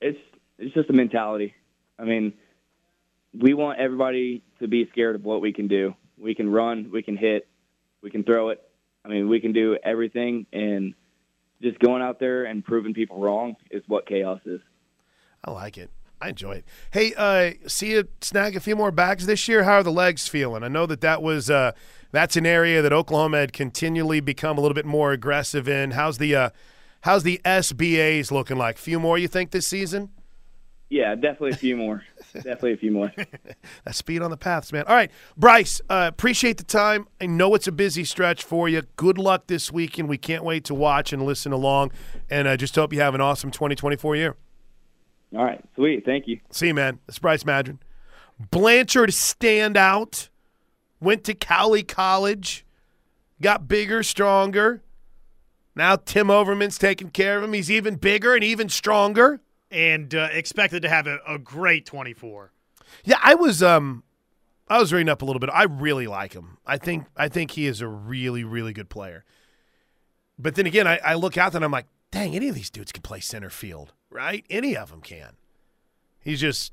It's 0.00 0.18
it's 0.58 0.74
just 0.74 0.90
a 0.90 0.92
mentality. 0.92 1.54
I 1.98 2.04
mean, 2.04 2.32
we 3.38 3.54
want 3.54 3.78
everybody 3.78 4.42
to 4.58 4.68
be 4.68 4.88
scared 4.90 5.14
of 5.14 5.24
what 5.24 5.40
we 5.40 5.52
can 5.52 5.68
do. 5.68 5.94
We 6.18 6.34
can 6.34 6.50
run, 6.50 6.90
we 6.92 7.02
can 7.02 7.16
hit, 7.16 7.48
we 8.02 8.10
can 8.10 8.24
throw 8.24 8.50
it. 8.50 8.62
I 9.04 9.08
mean, 9.08 9.28
we 9.28 9.40
can 9.40 9.52
do 9.52 9.78
everything, 9.82 10.46
and 10.52 10.94
just 11.62 11.78
going 11.78 12.02
out 12.02 12.18
there 12.20 12.44
and 12.44 12.64
proving 12.64 12.94
people 12.94 13.18
wrong 13.20 13.56
is 13.70 13.82
what 13.86 14.06
chaos 14.06 14.40
is. 14.44 14.60
I 15.44 15.50
like 15.50 15.78
it. 15.78 15.90
I 16.20 16.28
enjoy 16.28 16.52
it. 16.52 16.64
Hey, 16.90 17.14
uh, 17.16 17.52
see 17.66 17.92
you 17.92 18.08
snag 18.20 18.54
a 18.54 18.60
few 18.60 18.76
more 18.76 18.90
bags 18.90 19.24
this 19.24 19.48
year. 19.48 19.64
How 19.64 19.74
are 19.74 19.82
the 19.82 19.92
legs 19.92 20.28
feeling? 20.28 20.62
I 20.62 20.68
know 20.68 20.84
that 20.84 21.00
that 21.00 21.22
was 21.22 21.48
uh, 21.48 21.72
that's 22.12 22.36
an 22.36 22.44
area 22.44 22.82
that 22.82 22.92
Oklahoma 22.92 23.38
had 23.38 23.52
continually 23.54 24.20
become 24.20 24.58
a 24.58 24.60
little 24.60 24.74
bit 24.74 24.84
more 24.84 25.12
aggressive 25.12 25.66
in. 25.66 25.92
How's 25.92 26.18
the 26.18 26.34
uh, 26.34 26.50
how's 27.02 27.22
the 27.22 27.40
SBAs 27.44 28.30
looking 28.30 28.58
like? 28.58 28.76
Few 28.76 29.00
more, 29.00 29.16
you 29.16 29.28
think, 29.28 29.50
this 29.50 29.66
season? 29.66 30.10
Yeah, 30.90 31.14
definitely 31.14 31.52
a 31.52 31.56
few 31.56 31.76
more. 31.76 32.04
definitely 32.34 32.72
a 32.72 32.76
few 32.76 32.90
more. 32.90 33.12
That 33.84 33.94
speed 33.94 34.20
on 34.20 34.30
the 34.30 34.36
paths, 34.36 34.72
man. 34.72 34.84
All 34.86 34.94
right, 34.94 35.10
Bryce, 35.36 35.80
uh, 35.88 36.06
appreciate 36.12 36.58
the 36.58 36.64
time. 36.64 37.06
I 37.20 37.26
know 37.26 37.54
it's 37.54 37.66
a 37.66 37.72
busy 37.72 38.04
stretch 38.04 38.42
for 38.42 38.68
you. 38.68 38.82
Good 38.96 39.16
luck 39.16 39.46
this 39.46 39.72
weekend. 39.72 40.08
We 40.08 40.18
can't 40.18 40.44
wait 40.44 40.64
to 40.64 40.74
watch 40.74 41.12
and 41.12 41.22
listen 41.22 41.52
along, 41.52 41.92
and 42.28 42.48
I 42.48 42.54
uh, 42.54 42.56
just 42.56 42.74
hope 42.74 42.92
you 42.92 43.00
have 43.00 43.14
an 43.14 43.20
awesome 43.20 43.50
2024 43.50 44.16
year. 44.16 44.36
All 45.34 45.44
right, 45.44 45.64
sweet. 45.76 46.04
Thank 46.04 46.26
you. 46.26 46.40
See 46.50 46.68
you, 46.68 46.74
man. 46.74 46.98
It's 47.08 47.18
Bryce 47.18 47.44
Madron. 47.44 47.78
Blanchard 48.50 49.10
standout. 49.10 50.28
Went 51.00 51.24
to 51.24 51.34
Cowley 51.34 51.82
College. 51.82 52.66
Got 53.40 53.68
bigger, 53.68 54.02
stronger. 54.02 54.82
Now 55.74 55.96
Tim 55.96 56.26
Overman's 56.26 56.78
taking 56.78 57.10
care 57.10 57.38
of 57.38 57.44
him. 57.44 57.52
He's 57.52 57.70
even 57.70 57.94
bigger 57.94 58.34
and 58.34 58.44
even 58.44 58.68
stronger. 58.68 59.40
And 59.70 60.14
uh, 60.14 60.28
expected 60.32 60.82
to 60.82 60.88
have 60.88 61.06
a, 61.06 61.18
a 61.26 61.38
great 61.38 61.86
24. 61.86 62.52
Yeah, 63.04 63.18
I 63.22 63.34
was 63.34 63.62
um 63.62 64.02
I 64.68 64.78
was 64.78 64.92
reading 64.92 65.08
up 65.08 65.22
a 65.22 65.24
little 65.24 65.40
bit. 65.40 65.50
I 65.52 65.64
really 65.64 66.06
like 66.06 66.32
him. 66.32 66.58
I 66.66 66.78
think 66.78 67.06
I 67.16 67.28
think 67.28 67.52
he 67.52 67.66
is 67.66 67.80
a 67.80 67.88
really, 67.88 68.44
really 68.44 68.72
good 68.72 68.88
player. 68.88 69.24
But 70.38 70.54
then 70.54 70.66
again, 70.66 70.86
I, 70.86 70.98
I 71.04 71.14
look 71.14 71.36
out 71.36 71.54
and 71.54 71.64
I'm 71.64 71.70
like, 71.70 71.86
dang, 72.10 72.34
any 72.34 72.48
of 72.48 72.54
these 72.54 72.70
dudes 72.70 72.92
can 72.92 73.02
play 73.02 73.20
center 73.20 73.50
field, 73.50 73.92
right? 74.10 74.44
Any 74.48 74.76
of 74.76 74.90
them 74.90 75.00
can. 75.00 75.36
He's 76.20 76.40
just 76.40 76.72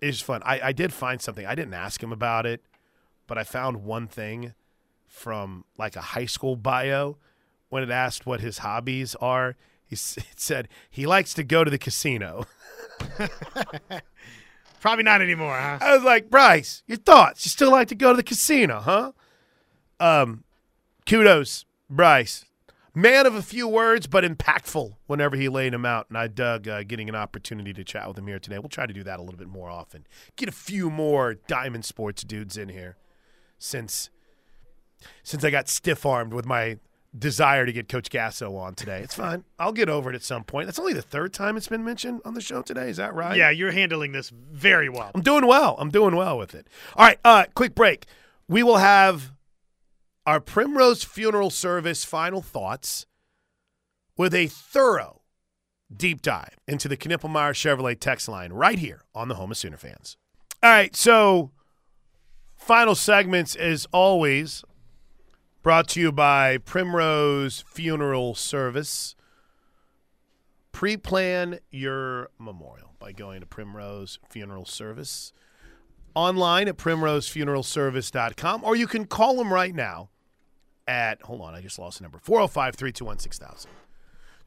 it's 0.00 0.20
fun. 0.20 0.42
I, 0.44 0.60
I 0.60 0.72
did 0.72 0.92
find 0.92 1.20
something. 1.20 1.46
I 1.46 1.54
didn't 1.54 1.74
ask 1.74 2.02
him 2.02 2.12
about 2.12 2.46
it, 2.46 2.62
but 3.26 3.36
I 3.38 3.44
found 3.44 3.78
one 3.84 4.06
thing 4.06 4.54
from 5.06 5.64
like 5.76 5.96
a 5.96 6.00
high 6.00 6.26
school 6.26 6.54
bio 6.56 7.16
when 7.68 7.82
it 7.82 7.90
asked 7.90 8.26
what 8.26 8.40
his 8.40 8.58
hobbies 8.58 9.14
are. 9.16 9.56
He 9.88 9.96
said 10.36 10.68
he 10.90 11.06
likes 11.06 11.34
to 11.34 11.42
go 11.42 11.64
to 11.64 11.70
the 11.70 11.78
casino. 11.78 12.46
Probably 14.80 15.02
not 15.02 15.20
anymore, 15.20 15.56
huh? 15.58 15.78
I 15.80 15.94
was 15.94 16.04
like, 16.04 16.30
Bryce, 16.30 16.84
your 16.86 16.98
thoughts? 16.98 17.44
You 17.44 17.50
still 17.50 17.72
like 17.72 17.88
to 17.88 17.96
go 17.96 18.12
to 18.12 18.16
the 18.16 18.22
casino, 18.22 18.80
huh? 18.80 19.12
Um, 19.98 20.44
kudos, 21.06 21.64
Bryce. 21.90 22.44
Man 22.94 23.26
of 23.26 23.34
a 23.34 23.42
few 23.42 23.68
words, 23.68 24.06
but 24.06 24.24
impactful 24.24 24.96
whenever 25.06 25.36
he 25.36 25.48
laid 25.48 25.72
them 25.72 25.84
out. 25.84 26.06
And 26.08 26.18
I 26.18 26.26
dug 26.26 26.66
uh, 26.66 26.82
getting 26.82 27.08
an 27.08 27.14
opportunity 27.14 27.72
to 27.72 27.84
chat 27.84 28.08
with 28.08 28.18
him 28.18 28.26
here 28.26 28.38
today. 28.38 28.58
We'll 28.58 28.68
try 28.68 28.86
to 28.86 28.92
do 28.92 29.04
that 29.04 29.20
a 29.20 29.22
little 29.22 29.38
bit 29.38 29.48
more 29.48 29.70
often. 29.70 30.06
Get 30.36 30.48
a 30.48 30.52
few 30.52 30.90
more 30.90 31.34
Diamond 31.34 31.84
Sports 31.84 32.24
dudes 32.24 32.56
in 32.56 32.68
here 32.68 32.96
since 33.58 34.10
since 35.22 35.44
I 35.44 35.50
got 35.50 35.68
stiff 35.68 36.04
armed 36.04 36.32
with 36.32 36.44
my 36.44 36.78
desire 37.16 37.64
to 37.64 37.72
get 37.72 37.88
Coach 37.88 38.10
Gasso 38.10 38.56
on 38.58 38.74
today. 38.74 39.00
It's 39.00 39.14
fine. 39.14 39.44
I'll 39.58 39.72
get 39.72 39.88
over 39.88 40.10
it 40.10 40.14
at 40.16 40.22
some 40.22 40.44
point. 40.44 40.66
That's 40.66 40.78
only 40.78 40.92
the 40.92 41.02
third 41.02 41.32
time 41.32 41.56
it's 41.56 41.68
been 41.68 41.84
mentioned 41.84 42.20
on 42.24 42.34
the 42.34 42.40
show 42.40 42.62
today. 42.62 42.90
Is 42.90 42.98
that 42.98 43.14
right? 43.14 43.36
Yeah, 43.36 43.50
you're 43.50 43.72
handling 43.72 44.12
this 44.12 44.30
very 44.30 44.88
well. 44.88 45.10
I'm 45.14 45.22
doing 45.22 45.46
well. 45.46 45.76
I'm 45.78 45.90
doing 45.90 46.14
well 46.16 46.38
with 46.38 46.54
it. 46.54 46.66
All 46.96 47.06
right, 47.06 47.18
uh, 47.24 47.44
quick 47.54 47.74
break. 47.74 48.06
We 48.46 48.62
will 48.62 48.78
have 48.78 49.32
our 50.26 50.40
Primrose 50.40 51.04
funeral 51.04 51.50
service 51.50 52.04
final 52.04 52.42
thoughts 52.42 53.06
with 54.16 54.34
a 54.34 54.46
thorough 54.46 55.22
deep 55.94 56.20
dive 56.20 56.58
into 56.66 56.88
the 56.88 56.96
Knippelmeyer 56.96 57.52
Chevrolet 57.52 57.98
text 57.98 58.28
line 58.28 58.52
right 58.52 58.78
here 58.78 59.04
on 59.14 59.28
the 59.28 59.36
Home 59.36 59.50
of 59.50 59.56
Sooner 59.56 59.78
fans. 59.78 60.18
All 60.62 60.70
right, 60.70 60.94
so 60.94 61.50
final 62.56 62.94
segments 62.94 63.54
as 63.54 63.86
always 63.92 64.64
brought 65.68 65.86
to 65.86 66.00
you 66.00 66.10
by 66.10 66.56
Primrose 66.56 67.62
Funeral 67.68 68.34
Service. 68.34 69.14
Pre-plan 70.72 71.58
your 71.70 72.30
memorial 72.38 72.94
by 72.98 73.12
going 73.12 73.40
to 73.40 73.46
Primrose 73.46 74.18
Funeral 74.30 74.64
Service 74.64 75.30
online 76.14 76.68
at 76.68 76.78
primrosefuneralservice.com 76.78 78.64
or 78.64 78.76
you 78.76 78.86
can 78.86 79.04
call 79.04 79.36
them 79.36 79.52
right 79.52 79.74
now 79.74 80.08
at 80.86 81.20
hold 81.20 81.42
on, 81.42 81.54
I 81.54 81.60
just 81.60 81.78
lost 81.78 81.98
the 81.98 82.02
number. 82.04 82.18
405-321-6000. 82.20 83.66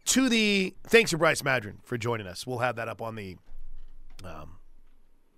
To 0.06 0.28
the 0.28 0.74
thanks 0.88 1.12
to 1.12 1.20
Bryce 1.20 1.44
Madron 1.44 1.84
for 1.84 2.00
joining 2.00 2.26
us. 2.26 2.48
We'll 2.48 2.58
have 2.58 2.78
that 2.78 2.88
up 2.88 3.00
on 3.00 3.14
the 3.14 3.38
um 4.24 4.58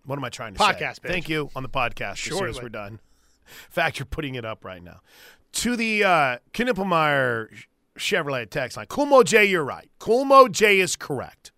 what 0.06 0.18
am 0.18 0.24
I 0.24 0.30
trying 0.30 0.54
to 0.54 0.60
say? 0.60 0.66
Podcast. 0.66 1.00
Thank 1.00 1.28
you 1.28 1.50
on 1.58 1.62
the 1.62 1.68
podcast 1.68 2.14
as 2.14 2.20
soon 2.22 2.48
as 2.48 2.62
we're 2.62 2.70
done. 2.70 3.02
In 3.46 3.72
fact, 3.72 4.00
you're 4.00 4.06
putting 4.06 4.36
it 4.36 4.46
up 4.46 4.64
right 4.64 4.82
now. 4.82 5.02
To 5.54 5.76
the 5.76 6.04
uh, 6.04 6.38
Knippelmeyer 6.54 7.48
Chevrolet 7.98 8.50
text 8.50 8.78
line. 8.78 8.88
Coolmo 8.88 9.24
J, 9.24 9.46
you're 9.46 9.64
right. 9.64 9.90
Coolmo 10.00 10.52
J 10.52 10.80
is 10.80 10.96
correct. 10.96 11.52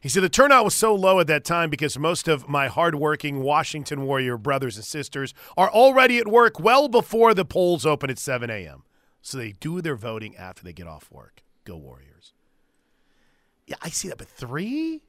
He 0.00 0.08
said 0.08 0.22
the 0.22 0.30
turnout 0.30 0.64
was 0.64 0.74
so 0.74 0.94
low 0.94 1.20
at 1.20 1.26
that 1.26 1.44
time 1.44 1.68
because 1.68 1.98
most 1.98 2.26
of 2.26 2.48
my 2.48 2.68
hardworking 2.68 3.40
Washington 3.40 4.06
Warrior 4.06 4.38
brothers 4.38 4.76
and 4.76 4.84
sisters 4.84 5.34
are 5.58 5.70
already 5.70 6.18
at 6.18 6.26
work 6.26 6.58
well 6.58 6.88
before 6.88 7.34
the 7.34 7.44
polls 7.44 7.84
open 7.84 8.08
at 8.08 8.18
7 8.18 8.48
a.m. 8.48 8.84
So 9.20 9.36
they 9.36 9.52
do 9.52 9.82
their 9.82 9.96
voting 9.96 10.36
after 10.36 10.64
they 10.64 10.72
get 10.72 10.86
off 10.86 11.10
work. 11.10 11.42
Go 11.64 11.76
Warriors. 11.76 12.32
Yeah, 13.66 13.76
I 13.82 13.90
see 13.90 14.08
that, 14.08 14.16
but 14.16 14.28
three? 14.28 15.02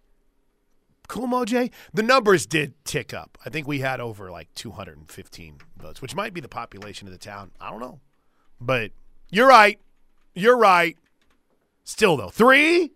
Cool 1.08 1.28
Moj. 1.28 1.72
The 1.94 2.04
numbers 2.04 2.46
did 2.46 2.74
tick 2.86 3.14
up. 3.14 3.38
I 3.46 3.50
think 3.50 3.68
we 3.68 3.80
had 3.80 4.00
over 4.00 4.32
like 4.32 4.54
215 4.56 5.58
votes, 5.78 6.02
which 6.02 6.16
might 6.16 6.34
be 6.34 6.42
the 6.42 6.48
population 6.48 7.08
of 7.08 7.12
the 7.12 7.18
town. 7.18 7.52
I 7.60 7.70
don't 7.70 7.80
know. 7.82 8.00
But 8.60 8.92
you're 9.30 9.48
right. 9.48 9.80
You're 10.34 10.58
right. 10.58 10.98
Still 11.84 12.16
though, 12.16 12.30
three. 12.30 12.92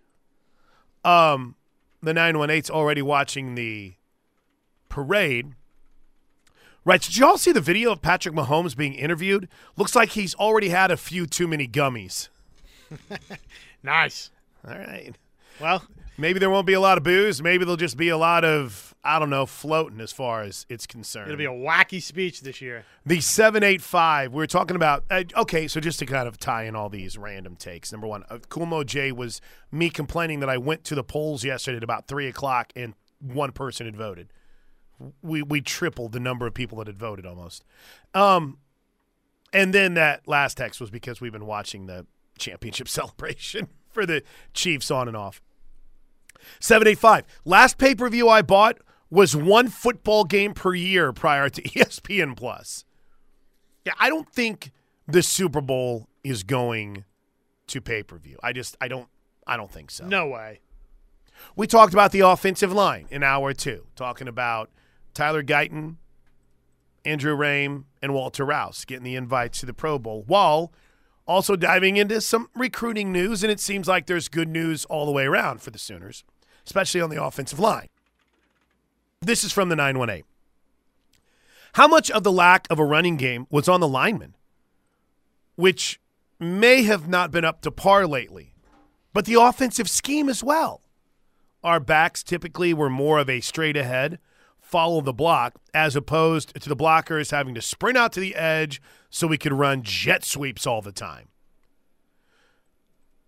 Um, 1.04 1.56
the 2.02 2.14
918's 2.14 2.70
already 2.70 3.02
watching 3.02 3.56
the 3.56 3.94
parade. 4.90 5.54
Right. 6.86 7.02
Did 7.02 7.18
y'all 7.18 7.38
see 7.38 7.52
the 7.52 7.62
video 7.62 7.92
of 7.92 8.02
Patrick 8.02 8.36
Mahomes 8.36 8.78
being 8.78 8.94
interviewed? 8.94 9.50
Looks 9.76 9.96
like 9.96 10.10
he's 10.12 10.36
already 10.36 10.70
had 10.70 10.92
a 10.92 10.98
few 10.98 11.26
too 11.26 11.48
many 11.48 11.68
gummies. 11.68 12.30
Nice. 13.84 14.32
All 14.68 14.76
right. 14.76 15.16
Well, 15.62 15.84
Maybe 16.18 16.40
there 16.40 16.50
won't 16.50 16.68
be 16.68 16.74
a 16.74 16.80
lot 16.80 16.98
of 16.98 17.04
booze. 17.04 17.42
Maybe 17.42 17.66
there'll 17.66 17.78
just 17.78 17.98
be 17.98 18.10
a 18.10 18.18
lot 18.18 18.46
of 18.46 18.96
I 19.04 19.20
don't 19.20 19.30
know 19.30 19.46
floating 19.46 20.02
as 20.02 20.12
far 20.12 20.42
as 20.42 20.66
it's 20.68 20.88
concerned. 20.88 21.28
It'll 21.28 21.38
be 21.38 21.46
a 21.46 21.50
wacky 21.50 22.02
speech 22.02 22.42
this 22.42 22.60
year. 22.60 22.86
The 23.06 23.22
785, 23.22 24.34
we 24.34 24.38
were 24.38 24.48
talking 24.48 24.76
about. 24.76 25.04
Uh, 25.12 25.24
okay, 25.38 25.68
so 25.68 25.80
just 25.80 26.00
to 26.00 26.08
kind 26.08 26.28
of 26.28 26.40
tie 26.40 26.64
in 26.64 26.76
all 26.76 26.90
these 26.90 27.18
random 27.18 27.56
takes. 27.56 27.92
Number 27.92 28.08
one, 28.08 28.24
uh, 28.30 28.40
Kumo 28.50 28.84
J 28.84 29.12
was 29.12 29.42
me 29.72 29.92
complaining 29.92 30.40
that 30.40 30.50
I 30.50 30.58
went 30.58 30.84
to 30.86 30.96
the 30.96 31.04
polls 31.04 31.44
yesterday 31.44 31.78
at 31.78 31.84
about 31.84 32.08
3 32.08 32.28
o'clock 32.28 32.74
and 32.76 32.96
one 33.20 33.52
person 33.52 33.86
had 33.86 33.96
voted. 33.96 34.34
We, 35.22 35.44
we 35.44 35.62
tripled 35.62 36.14
the 36.14 36.20
number 36.20 36.48
of 36.48 36.54
people 36.54 36.80
that 36.80 36.88
had 36.88 36.98
voted 36.98 37.26
almost. 37.26 37.64
Um, 38.14 38.58
and 39.54 39.74
then 39.74 39.94
that 39.94 40.28
last 40.28 40.58
text 40.58 40.82
was 40.82 40.90
because 40.90 41.22
we've 41.22 41.32
been 41.32 41.46
watching 41.46 41.86
the 41.86 42.08
championship 42.40 42.88
celebration 42.90 43.68
for 43.90 44.06
the 44.06 44.24
Chiefs 44.54 44.90
on 44.90 45.08
and 45.08 45.16
off. 45.16 45.42
785. 46.60 47.26
Last 47.46 47.78
pay 47.78 47.96
per 47.96 48.10
view 48.10 48.30
I 48.30 48.42
bought 48.42 48.78
was 49.10 49.36
one 49.36 49.68
football 49.70 50.24
game 50.24 50.54
per 50.54 50.74
year 50.74 51.14
prior 51.14 51.50
to 51.50 51.62
ESPN 51.70 52.36
Plus. 52.36 52.86
Yeah, 53.86 53.94
I 54.00 54.10
don't 54.10 54.30
think 54.32 54.72
the 55.08 55.22
Super 55.22 55.62
Bowl 55.62 56.10
is 56.24 56.44
going 56.44 57.06
to 57.68 57.82
pay 57.82 58.04
per 58.04 58.18
view. 58.18 58.38
I 58.42 58.54
just 58.54 58.76
I 58.82 58.88
don't 58.88 59.08
I 59.48 59.58
don't 59.58 59.72
think 59.72 59.92
so. 59.92 60.06
No 60.06 60.28
way. 60.28 60.62
We 61.56 61.68
talked 61.68 61.94
about 61.94 62.12
the 62.12 62.22
offensive 62.22 62.72
line 62.74 63.08
in 63.12 63.24
hour 63.24 63.54
two, 63.54 63.86
talking 63.96 64.28
about 64.28 64.70
Tyler 65.14 65.44
Guyton, 65.44 65.98
Andrew 67.04 67.36
Raym, 67.36 67.84
and 68.02 68.14
Walter 68.14 68.46
Rouse 68.46 68.86
getting 68.86 69.04
the 69.04 69.16
invites 69.16 69.60
to 69.60 69.66
the 69.66 69.74
Pro 69.74 70.00
Bowl, 70.00 70.24
while 70.26 70.72
also 71.28 71.56
diving 71.56 71.98
into 71.98 72.22
some 72.22 72.50
recruiting 72.56 73.12
news, 73.12 73.44
and 73.44 73.52
it 73.52 73.60
seems 73.60 73.88
like 73.88 74.06
there's 74.06 74.28
good 74.28 74.48
news 74.50 74.86
all 74.86 75.06
the 75.06 75.12
way 75.12 75.26
around 75.26 75.62
for 75.62 75.72
the 75.72 75.80
Sooners, 75.80 76.24
especially 76.66 77.02
on 77.02 77.10
the 77.10 77.24
offensive 77.24 77.60
line. 77.60 77.90
This 79.22 79.44
is 79.44 79.52
from 79.52 79.70
the 79.70 79.76
918. 79.76 80.24
How 81.74 81.88
much 81.88 82.10
of 82.12 82.24
the 82.24 82.32
lack 82.32 82.68
of 82.70 82.80
a 82.80 82.86
running 82.86 83.18
game 83.18 83.48
was 83.50 83.68
on 83.68 83.82
the 83.82 83.88
linemen, 83.88 84.36
which 85.56 86.00
may 86.40 86.84
have 86.84 87.08
not 87.08 87.32
been 87.32 87.44
up 87.44 87.62
to 87.62 87.72
par 87.72 88.08
lately, 88.08 88.54
but 89.14 89.26
the 89.26 89.34
offensive 89.34 89.90
scheme 89.90 90.30
as 90.30 90.44
well? 90.44 90.82
Our 91.64 91.80
backs 91.80 92.24
typically 92.24 92.74
were 92.74 92.90
more 92.90 93.20
of 93.20 93.30
a 93.30 93.42
straight 93.42 93.76
ahead, 93.76 94.20
follow 94.62 95.02
the 95.02 95.14
block, 95.14 95.56
as 95.74 95.96
opposed 95.96 96.54
to 96.62 96.70
the 96.70 96.76
blockers 96.76 97.32
having 97.32 97.56
to 97.56 97.62
sprint 97.62 97.98
out 97.98 98.14
to 98.14 98.20
the 98.20 98.36
edge 98.36 98.82
so 99.10 99.28
we 99.28 99.38
could 99.38 99.54
run 99.54 99.82
jet 99.82 100.24
sweeps 100.24 100.66
all 100.68 100.82
the 100.82 100.92
time. 100.92 101.28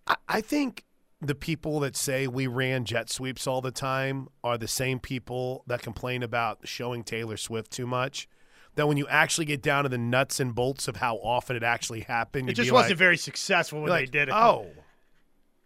I, 0.06 0.16
I 0.28 0.42
think 0.42 0.84
the 1.22 1.36
people 1.36 1.80
that 1.80 1.96
say 1.96 2.28
we 2.28 2.46
ran 2.48 2.86
jet 2.86 3.10
sweeps 3.10 3.48
all 3.48 3.62
the 3.62 3.72
time 3.72 4.28
are 4.44 4.58
the 4.58 4.68
same 4.68 5.00
people 5.00 5.64
that 5.68 5.82
complain 5.82 6.22
about 6.24 6.60
showing 6.68 7.04
Taylor 7.04 7.38
Swift 7.38 7.72
too 7.72 7.88
much. 7.88 8.28
That 8.76 8.88
when 8.88 8.98
you 8.98 9.08
actually 9.08 9.46
get 9.46 9.64
down 9.64 9.84
to 9.84 9.90
the 9.90 9.98
nuts 9.98 10.40
and 10.40 10.54
bolts 10.54 10.88
of 10.88 10.98
how 10.98 11.16
often 11.16 11.56
it 11.56 11.64
actually 11.64 12.02
happened, 12.02 12.48
It 12.50 12.54
just 12.54 12.72
wasn't 12.72 12.92
like- 12.92 12.98
very 13.00 13.18
successful 13.18 13.82
when 13.82 13.88
you're 13.90 13.98
they 14.02 14.06
did 14.06 14.30
it. 14.30 14.34
Oh, 14.36 14.68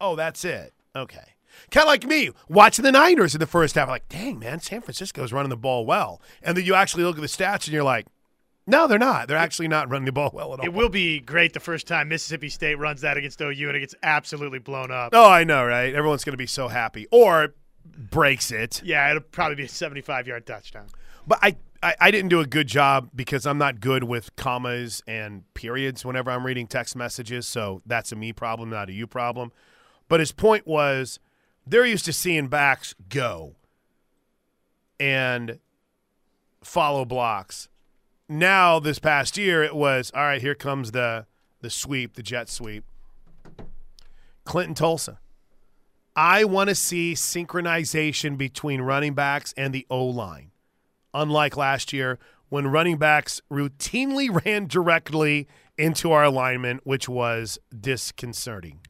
oh, 0.00 0.16
that's 0.16 0.44
it. 0.46 0.72
Okay. 0.96 1.34
Kind 1.70 1.84
of 1.84 1.88
like 1.88 2.06
me 2.06 2.30
watching 2.48 2.82
the 2.82 2.92
Niners 2.92 3.34
in 3.34 3.38
the 3.38 3.46
first 3.46 3.74
half. 3.74 3.86
Like, 3.88 4.08
dang, 4.08 4.38
man, 4.38 4.60
San 4.60 4.80
Francisco's 4.80 5.34
running 5.34 5.50
the 5.50 5.56
ball 5.58 5.84
well. 5.84 6.22
And 6.42 6.56
then 6.56 6.64
you 6.64 6.74
actually 6.74 7.04
look 7.04 7.16
at 7.16 7.20
the 7.20 7.28
stats 7.28 7.64
and 7.66 7.68
you're 7.74 7.82
like, 7.84 8.06
no, 8.66 8.86
they're 8.86 8.98
not. 8.98 9.28
They're 9.28 9.36
actually 9.36 9.68
not 9.68 9.90
running 9.90 10.06
the 10.06 10.12
ball 10.12 10.30
well 10.32 10.52
at 10.54 10.60
all. 10.60 10.66
It 10.66 10.72
will 10.72 10.88
be 10.88 11.20
great 11.20 11.52
the 11.52 11.60
first 11.60 11.86
time 11.86 12.08
Mississippi 12.08 12.48
State 12.48 12.76
runs 12.76 13.00
that 13.00 13.16
against 13.16 13.40
OU 13.40 13.68
and 13.68 13.76
it 13.76 13.80
gets 13.80 13.94
absolutely 14.02 14.60
blown 14.60 14.90
up. 14.90 15.10
Oh, 15.12 15.30
I 15.30 15.44
know, 15.44 15.64
right? 15.64 15.94
Everyone's 15.94 16.24
going 16.24 16.34
to 16.34 16.38
be 16.38 16.46
so 16.46 16.68
happy. 16.68 17.06
Or 17.10 17.54
breaks 17.84 18.50
it. 18.50 18.82
Yeah, 18.84 19.10
it'll 19.10 19.22
probably 19.22 19.56
be 19.56 19.64
a 19.64 19.68
75 19.68 20.26
yard 20.26 20.46
touchdown. 20.46 20.86
But 21.26 21.38
I, 21.42 21.56
I, 21.82 21.94
I 22.00 22.10
didn't 22.10 22.28
do 22.28 22.40
a 22.40 22.46
good 22.46 22.68
job 22.68 23.10
because 23.14 23.46
I'm 23.46 23.58
not 23.58 23.80
good 23.80 24.04
with 24.04 24.34
commas 24.36 25.02
and 25.06 25.42
periods 25.54 26.04
whenever 26.04 26.30
I'm 26.30 26.46
reading 26.46 26.66
text 26.66 26.94
messages. 26.94 27.46
So 27.48 27.82
that's 27.84 28.12
a 28.12 28.16
me 28.16 28.32
problem, 28.32 28.70
not 28.70 28.88
a 28.88 28.92
you 28.92 29.06
problem. 29.06 29.52
But 30.08 30.20
his 30.20 30.32
point 30.32 30.66
was 30.66 31.18
they're 31.66 31.86
used 31.86 32.04
to 32.04 32.12
seeing 32.12 32.48
backs 32.48 32.94
go 33.08 33.56
and 35.00 35.58
follow 36.62 37.04
blocks. 37.04 37.68
Now 38.32 38.78
this 38.78 38.98
past 38.98 39.36
year 39.36 39.62
it 39.62 39.76
was 39.76 40.10
all 40.14 40.22
right, 40.22 40.40
here 40.40 40.54
comes 40.54 40.92
the 40.92 41.26
the 41.60 41.68
sweep, 41.68 42.14
the 42.14 42.22
jet 42.22 42.48
sweep. 42.48 42.82
Clinton 44.44 44.74
Tulsa. 44.74 45.18
I 46.16 46.44
want 46.44 46.70
to 46.70 46.74
see 46.74 47.12
synchronization 47.12 48.38
between 48.38 48.80
running 48.80 49.12
backs 49.12 49.52
and 49.54 49.74
the 49.74 49.86
O 49.90 50.06
line. 50.06 50.50
Unlike 51.12 51.58
last 51.58 51.92
year, 51.92 52.18
when 52.48 52.68
running 52.68 52.96
backs 52.96 53.42
routinely 53.50 54.42
ran 54.46 54.66
directly 54.66 55.46
into 55.76 56.10
our 56.10 56.24
alignment, 56.24 56.86
which 56.86 57.10
was 57.10 57.58
disconcerting. 57.78 58.80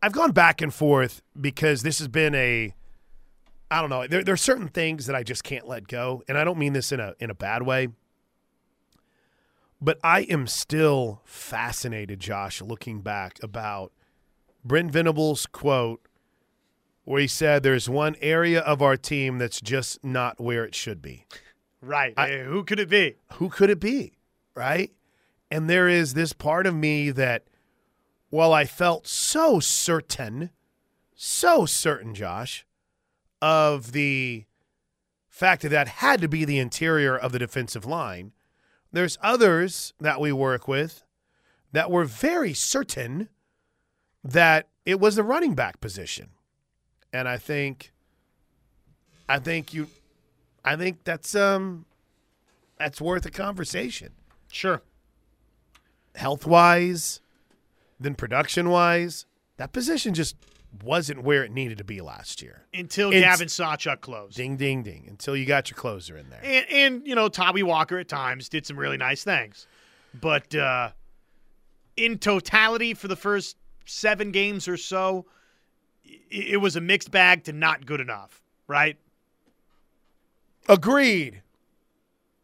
I've 0.00 0.12
gone 0.12 0.30
back 0.30 0.62
and 0.62 0.72
forth 0.72 1.22
because 1.40 1.82
this 1.82 1.98
has 1.98 2.06
been 2.06 2.36
a 2.36 2.72
I 3.68 3.80
don't 3.80 3.90
know. 3.90 4.06
There, 4.06 4.22
there 4.22 4.34
are 4.34 4.36
certain 4.36 4.68
things 4.68 5.06
that 5.06 5.16
I 5.16 5.24
just 5.24 5.42
can't 5.42 5.66
let 5.66 5.88
go, 5.88 6.22
and 6.28 6.38
I 6.38 6.44
don't 6.44 6.58
mean 6.58 6.72
this 6.72 6.92
in 6.92 7.00
a 7.00 7.14
in 7.18 7.28
a 7.28 7.34
bad 7.34 7.64
way. 7.64 7.88
But 9.84 9.98
I 10.04 10.20
am 10.22 10.46
still 10.46 11.22
fascinated, 11.24 12.20
Josh, 12.20 12.62
looking 12.62 13.00
back 13.00 13.40
about 13.42 13.92
Brent 14.64 14.92
Venables' 14.92 15.44
quote 15.46 16.06
where 17.04 17.20
he 17.20 17.26
said 17.26 17.64
there's 17.64 17.88
one 17.88 18.14
area 18.20 18.60
of 18.60 18.80
our 18.80 18.96
team 18.96 19.38
that's 19.38 19.60
just 19.60 20.04
not 20.04 20.40
where 20.40 20.64
it 20.64 20.72
should 20.72 21.02
be. 21.02 21.26
Right. 21.80 22.14
Eh, 22.16 22.44
who 22.44 22.62
could 22.62 22.78
it 22.78 22.88
be? 22.88 23.16
Who 23.34 23.48
could 23.48 23.70
it 23.70 23.80
be? 23.80 24.12
Right? 24.54 24.92
And 25.50 25.68
there 25.68 25.88
is 25.88 26.14
this 26.14 26.32
part 26.32 26.64
of 26.64 26.76
me 26.76 27.10
that 27.10 27.44
while 28.30 28.52
I 28.52 28.66
felt 28.66 29.08
so 29.08 29.58
certain, 29.58 30.50
so 31.16 31.66
certain, 31.66 32.14
Josh, 32.14 32.64
of 33.40 33.90
the 33.90 34.44
fact 35.28 35.62
that 35.62 35.70
that 35.70 35.88
had 35.88 36.20
to 36.20 36.28
be 36.28 36.44
the 36.44 36.60
interior 36.60 37.18
of 37.18 37.32
the 37.32 37.40
defensive 37.40 37.84
line, 37.84 38.32
there's 38.92 39.18
others 39.22 39.94
that 40.00 40.20
we 40.20 40.32
work 40.32 40.68
with 40.68 41.04
that 41.72 41.90
were 41.90 42.04
very 42.04 42.52
certain 42.52 43.28
that 44.22 44.68
it 44.84 45.00
was 45.00 45.16
the 45.16 45.22
running 45.22 45.54
back 45.54 45.80
position. 45.80 46.28
And 47.12 47.28
I 47.28 47.36
think 47.38 47.92
I 49.28 49.38
think 49.38 49.72
you 49.74 49.88
I 50.64 50.76
think 50.76 51.04
that's 51.04 51.34
um 51.34 51.86
that's 52.78 53.00
worth 53.00 53.26
a 53.26 53.30
conversation. 53.30 54.12
Sure. 54.50 54.82
Health 56.14 56.46
wise, 56.46 57.20
then 57.98 58.14
production 58.14 58.68
wise, 58.68 59.24
that 59.56 59.72
position 59.72 60.14
just 60.14 60.36
wasn't 60.82 61.22
where 61.22 61.44
it 61.44 61.50
needed 61.52 61.78
to 61.78 61.84
be 61.84 62.00
last 62.00 62.40
year. 62.40 62.62
Until 62.72 63.10
It's- 63.12 63.22
Gavin 63.22 63.48
Sawchuk 63.48 64.00
closed. 64.00 64.36
Ding 64.36 64.56
ding 64.56 64.82
ding. 64.82 65.06
Until 65.08 65.36
you 65.36 65.44
got 65.44 65.68
your 65.70 65.76
closer 65.76 66.16
in 66.16 66.30
there. 66.30 66.40
And, 66.42 66.66
and 66.70 67.06
you 67.06 67.14
know, 67.14 67.28
Tawee 67.28 67.62
Walker 67.62 67.98
at 67.98 68.08
times 68.08 68.48
did 68.48 68.64
some 68.66 68.78
really 68.78 68.96
nice 68.96 69.22
things. 69.22 69.66
But 70.18 70.54
uh, 70.54 70.90
in 71.96 72.18
totality, 72.18 72.94
for 72.94 73.08
the 73.08 73.16
first 73.16 73.56
seven 73.84 74.30
games 74.30 74.66
or 74.68 74.76
so, 74.78 75.26
i- 76.06 76.18
it 76.30 76.56
was 76.60 76.76
a 76.76 76.80
mixed 76.80 77.10
bag 77.10 77.44
to 77.44 77.52
not 77.52 77.84
good 77.84 78.00
enough, 78.00 78.40
right? 78.66 78.96
Agreed. 80.68 81.42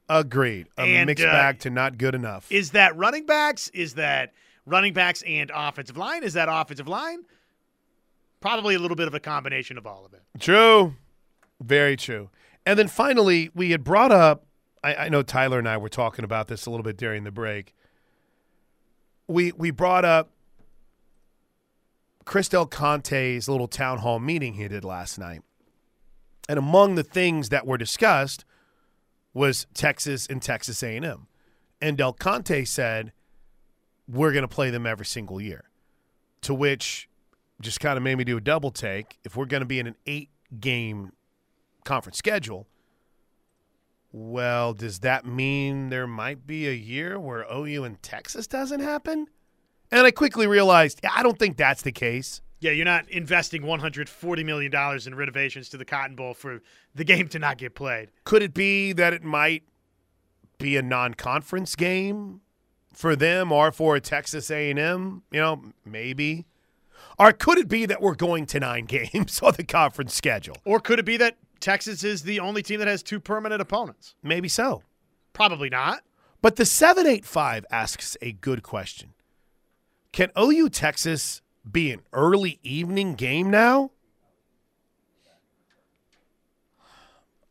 Agreed. 0.09 0.67
A 0.79 0.83
And, 0.83 1.07
mixed 1.07 1.25
uh, 1.25 1.31
bag 1.31 1.61
to 1.61 1.71
not 1.71 1.99
good 1.99 2.15
enough. 2.15 2.51
Is 2.51 2.71
that 2.73 2.97
running 2.97 3.27
backs? 3.27 3.69
Is 3.69 3.95
that 3.95 4.33
running 4.67 4.93
backs 4.93 5.23
and 5.27 5.51
offensive 5.55 5.97
line? 5.97 6.25
Is 6.25 6.33
that 6.35 6.49
offensive 6.51 6.89
line? 6.89 7.21
Probably 8.41 8.75
a 8.75 8.79
little 8.79 8.97
bit 8.97 9.09
of 9.09 9.15
a 9.15 9.21
combination 9.21 9.79
of 9.79 9.87
all 9.87 10.07
of 10.07 10.15
it. 10.15 10.23
True. 10.39 10.95
Very 11.61 11.97
true. 11.97 12.31
And 12.65 12.79
then 12.79 12.89
finally, 12.89 13.51
we 13.55 13.71
had 13.71 13.83
brought 13.83 14.13
up, 14.13 14.47
I, 14.85 14.95
I 14.95 15.09
know 15.09 15.23
Tyler 15.23 15.59
and 15.59 15.69
I 15.69 15.77
were 15.77 15.89
talking 15.89 16.25
about 16.25 16.49
this 16.49 16.67
a 16.67 16.71
little 16.71 16.85
bit 16.85 16.97
during 16.97 17.25
the 17.25 17.33
break. 17.33 17.75
We 19.27 19.53
we 19.53 19.71
brought 19.71 20.05
up 20.05 20.31
Chris 22.25 22.49
Del 22.49 22.67
Conte's 22.67 23.49
little 23.49 23.69
town 23.69 23.99
hall 23.99 24.19
meeting 24.19 24.55
he 24.55 24.69
did 24.69 24.85
last 24.85 25.19
night. 25.19 25.43
And 26.49 26.59
among 26.59 26.95
the 26.95 27.03
things 27.03 27.49
that 27.49 27.67
were 27.67 27.77
discussed 27.77 28.45
was 29.35 29.67
Texas 29.75 30.27
and 30.27 30.41
Texas 30.41 30.83
A&M. 30.83 31.27
And 31.81 31.97
Del 31.97 32.13
Conte 32.13 32.65
said, 32.65 33.13
we're 34.09 34.33
going 34.33 34.43
to 34.43 34.49
play 34.49 34.71
them 34.71 34.87
every 34.87 35.07
single 35.07 35.41
year. 35.41 35.65
To 36.43 36.55
which 36.55 37.08
just 37.61 37.81
kind 37.81 37.97
of 37.97 38.03
made 38.03 38.17
me 38.17 38.25
do 38.25 38.37
a 38.37 38.41
double 38.41 38.71
take. 38.71 39.19
If 39.25 39.37
we're 39.37 39.47
going 39.47 39.63
to 39.63 39.67
be 39.67 39.79
in 39.79 39.87
an 39.87 39.97
eight 40.07 40.31
game 40.61 41.13
conference 41.85 42.19
schedule, 42.19 42.67
well, 44.13 44.73
does 44.73 45.01
that 45.01 45.27
mean 45.27 45.91
there 45.91 46.07
might 46.07 46.47
be 46.47 46.67
a 46.67 46.73
year 46.73 47.19
where 47.19 47.45
OU 47.53 47.85
and 47.85 48.03
Texas 48.03 48.47
doesn't 48.47 48.81
happen? 48.81 49.27
And 49.91 50.07
I 50.07 50.11
quickly 50.11 50.47
realized, 50.47 51.01
yeah, 51.03 51.11
I 51.15 51.23
don't 51.23 51.39
think 51.39 51.57
that's 51.57 51.83
the 51.83 51.93
case. 51.93 52.41
Yeah, 52.61 52.73
you're 52.73 52.85
not 52.85 53.09
investing 53.09 53.65
140 53.65 54.45
million 54.45 54.71
dollars 54.71 55.07
in 55.07 55.15
renovations 55.15 55.69
to 55.71 55.77
the 55.77 55.85
Cotton 55.85 56.17
Bowl 56.17 56.35
for 56.35 56.61
the 56.95 57.05
game 57.05 57.29
to 57.29 57.39
not 57.39 57.59
get 57.59 57.75
played. 57.75 58.11
Could 58.25 58.43
it 58.43 58.53
be 58.53 58.93
that 58.95 59.13
it 59.13 59.23
might 59.23 59.63
be 60.59 60.77
a 60.77 60.83
non-conference 60.83 61.77
game 61.77 62.41
for 62.93 63.15
them 63.15 63.53
or 63.53 63.71
for 63.71 64.01
Texas 64.01 64.51
A&M? 64.51 65.23
You 65.31 65.41
know, 65.41 65.63
maybe. 65.85 66.47
Or 67.19 67.33
could 67.33 67.59
it 67.59 67.69
be 67.69 67.87
that 67.87 68.01
we're 68.01 68.15
going 68.15 68.47
to 68.47 68.61
nine 68.61 68.85
games 68.87 69.41
on 69.43 69.55
the 69.57 69.65
conference 69.65 70.15
schedule? 70.15 70.57
Or 70.65 70.81
could 70.81 70.99
it 70.99 71.05
be 71.05 71.17
that 71.17 71.37
Texas 71.61 72.05
is 72.05 72.23
the 72.23 72.41
only 72.41 72.63
team 72.63 72.79
that 72.79 72.89
has 72.89 73.03
two 73.03 73.21
permanent 73.21 73.61
opponents? 73.61 74.15
Maybe 74.23 74.49
so. 74.49 74.83
Probably 75.33 75.69
not. 75.69 76.03
But 76.41 76.57
the 76.57 76.65
785 76.65 77.67
asks 77.71 78.17
a 78.23 78.33
good 78.33 78.63
question. 78.63 79.15
Can 80.13 80.31
OU 80.39 80.69
Texas 80.71 81.43
be 81.71 81.91
an 81.91 82.01
early 82.13 82.61
evening 82.63 83.15
game 83.15 83.51
now? 83.51 83.91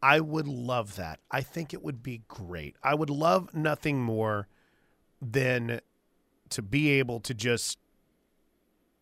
I 0.01 0.19
would 0.19 0.47
love 0.47 0.95
that. 0.95 1.19
I 1.31 1.41
think 1.41 1.73
it 1.73 1.83
would 1.83 2.01
be 2.01 2.21
great. 2.27 2.75
I 2.83 2.95
would 2.95 3.09
love 3.09 3.53
nothing 3.53 4.01
more 4.01 4.47
than 5.21 5.81
to 6.49 6.61
be 6.61 6.91
able 6.91 7.19
to 7.21 7.33
just 7.33 7.77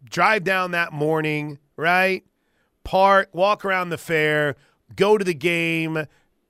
drive 0.09 0.43
down 0.43 0.71
that 0.71 0.93
morning, 0.93 1.59
right? 1.75 2.23
Park, 2.83 3.29
walk 3.33 3.65
around 3.65 3.89
the 3.89 3.97
fair, 3.97 4.55
go 4.95 5.17
to 5.17 5.25
the 5.25 5.33
game, 5.33 6.05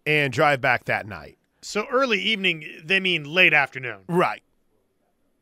and 0.06 0.34
drive 0.34 0.62
back 0.62 0.86
that 0.86 1.08
night. 1.08 1.38
So 1.62 1.86
early 1.92 2.20
evening, 2.22 2.64
they 2.84 3.00
mean 3.00 3.24
late 3.24 3.54
afternoon. 3.54 4.02
Right. 4.08 4.44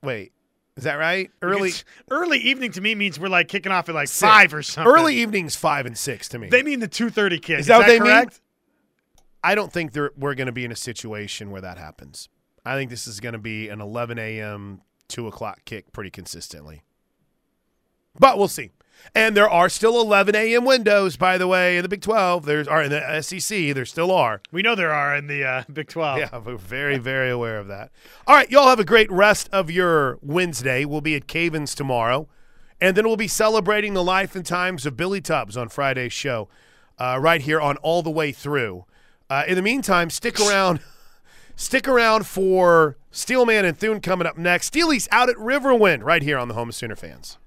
Wait, 0.01 0.31
is 0.77 0.83
that 0.83 0.95
right? 0.95 1.31
Early 1.41 1.69
Because 1.69 1.85
early 2.11 2.39
evening 2.39 2.71
to 2.73 2.81
me 2.81 2.95
means 2.95 3.19
we're 3.19 3.27
like 3.27 3.47
kicking 3.47 3.71
off 3.71 3.89
at 3.89 3.95
like 3.95 4.09
five 4.09 4.53
or 4.53 4.63
something. 4.63 4.91
Early 4.91 5.15
evenings 5.17 5.55
five 5.55 5.85
and 5.85 5.97
six 5.97 6.27
to 6.29 6.39
me. 6.39 6.49
They 6.49 6.63
mean 6.63 6.79
the 6.79 6.87
two 6.87 7.09
thirty 7.09 7.39
kick. 7.39 7.59
Is 7.59 7.67
that 7.67 7.79
what 7.79 7.87
they 7.87 7.99
mean? 7.99 8.29
I 9.43 9.55
don't 9.55 9.71
think 9.71 9.93
we're 10.15 10.35
going 10.35 10.45
to 10.45 10.53
be 10.53 10.63
in 10.63 10.71
a 10.71 10.75
situation 10.75 11.51
where 11.51 11.61
that 11.61 11.77
happens. 11.77 12.29
I 12.65 12.75
think 12.75 12.89
this 12.89 13.07
is 13.07 13.19
going 13.19 13.33
to 13.33 13.39
be 13.39 13.67
an 13.67 13.81
11 13.81 14.17
a.m., 14.17 14.81
2 15.09 15.27
o'clock 15.27 15.65
kick 15.65 15.91
pretty 15.91 16.09
consistently. 16.09 16.83
But 18.17 18.37
we'll 18.37 18.47
see. 18.47 18.71
And 19.15 19.37
there 19.37 19.49
are 19.49 19.69
still 19.69 19.99
11 20.01 20.33
a.m. 20.35 20.65
windows, 20.65 21.17
by 21.17 21.37
the 21.37 21.47
way, 21.47 21.77
in 21.77 21.83
the 21.83 21.89
Big 21.89 22.01
12. 22.01 22.45
There's 22.45 22.67
are 22.67 22.81
in 22.81 22.89
the 22.89 23.21
SEC. 23.21 23.73
There 23.75 23.85
still 23.85 24.11
are. 24.11 24.41
We 24.51 24.61
know 24.61 24.75
there 24.75 24.93
are 24.93 25.15
in 25.15 25.27
the 25.27 25.43
uh, 25.43 25.63
Big 25.71 25.87
Twelve. 25.89 26.19
Yeah, 26.19 26.35
we're 26.39 26.55
very, 26.57 26.97
very 26.97 27.29
aware 27.29 27.59
of 27.59 27.67
that. 27.67 27.91
All 28.25 28.35
right, 28.35 28.49
y'all 28.49 28.69
have 28.69 28.79
a 28.79 28.85
great 28.85 29.11
rest 29.11 29.49
of 29.51 29.69
your 29.69 30.17
Wednesday. 30.21 30.85
We'll 30.85 31.01
be 31.01 31.15
at 31.15 31.27
Cavens 31.27 31.75
tomorrow, 31.75 32.27
and 32.81 32.97
then 32.97 33.05
we'll 33.05 33.17
be 33.17 33.27
celebrating 33.27 33.93
the 33.93 34.03
life 34.03 34.35
and 34.35 34.45
times 34.45 34.85
of 34.85 34.97
Billy 34.97 35.21
Tubbs 35.21 35.57
on 35.57 35.69
Friday's 35.69 36.13
show, 36.13 36.47
uh, 36.97 37.19
right 37.21 37.41
here 37.41 37.61
on 37.61 37.77
All 37.77 38.01
the 38.01 38.09
Way 38.09 38.31
Through. 38.31 38.85
Uh, 39.29 39.43
in 39.47 39.55
the 39.55 39.61
meantime, 39.61 40.09
stick 40.09 40.39
around. 40.39 40.79
Stick 41.55 41.87
around 41.87 42.25
for 42.25 42.97
Steelman 43.11 43.63
and 43.63 43.77
Thune 43.77 44.01
coming 44.01 44.25
up 44.25 44.39
next. 44.39 44.67
Steely's 44.67 45.07
out 45.11 45.29
at 45.29 45.35
Riverwind 45.35 46.03
right 46.03 46.23
here 46.23 46.39
on 46.39 46.47
the 46.47 46.55
Home 46.55 46.69
of 46.69 46.73
Sooner 46.75 46.95
fans. 46.95 47.37